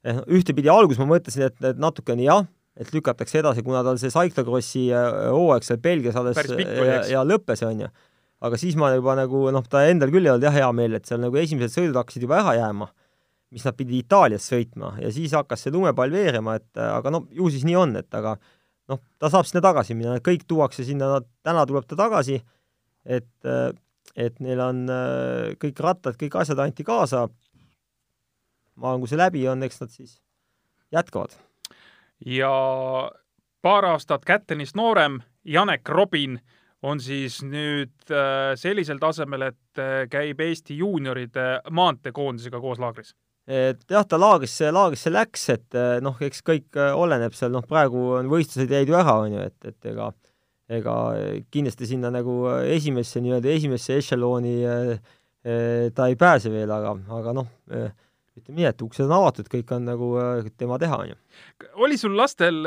ühtepidi 0.02 0.70
alguses 0.72 1.00
ma 1.02 1.08
mõtlesin, 1.14 1.48
et, 1.50 1.58
et 1.72 1.78
natukene 1.80 2.24
jah, 2.26 2.46
et 2.78 2.88
lükatakse 2.94 3.42
edasi, 3.42 3.62
kuna 3.66 3.82
tal 3.86 4.00
see 4.00 4.12
cyclocrossi 4.12 4.88
eh, 4.90 5.28
hooaeg 5.34 5.66
seal 5.66 5.82
Belgias 5.82 6.16
alles 6.18 6.40
ja, 6.48 7.02
ja 7.18 7.26
lõppes, 7.26 7.62
on 7.68 7.84
ju. 7.84 7.92
aga 8.42 8.58
siis 8.58 8.78
ma 8.80 8.90
juba 8.94 9.14
nagu 9.18 9.44
noh, 9.54 9.68
ta 9.70 9.84
endal 9.90 10.10
küll 10.14 10.26
ei 10.26 10.32
olnud 10.34 10.48
jah 10.48 10.56
hea 10.56 10.72
meel, 10.76 10.98
et 10.98 11.06
seal 11.08 11.22
nagu 11.22 11.38
esimesed 11.38 11.76
sõidud 11.76 12.00
hakkasid 12.00 12.26
juba 12.26 12.40
ära 12.40 12.56
jääma 12.58 12.90
mis 13.52 13.66
nad 13.66 13.76
pidid 13.76 14.06
Itaalias 14.06 14.46
sõitma 14.48 14.94
ja 15.02 15.10
siis 15.12 15.34
hakkas 15.36 15.66
see 15.66 15.74
lumepall 15.74 16.12
veerema, 16.12 16.56
et 16.56 16.80
aga 16.80 17.12
no 17.12 17.26
ju 17.36 17.50
siis 17.52 17.66
nii 17.68 17.76
on, 17.76 17.94
et 18.00 18.16
aga 18.16 18.38
noh, 18.90 19.00
ta 19.20 19.30
saab 19.32 19.46
sinna 19.48 19.62
tagasi 19.64 19.96
minna, 19.96 20.16
kõik 20.24 20.46
tuuakse 20.48 20.86
sinna, 20.88 21.20
täna 21.44 21.66
tuleb 21.68 21.84
ta 21.88 21.98
tagasi, 22.00 22.40
et, 23.04 23.30
et 24.16 24.40
neil 24.42 24.62
on 24.64 24.82
kõik 25.60 25.84
rattad, 25.84 26.16
kõik 26.20 26.38
asjad 26.40 26.62
anti 26.64 26.86
kaasa. 26.86 27.26
Ma 28.76 28.92
arvan, 28.92 29.02
kui 29.02 29.12
see 29.12 29.20
läbi 29.20 29.44
on, 29.50 29.62
eks 29.66 29.82
nad 29.82 29.92
siis 29.92 30.16
jätkavad. 30.92 31.36
ja 32.26 32.52
paar 33.62 33.88
aastat 33.92 34.24
Kättenist 34.24 34.76
noorem 34.76 35.20
Janek 35.44 35.88
Robin 35.88 36.40
on 36.82 37.00
siis 37.00 37.40
nüüd 37.46 38.10
sellisel 38.58 38.98
tasemel, 38.98 39.52
et 39.52 39.82
käib 40.10 40.40
Eesti 40.40 40.76
juunioride 40.80 41.62
maanteekoondisega 41.70 42.60
koos 42.60 42.80
laagris 42.82 43.14
et 43.46 43.80
jah, 43.90 44.04
ta 44.06 44.18
laagrisse, 44.20 44.70
laagrisse 44.74 45.10
läks, 45.10 45.48
et 45.54 45.78
eh, 45.78 45.96
noh, 46.04 46.18
eks 46.22 46.44
kõik 46.46 46.78
oleneb 46.78 47.34
seal, 47.34 47.50
noh, 47.54 47.64
praegu 47.66 48.04
on 48.20 48.30
võistlused 48.30 48.70
jäid 48.70 48.90
ju 48.90 48.98
ära, 48.98 49.16
on 49.24 49.34
ju, 49.34 49.46
et, 49.48 49.58
et 49.66 49.90
ega 49.92 50.12
ega 50.72 50.94
kindlasti 51.52 51.88
sinna 51.90 52.08
nagu 52.14 52.46
esimesse 52.70 53.20
nii-öelda 53.20 53.50
esimesse 53.52 53.98
ešelooni 54.00 54.54
ta 55.92 56.06
ei 56.08 56.16
pääse 56.16 56.52
veel, 56.52 56.70
aga, 56.70 56.94
aga 57.18 57.34
noh, 57.36 57.48
ütleme 58.38 58.60
nii, 58.60 58.68
et 58.70 58.84
uksed 58.84 59.08
on 59.08 59.16
avatud, 59.18 59.48
kõik 59.52 59.74
on 59.76 59.88
nagu 59.90 60.12
tema 60.56 60.78
teha, 60.80 61.02
on 61.04 61.12
ju. 61.12 61.18
oli 61.84 61.98
sul 62.00 62.16
lastel 62.16 62.62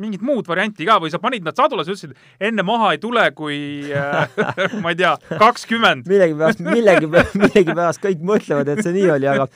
mingit 0.00 0.22
muud 0.24 0.48
varianti 0.48 0.86
ka 0.88 0.98
või 1.02 1.12
sa 1.12 1.20
panid 1.22 1.44
nad 1.46 1.56
sadulasse, 1.58 1.94
ütlesid, 1.94 2.14
enne 2.42 2.64
maha 2.66 2.92
ei 2.94 3.00
tule, 3.02 3.24
kui 3.36 3.58
äh, 3.94 4.36
ma 4.82 4.92
ei 4.94 4.98
tea, 4.98 5.14
kakskümmend? 5.40 6.08
millegipärast, 6.10 6.62
millegi, 6.66 7.10
millegipärast 7.10 8.02
kõik 8.06 8.24
mõtlevad, 8.26 8.70
et 8.74 8.84
see 8.84 8.94
nii 8.96 9.08
oli, 9.16 9.30
aga 9.30 9.48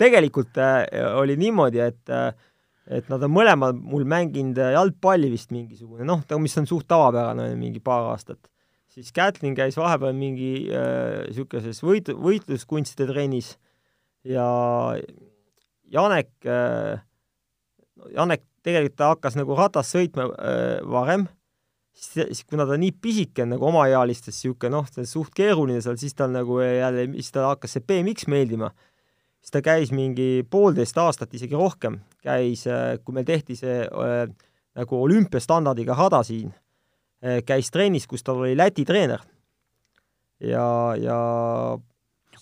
tegelikult 0.00 0.60
äh, 0.62 0.84
oli 1.16 1.38
niimoodi, 1.40 1.82
et 1.84 2.12
äh, 2.12 2.30
et 2.86 3.08
nad 3.10 3.18
on 3.26 3.32
mõlemad 3.34 3.78
mul 3.82 4.04
mänginud 4.06 4.60
jalgpalli 4.62 5.26
vist 5.32 5.50
mingisugune, 5.50 6.04
noh, 6.06 6.20
mis 6.38 6.52
on 6.60 6.68
suht 6.70 6.86
tavapärane, 6.86 7.48
mingi 7.58 7.80
paar 7.82 8.12
aastat. 8.12 8.38
siis 8.94 9.10
Kätlin 9.12 9.56
käis 9.58 9.74
vahepeal 9.76 10.14
mingi 10.14 10.68
niisuguses 10.70 11.82
äh, 11.82 11.88
võit-, 11.88 12.14
võitluskunstide 12.14 13.10
trennis 13.10 13.56
ja 14.26 14.48
Janek 15.92 16.30
äh,, 16.46 17.00
Janek 18.14 18.44
tegelikult 18.66 18.98
ta 18.98 19.12
hakkas 19.14 19.36
nagu 19.38 19.56
ratast 19.58 19.94
sõitma 19.94 20.26
äh, 20.34 20.80
varem, 20.90 21.26
siis 21.96 22.42
kuna 22.48 22.66
ta 22.68 22.76
nii 22.78 22.92
pisike 23.02 23.44
on 23.44 23.54
nagu 23.54 23.68
omaealistes 23.70 24.36
niisugune 24.36 24.74
noh, 24.74 24.88
see 24.90 25.04
on 25.04 25.08
suht 25.10 25.32
keeruline 25.36 25.80
seal, 25.84 25.96
siis 26.00 26.16
tal 26.18 26.34
nagu 26.34 26.58
jälle, 26.60 27.06
siis 27.16 27.32
tal 27.34 27.48
hakkas 27.52 27.76
see 27.76 27.86
BMX 27.86 28.28
meeldima. 28.32 28.72
siis 29.40 29.54
ta 29.54 29.62
käis 29.62 29.94
mingi 29.94 30.44
poolteist 30.50 30.98
aastat, 30.98 31.34
isegi 31.34 31.54
rohkem, 31.54 32.00
käis 32.26 32.66
äh,, 32.66 32.98
kui 33.04 33.14
meil 33.16 33.28
tehti 33.28 33.56
see 33.56 33.86
nagu 34.76 35.02
olümpiastandardiga 35.02 35.96
rada 35.96 36.22
siin 36.26 36.52
käis 37.46 37.70
trennis, 37.72 38.04
kus 38.06 38.22
tal 38.22 38.42
oli 38.42 38.56
Läti 38.56 38.84
treener. 38.84 39.22
ja, 40.40 40.66
ja 41.00 41.20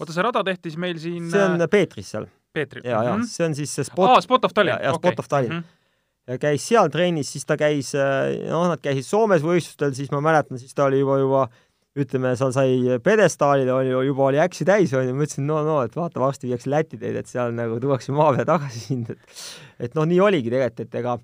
oota, 0.01 0.13
see 0.13 0.27
rada 0.27 0.45
tehti 0.47 0.73
siis 0.73 0.81
meil 0.81 0.99
siin 1.03 1.31
see 1.33 1.45
on 1.45 1.61
äh, 1.61 1.71
Peetris 1.71 2.11
seal. 2.15 2.29
Peetri? 2.55 2.85
ja, 2.85 3.03
ja 3.03 3.17
mm 3.17 3.23
-hmm. 3.23 3.31
see 3.31 3.47
on 3.47 3.55
siis 3.55 3.75
see 3.75 3.85
spot 3.85 4.11
aa, 4.11 4.21
Spot 4.21 4.45
of 4.45 4.55
Tallinn. 4.55 4.77
ja, 4.77 4.91
ja 4.91 4.95
Spot 4.95 5.13
okay. 5.13 5.23
of 5.25 5.29
Tallinn 5.29 5.55
mm. 5.55 5.61
-hmm 5.61 5.83
ja 6.29 6.39
käis 6.41 6.65
seal 6.69 6.89
trennis, 6.89 7.33
siis 7.33 7.45
ta 7.45 7.57
käis, 7.61 7.93
äh, 7.95 8.49
noh, 8.49 8.65
nad 8.71 8.81
käisid 8.81 9.05
Soomes 9.05 9.43
võistlustel, 9.45 9.93
siis 9.97 10.11
ma 10.13 10.23
mäletan, 10.25 10.59
siis 10.59 10.75
ta 10.75 10.87
oli 10.89 11.03
juba, 11.03 11.19
juba 11.21 11.43
ütleme, 11.95 12.33
seal 12.39 12.51
sai 12.55 12.99
pjedestaalile, 13.05 13.71
oli 13.73 13.93
juba 14.09 14.29
oli 14.31 14.41
äksi 14.43 14.67
täis, 14.67 14.95
onju, 14.97 15.15
ma 15.15 15.27
ütlesin, 15.27 15.47
no, 15.47 15.61
no, 15.67 15.77
et 15.87 15.95
vaata, 15.95 16.23
varsti 16.23 16.49
viiakse 16.49 16.73
Läti 16.73 16.99
teed, 16.99 17.19
et 17.21 17.31
seal 17.31 17.55
nagu 17.55 17.79
tuuakse 17.83 18.15
maa 18.17 18.33
peale 18.33 18.49
tagasi 18.49 18.83
sind, 18.89 19.13
et 19.15 19.89
et 19.89 19.99
noh, 19.99 20.07
nii 20.09 20.21
oligi 20.25 20.51
tegelikult, 20.51 20.89
et 20.89 20.99
ega 21.03 21.19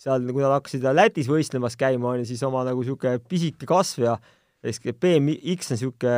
seal, 0.00 0.24
kui 0.30 0.44
nad 0.44 0.54
hakkasid 0.56 0.86
Lätis 0.94 1.28
võistlemas 1.30 1.76
käima, 1.80 2.14
onju, 2.14 2.28
siis 2.30 2.42
oma 2.46 2.64
nagu 2.64 2.80
niisugune 2.80 3.20
pisike 3.28 3.68
kasv 3.68 4.06
ja 4.06 4.16
BMX 4.64 5.74
on 5.74 5.76
niisugune, 5.76 6.16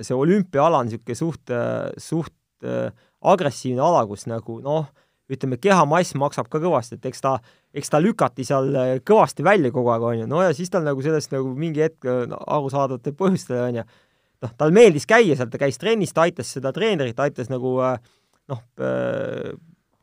see 0.00 0.16
olümpiaala 0.16 0.82
on 0.82 0.90
niisugune 0.90 1.16
suht, 1.18 1.52
suht 2.00 2.66
äh, 2.66 2.90
agressiivne 3.22 3.82
ala, 3.84 4.04
kus 4.10 4.26
nagu 4.30 4.58
noh, 4.64 4.86
ütleme, 5.32 5.58
kehamass 5.62 6.14
maksab 6.18 6.48
ka 6.52 6.60
kõvasti, 6.62 6.98
et 6.98 7.10
eks 7.10 7.22
ta, 7.24 7.36
eks 7.76 7.92
ta 7.92 8.00
lükati 8.02 8.46
seal 8.46 8.72
äh, 8.76 8.94
kõvasti 9.06 9.44
välja 9.46 9.72
kogu 9.74 9.92
aeg, 9.94 10.06
on 10.08 10.22
ju, 10.22 10.30
no 10.30 10.42
ja 10.44 10.54
siis 10.56 10.72
tal 10.72 10.84
nagu 10.86 11.04
sellest 11.04 11.32
nagu 11.34 11.52
mingi 11.58 11.84
hetk 11.84 12.08
no, 12.30 12.40
arusaadavatel 12.58 13.16
põhjustel, 13.18 13.60
on 13.62 13.80
ju, 13.80 13.86
noh, 14.44 14.54
tal 14.58 14.74
meeldis 14.74 15.08
käia 15.08 15.36
seal, 15.38 15.50
ta 15.52 15.60
käis 15.62 15.80
trennis, 15.80 16.14
ta 16.14 16.26
aitas 16.26 16.50
seda 16.56 16.74
treenerit, 16.74 17.20
aitas 17.22 17.52
nagu 17.52 17.76
äh, 17.86 17.98
noh, 18.52 18.64
äh, 18.82 19.52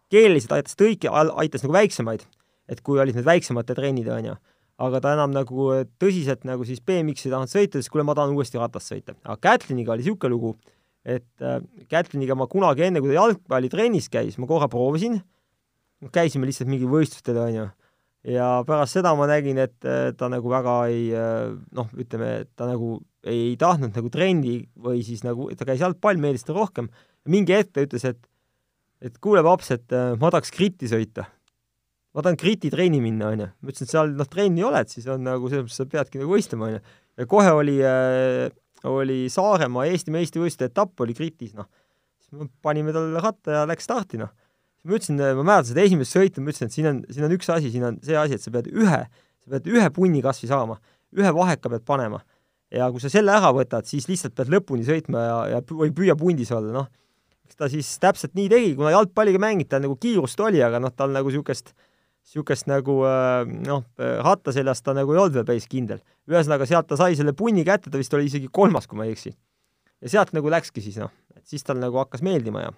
keeleliselt 0.10 0.56
aitas 0.58 0.80
tõiki, 0.80 1.12
aitas 1.12 1.66
nagu 1.66 1.76
väiksemaid, 1.76 2.24
et 2.70 2.82
kui 2.86 3.02
olid 3.02 3.18
need 3.18 3.28
väiksemate 3.28 3.76
trennid, 3.78 4.10
on 4.14 4.32
ju 4.32 4.40
aga 4.80 5.02
ta 5.04 5.14
enam 5.18 5.34
nagu 5.36 5.70
tõsiselt 6.02 6.46
nagu 6.48 6.66
siis 6.68 6.82
BMX-i 6.86 7.28
ei 7.28 7.34
tahtnud 7.34 7.52
sõita, 7.52 7.82
siis 7.82 7.92
kuule, 7.92 8.06
ma 8.08 8.16
tahan 8.18 8.36
uuesti 8.36 8.62
ratast 8.62 8.94
sõita. 8.94 9.16
aga 9.26 9.40
Kätliniga 9.44 9.96
oli 9.96 10.06
niisugune 10.06 10.32
lugu, 10.34 10.54
et 11.04 11.44
äh, 11.44 11.60
Kätliniga 11.92 12.38
ma 12.40 12.48
kunagi 12.52 12.88
enne, 12.88 13.04
kui 13.04 13.12
ta 13.12 13.20
jalgpallitrennis 13.20 14.10
käis, 14.14 14.40
ma 14.40 14.48
korra 14.50 14.70
proovisin, 14.72 15.20
käisime 16.16 16.48
lihtsalt 16.48 16.72
mingi 16.72 16.88
võistlustel, 16.90 17.42
onju, 17.44 17.68
ja 18.36 18.50
pärast 18.68 18.98
seda 18.98 19.14
ma 19.20 19.28
nägin, 19.30 19.60
et 19.66 19.88
äh, 19.88 20.10
ta 20.18 20.32
nagu 20.32 20.52
väga 20.52 20.80
ei 20.92 21.10
äh, 21.16 21.52
noh, 21.76 21.92
ütleme, 22.00 22.48
ta 22.56 22.70
nagu 22.70 22.98
ei 23.28 23.56
tahtnud 23.60 23.96
nagu 23.96 24.12
trenni 24.14 24.62
või 24.80 25.04
siis 25.04 25.26
nagu, 25.28 25.50
ta 25.60 25.68
käis 25.68 25.84
jalgpall, 25.84 26.20
meeldis 26.22 26.48
ta 26.48 26.56
rohkem, 26.56 26.88
mingi 27.28 27.56
hetk 27.56 27.76
ta 27.76 27.84
ütles, 27.84 28.08
et 28.08 28.24
et 29.00 29.16
kuule, 29.24 29.40
paps, 29.46 29.72
et 29.76 29.96
äh, 29.96 30.16
ma 30.20 30.32
tahaks 30.32 30.52
kritti 30.52 30.90
sõita. 30.92 31.30
Ma 32.16 32.24
tahan 32.26 32.40
kriti 32.40 32.72
trenni 32.74 33.02
minna, 33.04 33.34
onju. 33.34 33.50
ma 33.50 33.72
ütlesin, 33.72 33.90
et 33.90 33.94
seal 33.94 34.16
noh, 34.18 34.28
trenni 34.30 34.64
oled, 34.66 34.90
siis 34.90 35.06
on 35.12 35.22
nagu 35.28 35.52
selles 35.52 35.68
mõttes, 35.68 35.78
sa 35.78 35.90
peadki 35.90 36.22
nagu 36.22 36.34
võistlema, 36.34 36.72
onju. 36.72 36.98
ja 37.22 37.28
kohe 37.30 37.52
oli 37.54 37.78
äh, 37.86 38.50
oli 38.88 39.28
Saaremaa 39.32 39.88
Eesti 39.90 40.14
meistrivõistluste 40.14 40.70
etapp 40.70 41.02
oli 41.04 41.16
Kritis, 41.18 41.54
noh. 41.58 41.68
siis 42.22 42.40
me 42.40 42.48
panime 42.64 42.94
talle 42.96 43.22
ratta 43.24 43.58
ja 43.58 43.66
läks 43.68 43.88
starti, 43.90 44.20
noh. 44.22 44.32
siis 44.78 44.88
ma 44.90 44.98
ütlesin, 44.98 45.20
ma 45.20 45.44
mäletan 45.44 45.72
seda 45.72 45.84
esimest 45.86 46.16
sõitu, 46.16 46.44
ma 46.44 46.54
ütlesin, 46.54 46.72
et 46.72 46.78
siin 46.78 46.90
on, 46.92 47.02
siin 47.10 47.28
on 47.28 47.36
üks 47.36 47.52
asi, 47.56 47.72
siin 47.74 47.88
on 47.90 48.00
see 48.06 48.18
asi, 48.20 48.40
et 48.40 48.46
sa 48.46 48.54
pead 48.56 48.70
ühe, 48.72 49.02
sa 49.44 49.56
pead 49.56 49.68
ühe 49.74 49.90
punni 49.96 50.24
kas 50.26 50.40
või 50.44 50.52
saama, 50.54 50.80
ühe 51.18 51.34
vaheka 51.36 51.74
pead 51.74 51.86
panema. 51.88 52.24
ja 52.72 52.88
kui 52.94 53.02
sa 53.02 53.10
selle 53.10 53.34
ära 53.34 53.52
võtad, 53.56 53.88
siis 53.90 54.08
lihtsalt 54.08 54.36
pead 54.38 54.52
lõpuni 54.54 54.86
sõitma 54.88 55.26
ja, 55.26 55.38
ja 55.56 55.62
või 55.74 55.92
püüa 55.96 56.16
pundis 56.16 56.52
olla, 56.56 56.72
noh. 56.72 56.90
eks 57.50 57.60
ta 57.60 57.70
siis 57.72 57.92
täpselt 58.00 58.36
nii 58.38 58.50
tegi, 58.50 58.74
kuna 58.80 58.94
jalgpalliga 58.96 59.42
mängiti, 59.42 59.74
tal 59.74 59.84
nagu 59.84 59.98
kiirust 60.00 60.40
oli, 60.46 60.64
aga 60.64 60.80
noh, 60.80 60.94
tal 60.96 61.12
nagu 61.12 61.32
niisugust 61.32 61.74
niisugust 62.24 62.68
nagu 62.70 63.00
äh, 63.08 63.44
noh, 63.68 63.86
ratta 63.98 64.54
seljas 64.56 64.84
ta 64.86 64.94
nagu 64.98 65.16
ei 65.16 65.22
olnud 65.22 65.40
veel 65.40 65.48
päris 65.48 65.70
kindel. 65.70 66.04
ühesõnaga, 66.30 66.68
sealt 66.70 66.90
ta 66.90 66.98
sai 67.00 67.18
selle 67.20 67.34
punni 67.34 67.66
kätte, 67.66 67.90
ta 67.90 67.98
vist 68.02 68.14
oli 68.14 68.30
isegi 68.30 68.52
kolmas, 68.52 68.88
kui 68.88 69.00
ma 69.00 69.08
ei 69.08 69.16
eksi. 69.16 69.34
ja 70.02 70.14
sealt 70.18 70.36
nagu 70.36 70.52
läkski 70.52 70.84
siis 70.84 71.00
noh, 71.02 71.12
et 71.36 71.46
siis 71.48 71.66
tal 71.66 71.80
nagu 71.82 71.98
hakkas 72.02 72.22
meeldima 72.26 72.68
ja 72.68 72.76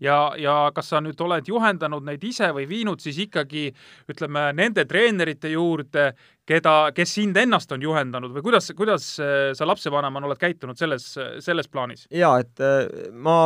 ja, 0.00 0.18
ja 0.38 0.54
kas 0.74 0.92
sa 0.92 1.00
nüüd 1.04 1.20
oled 1.24 1.48
juhendanud 1.48 2.04
neid 2.06 2.22
ise 2.24 2.50
või 2.54 2.66
viinud 2.70 3.02
siis 3.02 3.18
ikkagi 3.26 3.66
ütleme 4.10 4.48
nende 4.56 4.84
treenerite 4.88 5.50
juurde, 5.52 6.10
keda, 6.46 6.92
kes 6.96 7.14
sind 7.18 7.38
ennast 7.40 7.72
on 7.74 7.82
juhendanud 7.82 8.34
või 8.34 8.44
kuidas, 8.46 8.70
kuidas 8.76 9.08
äh, 9.22 9.52
sa 9.56 9.68
lapsevanemana 9.68 10.28
oled 10.28 10.40
käitunud 10.40 10.78
selles, 10.78 11.06
selles 11.44 11.70
plaanis? 11.70 12.06
jaa, 12.14 12.36
et 12.44 12.64
äh, 12.64 13.10
ma, 13.12 13.38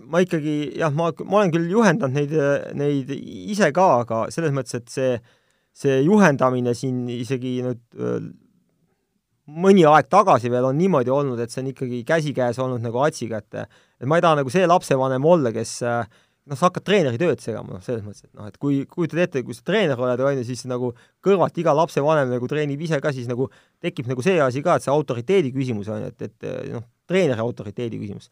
ma 0.00 0.24
ikkagi 0.24 0.56
jah, 0.80 0.94
ma, 0.94 1.10
ma 1.24 1.42
olen 1.42 1.54
küll 1.54 1.70
juhendanud 1.72 2.16
neid, 2.16 2.36
neid 2.78 3.14
ise 3.16 3.72
ka, 3.76 3.90
aga 4.04 4.26
selles 4.34 4.54
mõttes, 4.56 4.80
et 4.80 4.94
see, 4.94 5.16
see 5.76 6.00
juhendamine 6.06 6.74
siin 6.78 7.04
isegi 7.20 7.60
nüüd 7.66 8.00
mõni 9.50 9.84
aeg 9.88 10.08
tagasi 10.10 10.50
veel 10.52 10.68
on 10.68 10.78
niimoodi 10.78 11.12
olnud, 11.12 11.40
et 11.42 11.52
see 11.52 11.62
on 11.62 11.70
ikkagi 11.72 12.02
käsikäes 12.08 12.58
olnud 12.62 12.82
nagu 12.84 13.02
Atsiga, 13.04 13.40
et 13.40 13.62
et 14.00 14.08
ma 14.08 14.16
ei 14.16 14.24
taha 14.24 14.38
nagu 14.40 14.52
see 14.52 14.66
lapsevanem 14.68 15.24
olla, 15.28 15.52
kes 15.52 15.80
noh, 15.82 16.56
sa 16.56 16.68
hakkad 16.68 16.86
treeneri 16.86 17.18
tööd 17.20 17.42
segama, 17.42 17.76
noh, 17.76 17.82
selles 17.84 18.02
mõttes, 18.04 18.24
et 18.24 18.32
noh, 18.38 18.48
et 18.48 18.56
kui, 18.60 18.80
kujutad 18.90 19.20
ette, 19.24 19.42
kui 19.46 19.56
sa 19.56 19.64
treener 19.66 20.00
oled, 20.00 20.22
on 20.24 20.40
ju, 20.40 20.46
siis 20.48 20.64
nagu 20.70 20.92
kõrvalt 21.24 21.60
iga 21.60 21.74
lapsevanem 21.76 22.32
nagu 22.32 22.48
treenib 22.50 22.80
ise 22.86 23.00
ka, 23.02 23.12
siis 23.16 23.28
nagu 23.30 23.50
tekib 23.82 24.08
nagu 24.10 24.24
see 24.24 24.40
asi 24.42 24.64
ka, 24.64 24.78
et 24.78 24.86
see 24.86 24.94
autoriteedi 24.94 25.52
küsimus 25.54 25.90
on 25.92 26.06
ju, 26.06 26.14
et, 26.14 26.26
et 26.30 26.72
noh, 26.72 26.86
treeneri 27.10 27.44
autoriteedi 27.44 28.00
küsimus. 28.00 28.30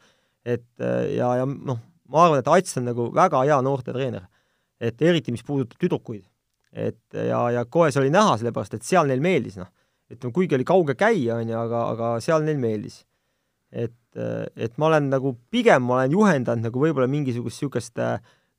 et 0.48 0.66
ja, 1.14 1.34
ja 1.42 1.46
noh, 1.46 1.80
ma 2.08 2.24
arvan, 2.24 2.40
et 2.40 2.48
Ats 2.48 2.80
on 2.80 2.88
nagu 2.88 3.10
väga 3.14 3.44
hea 3.44 3.60
noortetreener. 3.62 4.26
et 4.80 5.02
eriti, 5.02 5.32
mis 5.34 5.42
puudutab 5.42 5.78
tüdrukuid. 5.78 6.24
et 6.72 7.00
ja, 7.12 7.50
ja 7.50 7.64
kohe 7.64 7.92
see 7.92 8.00
oli 8.00 8.14
näha, 8.14 8.38
sellepärast 8.38 8.74
et 8.74 8.86
seal 8.86 9.06
neil 9.06 9.20
meeldis, 9.20 9.56
noh 9.60 9.68
ütleme, 10.12 10.34
kuigi 10.34 10.56
oli 10.56 10.66
kauge 10.68 10.96
käia, 10.98 11.38
on 11.38 11.52
ju, 11.52 11.56
aga, 11.58 11.84
aga 11.92 12.10
seal 12.24 12.44
neil 12.46 12.60
meeldis. 12.60 13.02
et, 13.68 14.16
et 14.56 14.78
ma 14.80 14.88
olen 14.88 15.10
nagu, 15.12 15.34
pigem 15.52 15.84
ma 15.84 15.98
olen 15.98 16.14
juhendanud 16.16 16.64
nagu 16.64 16.80
võib-olla 16.80 17.08
mingisugust 17.10 17.60
niisugust 17.60 18.00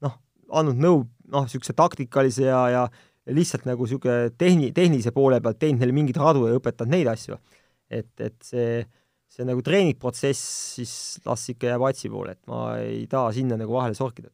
noh, 0.06 0.20
andnud 0.54 0.78
nõu 0.78 1.00
noh, 1.34 1.48
niisuguse 1.48 1.74
taktikalise 1.74 2.46
ja, 2.46 2.62
ja 2.70 2.84
lihtsalt 3.34 3.66
nagu 3.66 3.88
niisugune 3.88 4.30
tehni-, 4.38 4.70
tehnilise 4.76 5.14
poole 5.16 5.42
pealt 5.42 5.58
teinud 5.62 5.82
neile 5.82 5.96
mingeid 5.98 6.22
radu 6.22 6.46
ja 6.48 6.60
õpetanud 6.60 6.94
neid 6.94 7.10
asju. 7.10 7.40
et, 7.90 8.12
et 8.22 8.38
see, 8.46 8.84
see 9.34 9.48
nagu 9.50 9.66
treeningprotsess 9.66 10.76
siis 10.78 10.94
las 11.26 11.48
ikka 11.50 11.74
jääb 11.74 11.88
Atsi 11.90 12.14
poole, 12.14 12.38
et 12.38 12.44
ma 12.46 12.78
ei 12.78 13.08
taha 13.10 13.34
sinna 13.34 13.58
nagu 13.58 13.74
vahele 13.74 13.98
sorkida 13.98 14.30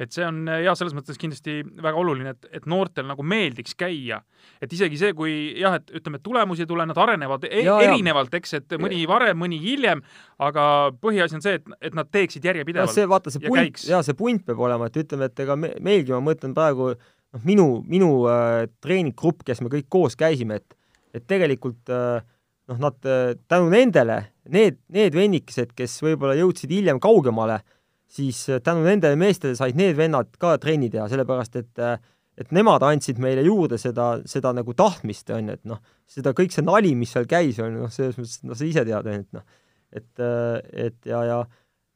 et 0.00 0.14
see 0.14 0.24
on 0.26 0.46
ja 0.48 0.74
selles 0.78 0.94
mõttes 0.96 1.18
kindlasti 1.20 1.60
väga 1.82 2.00
oluline, 2.00 2.34
et, 2.36 2.48
et 2.60 2.68
noortel 2.70 3.06
nagu 3.08 3.24
meeldiks 3.26 3.76
käia. 3.78 4.20
et 4.62 4.72
isegi 4.72 4.98
see, 5.00 5.12
kui 5.16 5.34
jah, 5.58 5.78
et 5.78 5.92
ütleme, 5.98 6.20
tulemusi 6.22 6.64
ei 6.64 6.70
tule, 6.70 6.86
nad 6.88 6.98
arenevad 6.98 7.44
e 7.48 7.64
ja, 7.66 7.78
erinevalt, 7.84 8.34
eks, 8.38 8.54
et 8.60 8.78
mõni 8.80 9.02
varem, 9.08 9.38
mõni 9.38 9.60
hiljem, 9.62 10.02
aga 10.38 10.64
põhiasi 11.02 11.38
on 11.38 11.44
see, 11.44 11.58
et, 11.60 11.68
et 11.90 11.98
nad 11.98 12.08
teeksid 12.10 12.44
järjepidevalt. 12.48 12.94
see, 12.94 13.06
vaata, 13.10 13.34
see 13.34 13.44
punt, 13.44 13.84
jaa, 13.88 14.02
see 14.06 14.18
punt 14.18 14.44
peab 14.46 14.64
olema, 14.68 14.88
et 14.88 14.98
ütleme, 15.02 15.30
et 15.30 15.44
ega 15.44 15.58
me, 15.58 15.74
meilgi, 15.84 16.14
ma 16.16 16.22
mõtlen 16.30 16.56
praegu 16.56 16.92
noh, 16.94 17.44
minu, 17.44 17.68
minu 17.86 18.10
äh, 18.30 18.66
treeninggrupp, 18.84 19.44
kes 19.46 19.62
me 19.64 19.72
kõik 19.72 19.88
koos 19.92 20.18
käisime, 20.18 20.62
et 20.62 20.76
et 21.16 21.24
tegelikult 21.24 21.88
äh, 21.88 22.20
noh, 22.68 22.78
nad 22.82 23.08
äh, 23.08 23.32
tänu 23.48 23.70
nendele, 23.72 24.20
need, 24.52 24.76
need 24.92 25.16
vennikesed, 25.16 25.72
kes 25.76 25.98
võib-olla 26.04 26.36
jõudsid 26.38 26.72
hiljem 26.74 27.00
kaugemale 27.02 27.60
äh,, 27.60 27.77
siis 28.08 28.48
äh, 28.48 28.62
tänu 28.64 28.84
nendele 28.86 29.18
meestele 29.20 29.56
said 29.56 29.76
need 29.78 29.96
vennad 29.98 30.30
ka 30.40 30.56
trenni 30.62 30.90
teha, 30.92 31.08
sellepärast 31.10 31.60
et 31.60 31.82
äh, 31.82 31.98
et 32.38 32.52
nemad 32.54 32.84
andsid 32.86 33.18
meile 33.18 33.42
juurde 33.42 33.80
seda, 33.82 34.20
seda 34.30 34.52
nagu 34.54 34.70
tahtmist, 34.78 35.26
on 35.34 35.48
ju, 35.50 35.56
et 35.58 35.64
noh, 35.66 35.80
seda 36.06 36.30
kõik 36.38 36.52
see 36.54 36.62
nali, 36.62 36.92
mis 36.94 37.10
seal 37.10 37.26
käis, 37.26 37.58
on 37.58 37.72
ju, 37.72 37.80
noh, 37.82 37.90
selles 37.90 38.14
mõttes, 38.14 38.36
noh, 38.46 38.54
sa 38.54 38.68
ise 38.68 38.84
tead, 38.86 39.08
on 39.10 39.16
ju, 39.16 39.24
et 39.24 39.34
noh, 39.34 39.64
et, 39.90 40.12
äh, 40.22 40.86
et 40.86 41.10
ja, 41.10 41.24
ja 41.26 41.40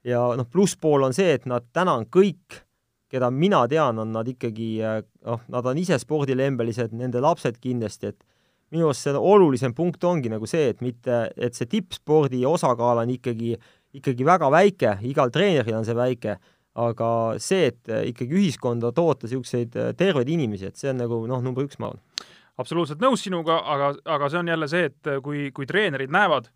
ja 0.03 0.23
noh, 0.35 0.49
plusspool 0.51 1.07
on 1.07 1.15
see, 1.15 1.37
et 1.37 1.45
nad 1.47 1.63
täna 1.71 1.95
on 2.01 2.09
kõik, 2.11 2.57
keda 3.13 3.29
mina 3.31 3.61
tean, 3.71 4.01
on 4.03 4.11
nad 4.11 4.27
ikkagi 4.27 4.73
noh, 4.83 5.45
nad 5.53 5.69
on 5.71 5.79
ise 5.79 5.95
spordilembelised, 6.03 6.91
nende 6.99 7.23
lapsed 7.23 7.61
kindlasti, 7.63 8.11
et 8.11 8.25
minu 8.75 8.89
arust 8.89 9.07
see 9.07 9.15
olulisem 9.15 9.77
punkt 9.77 10.03
ongi 10.09 10.33
nagu 10.33 10.49
see, 10.51 10.73
et 10.73 10.83
mitte, 10.83 11.29
et 11.37 11.55
see 11.55 11.71
tippspordi 11.71 12.41
osakaal 12.49 13.05
on 13.05 13.13
ikkagi 13.15 13.53
äh, 13.55 13.71
ikkagi 13.99 14.27
väga 14.27 14.49
väike, 14.53 14.97
igal 15.09 15.33
treeneril 15.33 15.79
on 15.81 15.87
see 15.87 15.97
väike, 15.97 16.37
aga 16.83 17.11
see, 17.43 17.69
et 17.73 17.93
ikkagi 18.09 18.39
ühiskonda 18.41 18.93
toota 18.97 19.29
niisuguseid 19.29 19.77
äh, 19.77 19.93
terveid 19.97 20.31
inimesi, 20.33 20.71
et 20.71 20.81
see 20.81 20.93
on 20.93 21.03
nagu 21.03 21.21
noh, 21.29 21.43
number 21.45 21.67
üks, 21.67 21.79
ma 21.83 21.91
arvan. 21.91 22.01
absoluutselt 22.61 23.03
nõus 23.03 23.25
sinuga, 23.27 23.59
aga, 23.75 23.93
aga 24.15 24.33
see 24.33 24.41
on 24.41 24.51
jälle 24.55 24.69
see, 24.73 24.89
et 24.89 25.13
äh, 25.13 25.21
kui, 25.25 25.51
kui 25.53 25.69
treenerid 25.69 26.13
näevad, 26.13 26.49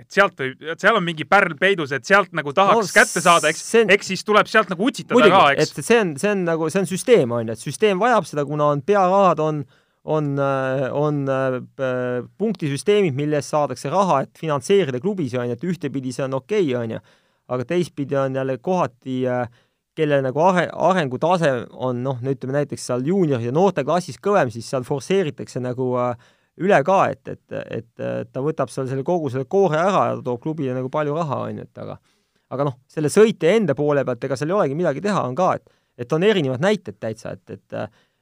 et 0.00 0.08
sealt 0.10 0.40
võib, 0.40 0.64
seal 0.80 0.98
on 0.98 1.04
mingi 1.06 1.26
pärl 1.28 1.54
peidus, 1.60 1.92
et 1.94 2.08
sealt 2.08 2.32
nagu 2.34 2.54
tahaks 2.56 2.90
no, 2.90 2.96
kätte 2.96 3.22
saada, 3.22 3.52
eks 3.52 3.62
eks 3.84 4.10
siis 4.14 4.26
tuleb 4.26 4.50
sealt 4.50 4.72
nagu 4.72 4.88
utsitada 4.88 5.18
muidugi, 5.18 5.36
ka, 5.36 5.52
eks. 5.54 5.76
et 5.78 5.86
see 5.86 6.00
on, 6.02 6.12
see 6.18 6.32
on 6.32 6.44
nagu, 6.48 6.70
see 6.72 6.82
on 6.82 6.90
süsteem, 6.90 7.36
on 7.36 7.46
ju, 7.46 7.54
et 7.54 7.62
süsteem 7.62 8.02
vajab 8.02 8.26
seda, 8.26 8.46
kuna 8.48 8.72
on 8.74 8.82
pearahad, 8.82 9.44
on 9.44 9.62
on, 10.04 10.38
on 10.92 11.18
äh, 11.30 11.58
punktisüsteemid, 12.38 13.14
millest 13.14 13.52
saadakse 13.52 13.90
raha, 13.92 14.22
et 14.24 14.38
finantseerida 14.38 15.00
klubisid, 15.00 15.38
on 15.40 15.52
ju, 15.52 15.58
et 15.58 15.66
ühtepidi 15.72 16.14
see 16.14 16.24
on 16.26 16.38
okei 16.40 16.64
okay,, 16.72 16.78
on 16.80 16.96
ju, 16.96 17.02
aga 17.54 17.66
teistpidi 17.68 18.18
on 18.18 18.34
jälle 18.34 18.58
kohati 18.58 19.22
äh, 19.30 19.46
kelle 19.94 20.22
nagu 20.24 20.40
are-, 20.42 20.70
arengutase 20.90 21.52
on 21.72 22.02
noh, 22.04 22.20
no 22.22 22.34
ütleme 22.34 22.56
näiteks 22.60 22.86
seal 22.90 23.04
juunior- 23.06 23.42
ja 23.44 23.52
noorteklassis 23.54 24.18
kõvem, 24.22 24.50
siis 24.50 24.70
seal 24.70 24.86
forsseeritakse 24.88 25.62
nagu 25.62 25.92
äh, 26.00 26.14
üle 26.62 26.78
ka, 26.84 26.98
et, 27.12 27.28
et, 27.28 27.58
et 27.78 28.32
ta 28.32 28.42
võtab 28.44 28.72
seal 28.72 28.88
selle 28.90 29.04
kogu 29.06 29.30
selle 29.32 29.48
koore 29.48 29.78
ära 29.80 30.08
ja 30.10 30.16
toob 30.24 30.42
klubile 30.42 30.74
nagu 30.76 30.90
palju 30.92 31.14
raha, 31.16 31.44
on 31.48 31.62
ju, 31.62 31.68
et 31.68 31.84
aga 31.84 31.98
aga 32.52 32.66
noh, 32.68 32.74
selle 32.90 33.08
sõitja 33.08 33.54
enda 33.56 33.72
poole 33.76 34.02
pealt, 34.04 34.24
ega 34.26 34.36
seal 34.36 34.50
ei 34.50 34.56
olegi 34.58 34.76
midagi 34.76 35.00
teha, 35.04 35.22
on 35.24 35.36
ka, 35.38 35.54
et 35.56 35.78
et 36.02 36.12
on 36.16 36.24
erinevad 36.24 36.62
näited 36.64 36.96
täitsa, 36.98 37.34
et, 37.36 37.50
et 37.52 37.74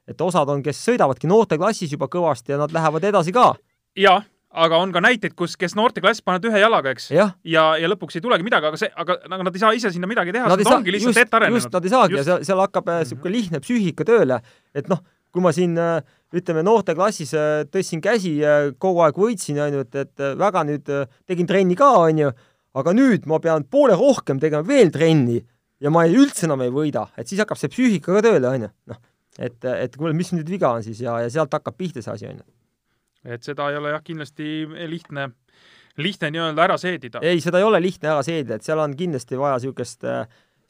et 0.07 0.21
osad 0.21 0.49
on, 0.49 0.63
kes 0.65 0.81
sõidavadki 0.87 1.29
noorteklassis 1.29 1.91
juba 1.93 2.09
kõvasti 2.11 2.55
ja 2.55 2.61
nad 2.61 2.73
lähevad 2.73 3.03
edasi 3.11 3.33
ka. 3.35 3.53
jah, 3.97 4.23
aga 4.51 4.79
on 4.83 4.91
ka 4.91 5.01
näiteid, 5.03 5.35
kus, 5.37 5.55
kes 5.59 5.75
noorteklass 5.79 6.23
paned 6.25 6.45
ühe 6.49 6.61
jalaga, 6.61 6.91
eks. 6.95 7.09
ja, 7.15 7.29
ja, 7.47 7.71
ja 7.79 7.89
lõpuks 7.91 8.17
ei 8.17 8.23
tulegi 8.23 8.45
midagi, 8.45 8.67
aga 8.71 8.79
see, 8.79 8.91
aga, 9.03 9.17
aga 9.29 9.47
nad 9.47 9.55
ei 9.55 9.63
saa 9.63 9.71
ise 9.77 9.91
sinna 9.93 10.09
midagi 10.09 10.35
teha, 10.35 10.49
sest 10.51 10.73
ongi 10.73 10.95
lihtsalt 10.95 11.21
ette 11.23 11.39
arenenud. 11.39 11.61
just, 11.61 11.73
nad 11.73 11.87
ei 11.87 11.93
saagi 11.93 12.17
just. 12.17 12.21
ja 12.21 12.27
seal, 12.27 12.45
seal 12.49 12.63
hakkab 12.65 12.89
niisugune 12.91 13.21
mm 13.21 13.27
-hmm. 13.27 13.37
lihtne 13.37 13.63
psüühika 13.63 14.07
tööle, 14.07 14.41
et 14.75 14.89
noh, 14.91 15.03
kui 15.31 15.43
ma 15.43 15.53
siin 15.55 15.77
äh, 15.79 16.01
ütleme, 16.35 16.63
noorteklassis 16.67 17.33
äh, 17.33 17.51
tõstsin 17.71 18.01
käsi, 18.03 18.39
kogu 18.77 18.99
aeg 19.05 19.15
võitsin, 19.15 19.61
on 19.63 19.79
ju, 19.79 19.85
et, 19.87 19.95
et 19.95 20.19
äh, 20.19 20.35
väga 20.37 20.65
nüüd 20.67 20.91
tegin 21.27 21.47
trenni 21.47 21.75
ka, 21.75 21.91
on 22.07 22.19
ju, 22.25 22.31
aga 22.75 22.93
nüüd 22.93 23.27
ma 23.27 23.39
pean 23.39 23.63
poole 23.63 23.95
rohkem 23.95 24.39
tegema 24.39 24.67
veel 24.67 24.91
trenni 24.91 25.39
ja 25.79 25.89
ma 25.89 26.03
ei, 26.05 26.15
üldse 26.15 26.45
enam 26.45 26.61
ei 26.61 26.71
võida, 26.71 27.07
et 27.17 27.27
siis 27.27 27.39
hakkab 27.39 27.57
see 27.57 27.71
psüühika 27.71 28.19
ka 28.19 28.21
tööle, 28.27 28.47
on 28.47 28.67
ju, 28.67 28.71
noh 28.91 28.99
et, 29.41 29.65
et 29.65 29.97
kuule, 29.97 30.13
mis 30.17 30.31
nüüd 30.35 30.49
viga 30.49 30.71
on 30.77 30.85
siis 30.85 31.01
ja, 31.03 31.17
ja 31.23 31.31
sealt 31.33 31.53
hakkab 31.57 31.77
pihta 31.79 32.03
see 32.03 32.13
asi, 32.13 32.29
on 32.29 32.41
ju. 32.41 32.47
et 33.35 33.43
seda 33.45 33.69
ei 33.71 33.79
ole 33.79 33.93
jah, 33.93 34.03
kindlasti 34.05 34.51
lihtne, 34.91 35.27
lihtne 36.01 36.31
nii-öelda 36.35 36.67
ära 36.67 36.77
seedida. 36.81 37.23
ei, 37.25 37.41
seda 37.43 37.61
ei 37.61 37.67
ole 37.67 37.81
lihtne 37.83 38.13
ära 38.13 38.23
seedida, 38.25 38.57
et 38.57 38.67
seal 38.67 38.81
on 38.83 38.95
kindlasti 38.97 39.39
vaja 39.39 39.59
niisugust 39.59 40.07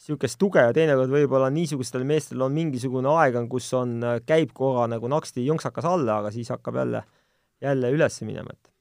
niisugust 0.01 0.39
tuge 0.41 0.63
ja 0.65 0.73
teinekord 0.73 1.11
võib-olla 1.13 1.51
niisugustel 1.53 2.05
meestel 2.07 2.41
on 2.41 2.55
mingisugune 2.55 3.09
aegang, 3.21 3.49
kus 3.51 3.69
on, 3.77 3.99
käib 4.25 4.53
korra 4.57 4.87
nagu 4.89 5.09
naksti 5.11 5.45
jonksakas 5.45 5.85
alla, 5.85 6.21
aga 6.21 6.31
siis 6.33 6.49
hakkab 6.49 6.79
jälle, 6.81 7.03
jälle 7.61 7.91
üles 7.93 8.21
minema, 8.25 8.55
et 8.55 8.71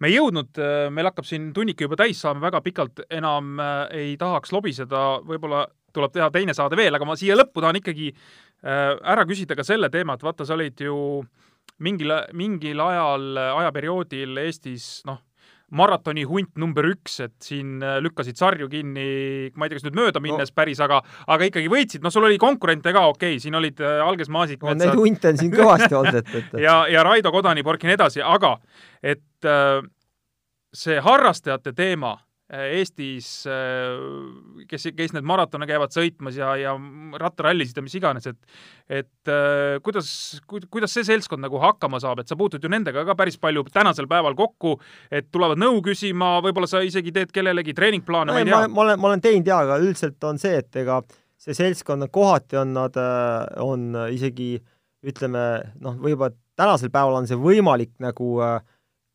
me 0.00 0.08
ei 0.08 0.16
jõudnud, 0.16 0.56
meil 0.94 1.10
hakkab 1.10 1.28
siin 1.28 1.50
tunnike 1.56 1.84
juba 1.84 1.98
täis 2.00 2.22
saama, 2.22 2.46
väga 2.46 2.62
pikalt 2.64 3.04
enam 3.12 3.60
ei 3.92 4.16
tahaks 4.20 4.54
lobiseda, 4.56 5.20
võib-olla 5.26 5.66
tuleb 5.92 6.14
teha 6.14 6.30
teine 6.32 6.54
saade 6.54 6.78
veel, 6.78 6.94
aga 6.96 7.04
ma 7.04 7.16
siia 7.18 7.36
lõppu 7.36 7.60
tahan 7.60 7.80
ikkagi 7.82 8.08
Äh, 8.14 8.49
ära 8.62 9.24
küsida 9.28 9.56
ka 9.56 9.64
selle 9.64 9.88
teema, 9.92 10.14
et 10.14 10.24
vaata, 10.24 10.44
sa 10.44 10.56
olid 10.56 10.80
ju 10.84 10.94
mingil, 11.80 12.12
mingil 12.36 12.80
ajal, 12.84 13.26
ajaperioodil 13.38 14.40
Eestis 14.42 15.00
noh, 15.08 15.20
maratoni 15.70 16.24
hunt 16.26 16.56
number 16.58 16.86
üks, 16.90 17.20
et 17.24 17.34
siin 17.44 17.78
äh, 17.84 17.98
lükkasid 18.02 18.38
sarju 18.38 18.68
kinni, 18.70 19.06
ma 19.54 19.66
ei 19.66 19.72
tea, 19.72 19.78
kas 19.78 19.86
nüüd 19.86 19.98
mööda 20.00 20.22
minnes 20.22 20.50
no. 20.50 20.56
päris, 20.58 20.80
aga, 20.82 21.00
aga 21.30 21.46
ikkagi 21.46 21.70
võitsid, 21.70 22.02
noh, 22.04 22.12
sul 22.14 22.26
oli 22.26 22.40
konkurente 22.42 22.92
ka, 22.96 23.06
okei 23.12 23.36
okay,, 23.36 23.42
siin 23.42 23.58
olid 23.58 23.82
äh, 23.84 24.00
Alges 24.04 24.32
Maasik. 24.32 24.64
no 24.66 24.74
neid 24.78 24.98
hunte 24.98 25.30
on 25.30 25.38
siin 25.40 25.54
kõvasti 25.54 25.94
olnud, 26.00 26.18
et, 26.22 26.34
et 26.42 26.58
ja, 26.66 26.80
ja 26.90 27.04
Raido 27.06 27.32
Kodanipork 27.34 27.86
ja 27.86 27.92
nii 27.92 28.00
edasi, 28.00 28.24
aga 28.24 28.56
et 29.00 29.50
see 30.76 30.98
harrastajate 31.00 31.72
teema 31.74 32.12
Äh, 32.12 32.29
Eestis, 32.50 33.44
äh, 33.46 34.64
kes, 34.66 34.88
kes 34.96 35.12
need 35.14 35.26
maratone 35.28 35.68
käivad 35.70 35.92
sõitmas 35.94 36.34
ja, 36.34 36.48
ja 36.58 36.72
rattarallisid 37.22 37.78
ja 37.78 37.84
mis 37.84 37.94
iganes, 37.94 38.26
et 38.26 39.00
et 39.00 39.30
äh, 39.30 39.76
kuidas, 39.86 40.10
kuidas 40.48 40.90
see 40.96 41.06
seltskond 41.06 41.44
nagu 41.44 41.60
hakkama 41.62 42.00
saab, 42.02 42.22
et 42.22 42.30
sa 42.30 42.38
puutud 42.38 42.62
ju 42.62 42.72
nendega 42.72 43.04
ka 43.06 43.14
päris 43.18 43.38
palju 43.38 43.62
tänasel 43.70 44.10
päeval 44.10 44.34
kokku, 44.38 44.74
et 45.14 45.30
tulevad 45.30 45.62
nõu 45.62 45.78
küsima, 45.86 46.32
võib-olla 46.42 46.66
sa 46.70 46.82
isegi 46.82 47.14
teed 47.14 47.30
kellelegi 47.34 47.76
treeningplaane, 47.76 48.34
ma 48.34 48.42
ei 48.42 48.50
tea. 48.50 48.64
ma 48.66 48.84
olen, 48.86 48.98
ma 48.98 49.12
olen 49.12 49.22
teinud 49.22 49.52
jaa, 49.52 49.62
aga 49.68 49.78
üldiselt 49.84 50.26
on 50.26 50.42
see, 50.42 50.58
et 50.58 50.82
ega 50.82 50.98
see 51.40 51.54
seltskond, 51.54 52.10
kohati 52.10 52.58
on 52.58 52.74
nad, 52.74 52.98
on 53.62 53.94
isegi 54.10 54.56
ütleme 55.06 55.46
noh, 55.80 56.02
võib-olla 56.02 56.34
tänasel 56.58 56.90
päeval 56.90 57.22
on 57.22 57.30
see 57.30 57.38
võimalik 57.38 57.94
nagu 58.02 58.34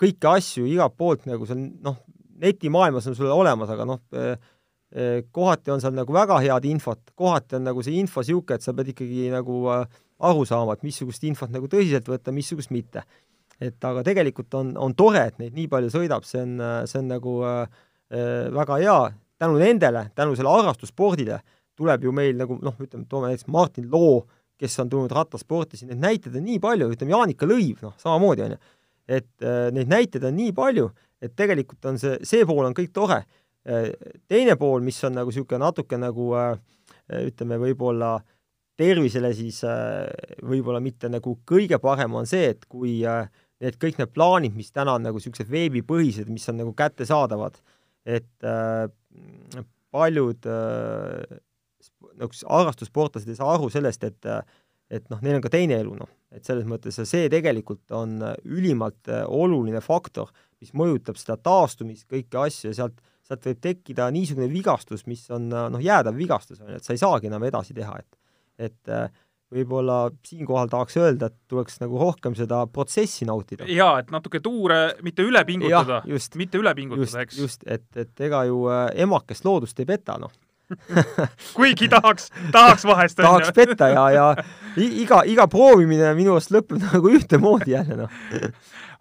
kõiki 0.01 0.31
asju 0.31 0.65
igalt 0.71 0.95
poolt 0.97 1.27
nagu 1.27 1.45
seal 1.47 1.67
noh, 1.83 1.99
netimaailmas 2.41 3.07
on 3.09 3.17
sul 3.17 3.31
olemas, 3.31 3.71
aga 3.71 3.87
noh, 3.87 4.01
kohati 5.35 5.73
on 5.73 5.81
seal 5.83 5.95
nagu 5.97 6.13
väga 6.13 6.37
head 6.43 6.65
infot, 6.69 7.01
kohati 7.19 7.57
on 7.57 7.65
nagu 7.67 7.83
see 7.83 7.97
info 7.99 8.21
niisugune, 8.23 8.55
et 8.55 8.63
sa 8.63 8.73
pead 8.75 8.93
ikkagi 8.93 9.29
nagu 9.33 9.57
aru 9.65 10.45
saama, 10.47 10.75
et 10.75 10.85
missugust 10.85 11.25
infot 11.27 11.51
nagu 11.51 11.67
tõsiselt 11.71 12.07
võtta, 12.07 12.33
missugust 12.35 12.71
mitte. 12.71 13.03
et 13.59 13.85
aga 13.87 14.01
tegelikult 14.03 14.53
on, 14.59 14.73
on 14.75 14.93
tore, 14.93 15.21
et 15.29 15.37
neid 15.39 15.53
nii 15.55 15.69
palju 15.71 15.87
sõidab, 15.93 16.25
see 16.27 16.41
on, 16.43 16.57
see 16.91 16.99
on 16.99 17.05
nagu 17.07 17.35
äh, 17.47 17.85
väga 18.51 18.79
hea, 18.81 18.95
tänu 19.39 19.59
nendele, 19.61 20.09
tänu 20.15 20.35
selle 20.35 20.51
harrastusspordile 20.51 21.39
tuleb 21.75 22.03
ju 22.03 22.11
meil 22.15 22.35
nagu 22.39 22.57
noh, 22.63 22.75
ütleme, 22.79 23.05
toome 23.07 23.31
näiteks 23.31 23.47
Martin 23.51 23.87
Loo, 23.91 24.25
kes 24.59 24.75
on 24.83 24.91
tulnud 24.91 25.11
rattasporti, 25.15 25.79
siin 25.79 25.91
neid 25.91 26.03
näiteid 26.03 26.35
on 26.35 26.45
nii 26.47 26.59
palju, 26.63 26.89
ütleme 26.95 27.15
Jaanika 27.15 27.47
Lõiv, 27.47 27.79
noh, 27.83 27.95
samamoodi 27.99 28.45
on 28.45 28.55
ju. 28.55 28.61
et 29.07 29.45
äh, 29.45 29.67
neid 29.75 29.91
näiteid 29.91 30.23
on 30.27 30.35
nii 30.35 30.51
palju, 30.55 30.89
et 31.25 31.35
tegelikult 31.37 31.89
on 31.89 31.99
see, 32.01 32.19
see 32.27 32.45
pool 32.47 32.65
on 32.67 32.77
kõik 32.77 32.93
tore 32.95 33.21
äh,. 33.23 33.91
teine 34.29 34.57
pool, 34.61 34.83
mis 34.85 35.01
on 35.07 35.17
nagu 35.17 35.31
niisugune 35.31 35.61
natuke 35.63 35.99
nagu 36.01 36.31
äh, 36.39 36.55
ütleme, 37.25 37.59
võib-olla 37.61 38.17
tervisele 38.77 39.31
siis 39.37 39.61
äh, 39.67 40.05
võib-olla 40.43 40.81
mitte 40.83 41.09
nagu 41.11 41.37
kõige 41.47 41.79
parem 41.83 42.17
on 42.19 42.29
see, 42.29 42.51
et 42.55 42.67
kui 42.69 42.99
need 43.01 43.79
kõik 43.81 44.01
need 44.01 44.11
plaanid, 44.13 44.55
mis 44.57 44.73
täna 44.75 44.97
on 44.97 45.07
nagu 45.07 45.21
niisugused 45.21 45.49
veebipõhised, 45.51 46.29
mis 46.29 46.45
on 46.51 46.59
nagu 46.61 46.75
kättesaadavad, 46.77 47.57
et 48.05 48.45
paljud 49.95 50.47
nagu 52.19 52.37
harrastussportlased 52.51 53.31
ei 53.31 53.39
saa 53.39 53.55
aru 53.55 53.71
sellest, 53.73 54.03
et 54.03 54.29
et 54.93 55.07
noh, 55.09 55.17
neil 55.25 55.39
on 55.39 55.41
ka 55.41 55.49
teine 55.49 55.79
elu, 55.81 55.95
noh, 55.97 56.09
et 56.35 56.45
selles 56.45 56.67
mõttes 56.69 56.99
see 57.09 57.29
tegelikult 57.31 57.89
on 57.95 58.19
ülimalt 58.43 59.09
oluline 59.25 59.81
faktor, 59.81 60.29
mis 60.63 60.73
mõjutab 60.77 61.19
seda 61.19 61.37
taastumist, 61.41 62.07
kõiki 62.11 62.39
asju 62.39 62.71
ja 62.71 62.79
sealt, 62.79 63.01
sealt 63.25 63.45
võib 63.49 63.61
tekkida 63.63 64.07
niisugune 64.13 64.47
vigastus, 64.51 65.05
mis 65.09 65.25
on 65.33 65.49
noh, 65.49 65.81
jäädav 65.81 66.15
vigastus, 66.17 66.61
on 66.61 66.71
ju, 66.71 66.79
et 66.79 66.87
sa 66.87 66.95
ei 66.95 67.01
saagi 67.01 67.31
enam 67.31 67.43
edasi 67.47 67.75
teha, 67.77 67.99
et 67.99 68.21
et 68.55 68.87
äh, 68.87 69.09
võib-olla 69.51 70.09
siinkohal 70.25 70.69
tahaks 70.71 70.95
öelda, 70.99 71.27
et 71.27 71.35
tuleks 71.51 71.81
nagu 71.81 71.99
rohkem 71.99 72.35
seda 72.37 72.61
protsessi 72.71 73.27
nautida. 73.27 73.67
jaa, 73.67 73.99
et 73.99 74.13
natuke 74.13 74.39
tuure 74.43 74.95
mitte 75.05 75.25
üle 75.27 75.43
pingutada, 75.47 76.01
mitte 76.39 76.61
üle 76.61 76.75
pingutada, 76.77 77.25
eks. 77.25 77.39
just, 77.39 77.67
et, 77.67 77.85
et 77.99 78.25
ega 78.27 78.45
ju 78.47 78.65
äh, 78.71 78.87
emakest 79.05 79.45
loodust 79.47 79.79
ei 79.83 79.89
peta, 79.89 80.17
noh 80.21 80.31
kuigi 81.57 81.89
tahaks, 81.91 82.31
tahaks 82.51 82.85
vahest. 82.85 83.19
tahaks 83.19 83.51
petta 83.55 83.89
ja, 83.93 84.05
ja 84.11 84.29
iga, 84.77 85.21
iga 85.25 85.47
proovimine 85.51 86.13
minu 86.17 86.37
arust 86.37 86.53
lõpeb 86.55 86.81
nagu 86.81 87.13
ühtemoodi 87.17 87.75
jälle, 87.75 88.05
noh 88.05 88.53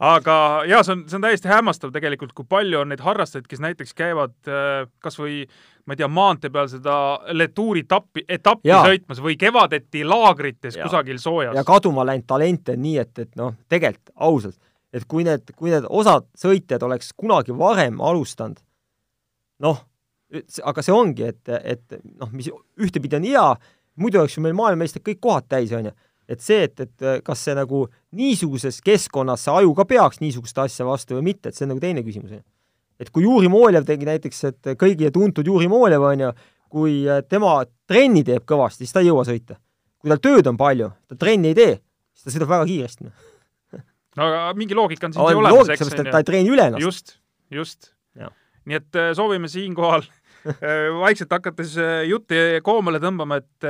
aga 0.03 0.37
jaa, 0.69 0.83
see 0.85 0.95
on, 0.95 1.05
see 1.09 1.19
on 1.19 1.25
täiesti 1.25 1.51
hämmastav 1.51 1.93
tegelikult, 1.95 2.35
kui 2.37 2.47
palju 2.49 2.81
on 2.81 2.91
neid 2.93 3.03
harrastajaid, 3.05 3.47
kes 3.51 3.63
näiteks 3.63 3.95
käivad 3.97 4.35
äh, 4.51 4.89
kas 5.03 5.19
või 5.21 5.45
ma 5.87 5.95
ei 5.95 6.01
tea, 6.01 6.09
maantee 6.09 6.51
peal 6.53 6.69
seda 6.73 6.97
Latuuri 7.37 7.85
etappi, 7.85 8.25
etappi 8.29 8.71
ja. 8.71 8.83
sõitmas 8.87 9.23
või 9.25 9.37
kevadeti 9.41 10.05
laagrites 10.09 10.79
ja. 10.79 10.89
kusagil 10.89 11.21
soojas. 11.23 11.57
ja 11.57 11.65
kaduma 11.67 12.07
läinud 12.09 12.27
talente 12.29 12.77
on 12.77 12.85
nii, 12.85 12.99
et, 13.03 13.19
et 13.27 13.35
noh, 13.41 13.55
tegelikult 13.69 14.15
ausalt, 14.29 14.59
et 14.95 15.07
kui 15.09 15.27
need, 15.27 15.55
kui 15.57 15.73
need 15.75 15.89
osad 15.89 16.29
sõitjad 16.39 16.85
oleks 16.87 17.13
kunagi 17.17 17.57
varem 17.59 18.01
alustanud, 18.01 18.61
noh, 19.65 19.85
aga 20.65 20.85
see 20.85 20.95
ongi, 20.95 21.29
et, 21.31 21.53
et 21.61 21.99
noh, 22.19 22.31
mis 22.35 22.49
ühtepidi 22.81 23.19
on 23.19 23.27
hea, 23.29 23.45
muidu 24.01 24.21
oleks 24.23 24.39
ju 24.39 24.45
meil 24.45 24.57
maailmameistrid 24.59 25.05
kõik 25.07 25.21
kohad 25.23 25.49
täis, 25.51 25.73
on 25.77 25.91
ju. 25.91 25.95
et 26.29 26.41
see, 26.41 26.65
et, 26.65 26.81
et 26.81 27.05
kas 27.25 27.43
see 27.45 27.55
nagu 27.57 27.85
niisuguses 28.17 28.81
keskkonnas 28.85 29.45
see 29.45 29.53
aju 29.53 29.75
ka 29.77 29.85
peaks 29.89 30.23
niisugust 30.23 30.59
asja 30.63 30.87
vastu 30.89 31.19
või 31.19 31.31
mitte, 31.31 31.51
et 31.51 31.59
see 31.59 31.67
on 31.67 31.75
nagu 31.75 31.83
teine 31.83 32.05
küsimus, 32.07 32.33
on 32.33 32.41
ju. 32.41 32.47
et 33.05 33.13
kui 33.13 33.27
Juri 33.27 33.51
Mooljev 33.53 33.87
tegi 33.89 34.09
näiteks, 34.09 34.45
et 34.51 34.73
kõigile 34.81 35.13
tuntud 35.15 35.47
Juri 35.47 35.69
Mooljev, 35.71 36.09
on 36.09 36.27
ju, 36.27 36.33
kui 36.75 36.97
tema 37.31 37.59
trenni 37.87 38.25
teeb 38.27 38.47
kõvasti, 38.49 38.83
siis 38.83 38.97
ta 38.97 39.05
ei 39.05 39.13
jõua 39.13 39.27
sõita. 39.29 39.59
kui 40.01 40.13
tal 40.13 40.23
tööd 40.25 40.49
on 40.51 40.57
palju, 40.61 40.91
ta 41.09 41.21
trenni 41.21 41.53
ei 41.53 41.59
tee, 41.59 41.79
siis 42.17 42.27
ta 42.27 42.35
sõidab 42.35 42.57
väga 42.57 42.71
kiiresti. 42.73 43.11
no 44.17 44.31
aga 44.31 44.47
mingi 44.57 44.75
loogika 44.75 45.07
on 45.11 45.13
siin 45.13 45.37
ju 45.37 45.45
olemas, 45.45 45.75
eks. 45.77 45.93
ta 46.01 46.23
ei 46.23 46.33
treeni 46.33 46.51
üle 46.51 46.71
ennast. 46.71 46.83
just, 46.83 47.19
just. 47.51 47.93
Nii 48.69 48.79
et 48.81 49.01
äh, 49.01 49.15
soovime 49.17 49.51
siinkohal 49.51 50.07
Äh, 50.45 50.91
vaikselt 51.01 51.31
hakates 51.33 51.71
äh, 51.81 52.03
jutti 52.05 52.37
koomale 52.61 52.99
tõmbama, 53.01 53.39
et 53.41 53.65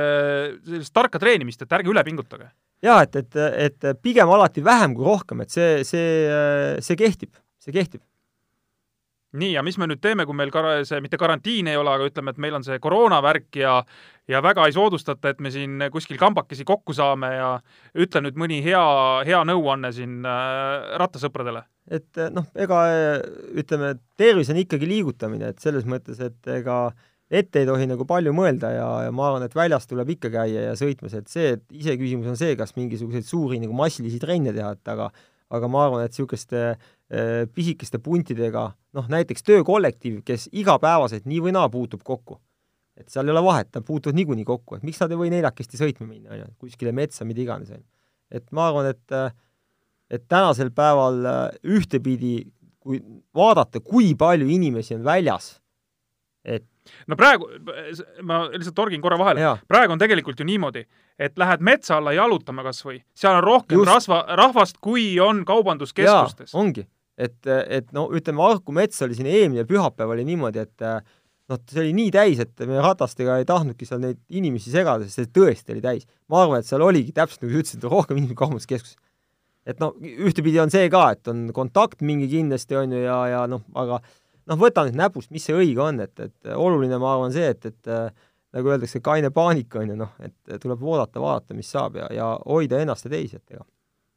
sellist 0.67 0.91
tarka 0.91 1.21
treenimist, 1.23 1.61
et 1.63 1.71
ärge 1.71 1.87
üle 1.87 2.01
pingutage. 2.03 2.49
jaa, 2.83 2.97
et, 3.05 3.15
et, 3.15 3.37
et 3.63 4.01
pigem 4.03 4.27
alati 4.27 4.59
vähem 4.59 4.91
kui 4.97 5.07
rohkem, 5.07 5.45
et 5.45 5.55
see, 5.55 5.85
see, 5.87 6.27
see 6.83 6.99
kehtib, 6.99 7.31
see 7.63 7.71
kehtib 7.71 8.03
nii, 9.39 9.53
ja 9.57 9.63
mis 9.65 9.77
me 9.81 9.87
nüüd 9.89 10.01
teeme, 10.03 10.25
kui 10.27 10.37
meil 10.37 10.51
kar-, 10.53 10.83
see 10.87 11.01
mitte 11.03 11.19
karantiin 11.21 11.69
ei 11.71 11.79
ole, 11.79 11.93
aga 11.93 12.09
ütleme, 12.09 12.33
et 12.33 12.41
meil 12.41 12.57
on 12.57 12.65
see 12.65 12.79
koroonavärk 12.83 13.61
ja 13.61 13.79
ja 14.31 14.41
väga 14.41 14.65
ei 14.65 14.73
soodustata, 14.73 15.29
et 15.31 15.41
me 15.43 15.51
siin 15.53 15.83
kuskil 15.93 16.17
kambakesi 16.17 16.65
kokku 16.65 16.95
saame 16.97 17.29
ja 17.35 17.49
ütle 18.01 18.23
nüüd 18.25 18.39
mõni 18.41 18.57
hea, 18.65 18.85
hea 19.27 19.41
nõuanne 19.45 19.91
siin 19.93 20.25
äh, 20.25 20.95
rattasõpradele. 21.01 21.65
et 21.85 22.21
noh, 22.33 22.47
ega 22.57 22.79
ütleme, 23.53 23.95
tervis 24.17 24.49
on 24.49 24.57
ikkagi 24.57 24.89
liigutamine, 24.89 25.51
et 25.53 25.61
selles 25.61 25.85
mõttes, 25.85 26.17
et 26.23 26.55
ega 26.55 26.89
ette 27.29 27.61
ei 27.61 27.69
tohi 27.69 27.85
nagu 27.89 28.05
palju 28.09 28.33
mõelda 28.33 28.71
ja, 28.73 28.89
ja 29.05 29.13
ma 29.13 29.29
arvan, 29.29 29.45
et 29.45 29.55
väljas 29.57 29.85
tuleb 29.89 30.09
ikka 30.15 30.31
käia 30.33 30.71
ja 30.71 30.73
sõitmas, 30.79 31.13
et 31.17 31.29
see, 31.29 31.55
et 31.57 31.63
iseküsimus 31.73 32.33
on 32.33 32.37
see, 32.39 32.57
kas 32.57 32.75
mingisuguseid 32.77 33.25
suuri 33.25 33.61
nagu 33.61 33.77
massilisi 33.77 34.21
trenne 34.21 34.53
teha, 34.55 34.73
et 34.77 34.93
aga 34.93 35.11
aga 35.53 35.67
ma 35.69 35.85
arvan, 35.85 36.05
et 36.05 36.13
niisuguste 36.13 36.61
äh, 36.71 36.85
pisikeste 37.53 37.99
puntidega, 38.01 38.71
noh 38.97 39.09
näiteks 39.13 39.45
töökollektiiv, 39.45 40.23
kes 40.25 40.47
igapäevaselt 40.57 41.27
nii 41.29 41.43
või 41.45 41.51
naa 41.53 41.67
puutub 41.69 42.01
kokku, 42.03 42.39
et 42.97 43.11
seal 43.13 43.27
ei 43.27 43.33
ole 43.35 43.43
vahet, 43.45 43.69
nad 43.75 43.85
puutuvad 43.85 44.17
niikuinii 44.17 44.47
kokku, 44.47 44.79
et 44.79 44.87
miks 44.87 45.01
nad 45.03 45.13
ei 45.13 45.19
või 45.19 45.29
neljakesti 45.29 45.77
sõitma 45.77 46.07
minna, 46.07 46.33
on 46.33 46.41
ju, 46.41 46.47
kuskile 46.65 46.95
metsa, 46.97 47.27
mida 47.27 47.43
iganes, 47.43 47.69
on 47.69 47.83
ju. 47.83 47.85
et 48.39 48.49
ma 48.55 48.69
arvan, 48.71 48.89
et 48.89 49.17
et 50.09 50.25
tänasel 50.29 50.69
päeval 50.73 51.25
äh, 51.25 51.43
ühtepidi, 51.77 52.35
kui 52.79 52.99
vaadata, 53.35 53.81
kui 53.81 54.13
palju 54.17 54.47
inimesi 54.49 54.95
on 54.95 55.05
väljas, 55.05 55.55
et 56.45 56.65
no 57.09 57.17
praegu, 57.17 57.47
ma 58.23 58.43
lihtsalt 58.53 58.75
torgin 58.77 59.01
korra 59.01 59.17
vahele, 59.19 59.55
praegu 59.67 59.95
on 59.95 60.01
tegelikult 60.01 60.39
ju 60.39 60.45
niimoodi, 60.45 60.85
et 61.17 61.37
lähed 61.41 61.63
metsa 61.65 61.97
alla 61.97 62.13
jalutama 62.13 62.65
kas 62.67 62.83
või, 62.85 62.99
seal 63.17 63.39
on 63.39 63.45
rohkem 63.45 63.79
Just. 63.79 63.89
rasva, 63.89 64.21
rahvast, 64.37 64.77
kui 64.83 65.15
on 65.23 65.41
kaubanduskeskustes. 65.47 66.53
ongi, 66.53 66.85
et, 67.17 67.37
et 67.47 67.91
no 67.95 68.07
ütleme, 68.15 68.43
Harku 68.43 68.75
mets 68.75 69.01
oli 69.05 69.17
siin 69.17 69.29
eelmine 69.31 69.65
pühapäev 69.69 70.11
oli 70.15 70.25
niimoodi, 70.27 70.65
et 70.65 70.85
noh, 71.51 71.61
see 71.69 71.81
oli 71.83 71.93
nii 71.95 72.11
täis, 72.13 72.41
et 72.43 72.65
me 72.67 72.81
ratastega 72.83 73.39
ei 73.39 73.47
tahtnudki 73.47 73.87
seal 73.87 74.01
neid 74.03 74.19
inimesi 74.33 74.73
segada, 74.73 75.05
sest 75.05 75.21
see 75.21 75.31
tõesti 75.39 75.75
oli 75.75 75.83
täis. 75.83 76.05
ma 76.31 76.43
arvan, 76.43 76.63
et 76.63 76.69
seal 76.69 76.83
oligi 76.85 77.13
täpselt 77.15 77.45
nagu 77.45 77.53
sa 77.53 77.61
ütlesid, 77.61 77.89
rohkem 77.91 78.19
inimesi 78.21 78.39
kaubanduskeskuses. 78.41 78.97
et 79.65 79.81
noh, 79.81 79.95
ühtepidi 80.01 80.61
on 80.61 80.73
see 80.73 80.89
ka, 80.93 81.07
et 81.15 81.27
on 81.31 81.47
kontakt 81.53 82.01
mingi 82.05 82.29
kindlasti, 82.31 82.77
on 82.81 82.95
ju, 82.97 83.03
ja, 83.05 83.19
ja 83.31 83.43
noh, 83.49 83.63
aga 83.77 84.01
noh, 84.01 84.61
võta 84.61 84.85
nüüd 84.85 84.97
näpust, 84.99 85.31
mis 85.33 85.45
see 85.45 85.57
õige 85.57 85.81
on, 85.81 86.01
et, 86.05 86.13
et 86.19 86.53
oluline, 86.53 86.99
ma 87.01 87.15
arvan, 87.15 87.33
see, 87.33 87.47
et, 87.53 87.71
et 87.71 87.93
nagu 88.55 88.71
öeldakse, 88.71 89.01
kaine 89.03 89.31
paanika 89.35 89.81
on 89.81 89.93
ju 89.93 89.95
noh, 89.99 90.11
et 90.23 90.59
tuleb 90.61 90.83
oodata, 90.85 91.21
vaadata, 91.21 91.57
mis 91.57 91.69
saab 91.71 91.97
ja, 91.99 92.09
ja 92.13 92.33
hoida 92.45 92.79
ennast 92.81 93.07
ja 93.07 93.13
teisi, 93.13 93.41
et 93.41 93.57
ega. 93.57 93.65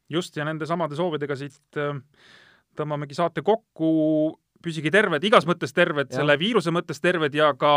just, 0.09 0.37
ja 0.37 0.45
nende 0.47 0.69
samade 0.69 0.97
soovidega 0.97 1.37
siit 1.37 1.81
äh, 1.81 1.97
tõmbamegi 2.77 3.17
saate 3.17 3.43
kokku, 3.45 4.37
püsige 4.63 4.91
terved, 4.91 5.23
igas 5.23 5.45
mõttes 5.47 5.71
terved, 5.75 6.09
selle 6.11 6.35
viiruse 6.39 6.71
mõttes 6.75 6.99
terved 6.99 7.35
ja 7.35 7.53
ka 7.59 7.71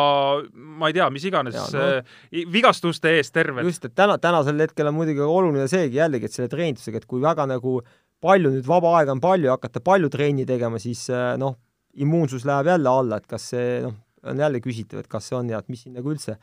ma 0.53 0.91
ei 0.91 0.97
tea, 0.97 1.07
mis 1.15 1.27
iganes 1.29 1.55
ja, 1.55 1.67
no, 1.77 1.83
äh, 2.03 2.47
vigastuste 2.51 3.13
eest 3.21 3.35
terved. 3.35 3.67
just, 3.69 3.87
et 3.87 3.95
täna, 3.99 4.19
tänasel 4.23 4.59
hetkel 4.65 4.91
on 4.91 4.97
muidugi 4.97 5.23
oluline 5.23 5.69
seegi 5.71 6.01
jällegi, 6.01 6.27
et 6.27 6.35
selle 6.35 6.51
treenindusega, 6.51 7.03
et 7.03 7.07
kui 7.09 7.23
väga 7.23 7.47
nagu 7.51 7.79
palju 8.23 8.51
nüüd 8.57 8.67
vaba 8.67 8.97
aega 8.99 9.15
on 9.15 9.23
palju, 9.23 9.51
hakata 9.55 9.83
palju 9.85 10.11
trenni 10.11 10.47
tegema, 10.49 10.81
siis 10.83 11.05
äh, 11.15 11.37
noh, 11.41 11.55
immuunsus 12.03 12.47
läheb 12.49 12.73
jälle 12.73 12.91
alla, 12.91 13.21
et 13.23 13.31
kas 13.31 13.53
see 13.55 13.79
noh, 13.87 13.97
on 14.27 14.43
jälle 14.43 14.63
küsitav, 14.65 15.03
et 15.03 15.11
kas 15.11 15.31
see 15.31 15.39
on 15.39 15.55
ja 15.55 15.63
et 15.63 15.71
mis 15.71 15.87
siin 15.87 15.95
nagu 15.99 16.11
üldse, 16.11 16.39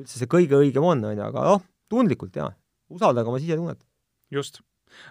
üldse 0.00 0.20
see 0.20 0.30
kõige 0.30 0.60
õigem 0.60 0.84
on, 0.84 1.04
on 1.08 1.16
ju, 1.16 1.26
aga 1.30 1.48
noh, 1.48 1.64
tundlikult 1.88 2.36
jaa, 2.36 2.50
usaldage 2.92 3.32
oma 3.32 3.40
sisetunnet. 3.40 3.80
just. 4.32 4.60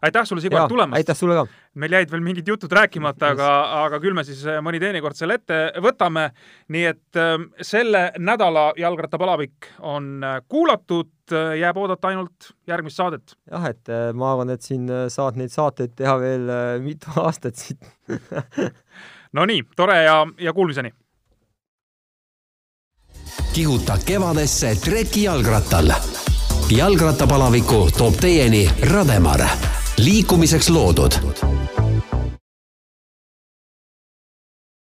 Aitäh 0.01 0.27
sulle, 0.27 0.41
Sigur, 0.43 0.67
tulemast! 0.69 0.97
aitäh 0.99 1.17
sulle 1.17 1.37
ka! 1.37 1.45
meil 1.77 1.93
jäid 1.93 2.11
veel 2.11 2.23
mingid 2.25 2.47
jutud 2.49 2.73
rääkimata, 2.73 3.33
aga, 3.35 3.49
aga 3.85 3.99
küll 4.03 4.17
me 4.17 4.25
siis 4.27 4.43
äh, 4.47 4.59
mõni 4.65 4.81
teinekord 4.81 5.17
selle 5.17 5.37
ette 5.39 5.59
võtame, 5.83 6.29
nii 6.73 6.85
et 6.91 7.21
äh, 7.21 7.35
selle 7.65 8.07
nädala 8.17 8.69
jalgrattapalavik 8.79 9.71
on 9.85 10.11
äh, 10.25 10.37
kuulatud, 10.49 11.13
äh, 11.31 11.57
jääb 11.61 11.81
oodata 11.81 12.13
ainult 12.13 12.51
järgmist 12.69 13.01
saadet. 13.01 13.35
jah, 13.51 13.67
et 13.71 13.93
ma 14.13 14.33
arvan, 14.33 14.53
et 14.55 14.65
siin 14.65 14.87
saad 15.13 15.39
neid 15.39 15.53
saateid 15.53 15.97
teha 15.97 16.17
veel 16.21 16.53
mitu 16.83 17.13
aastat 17.25 17.59
siit 17.59 17.91
Nonii, 19.37 19.65
tore 19.75 20.01
ja, 20.05 20.21
ja 20.39 20.53
kuulmiseni! 20.55 20.93
kihuta 23.57 23.97
kevadesse 24.05 24.75
treki 24.75 25.23
jalgrattal. 25.23 25.91
jalgrattapalaviku 26.69 27.87
toob 27.97 28.13
teieni 28.21 28.69
Rademar, 28.91 29.41
liikumiseks 29.97 30.69
loodud 30.69 31.11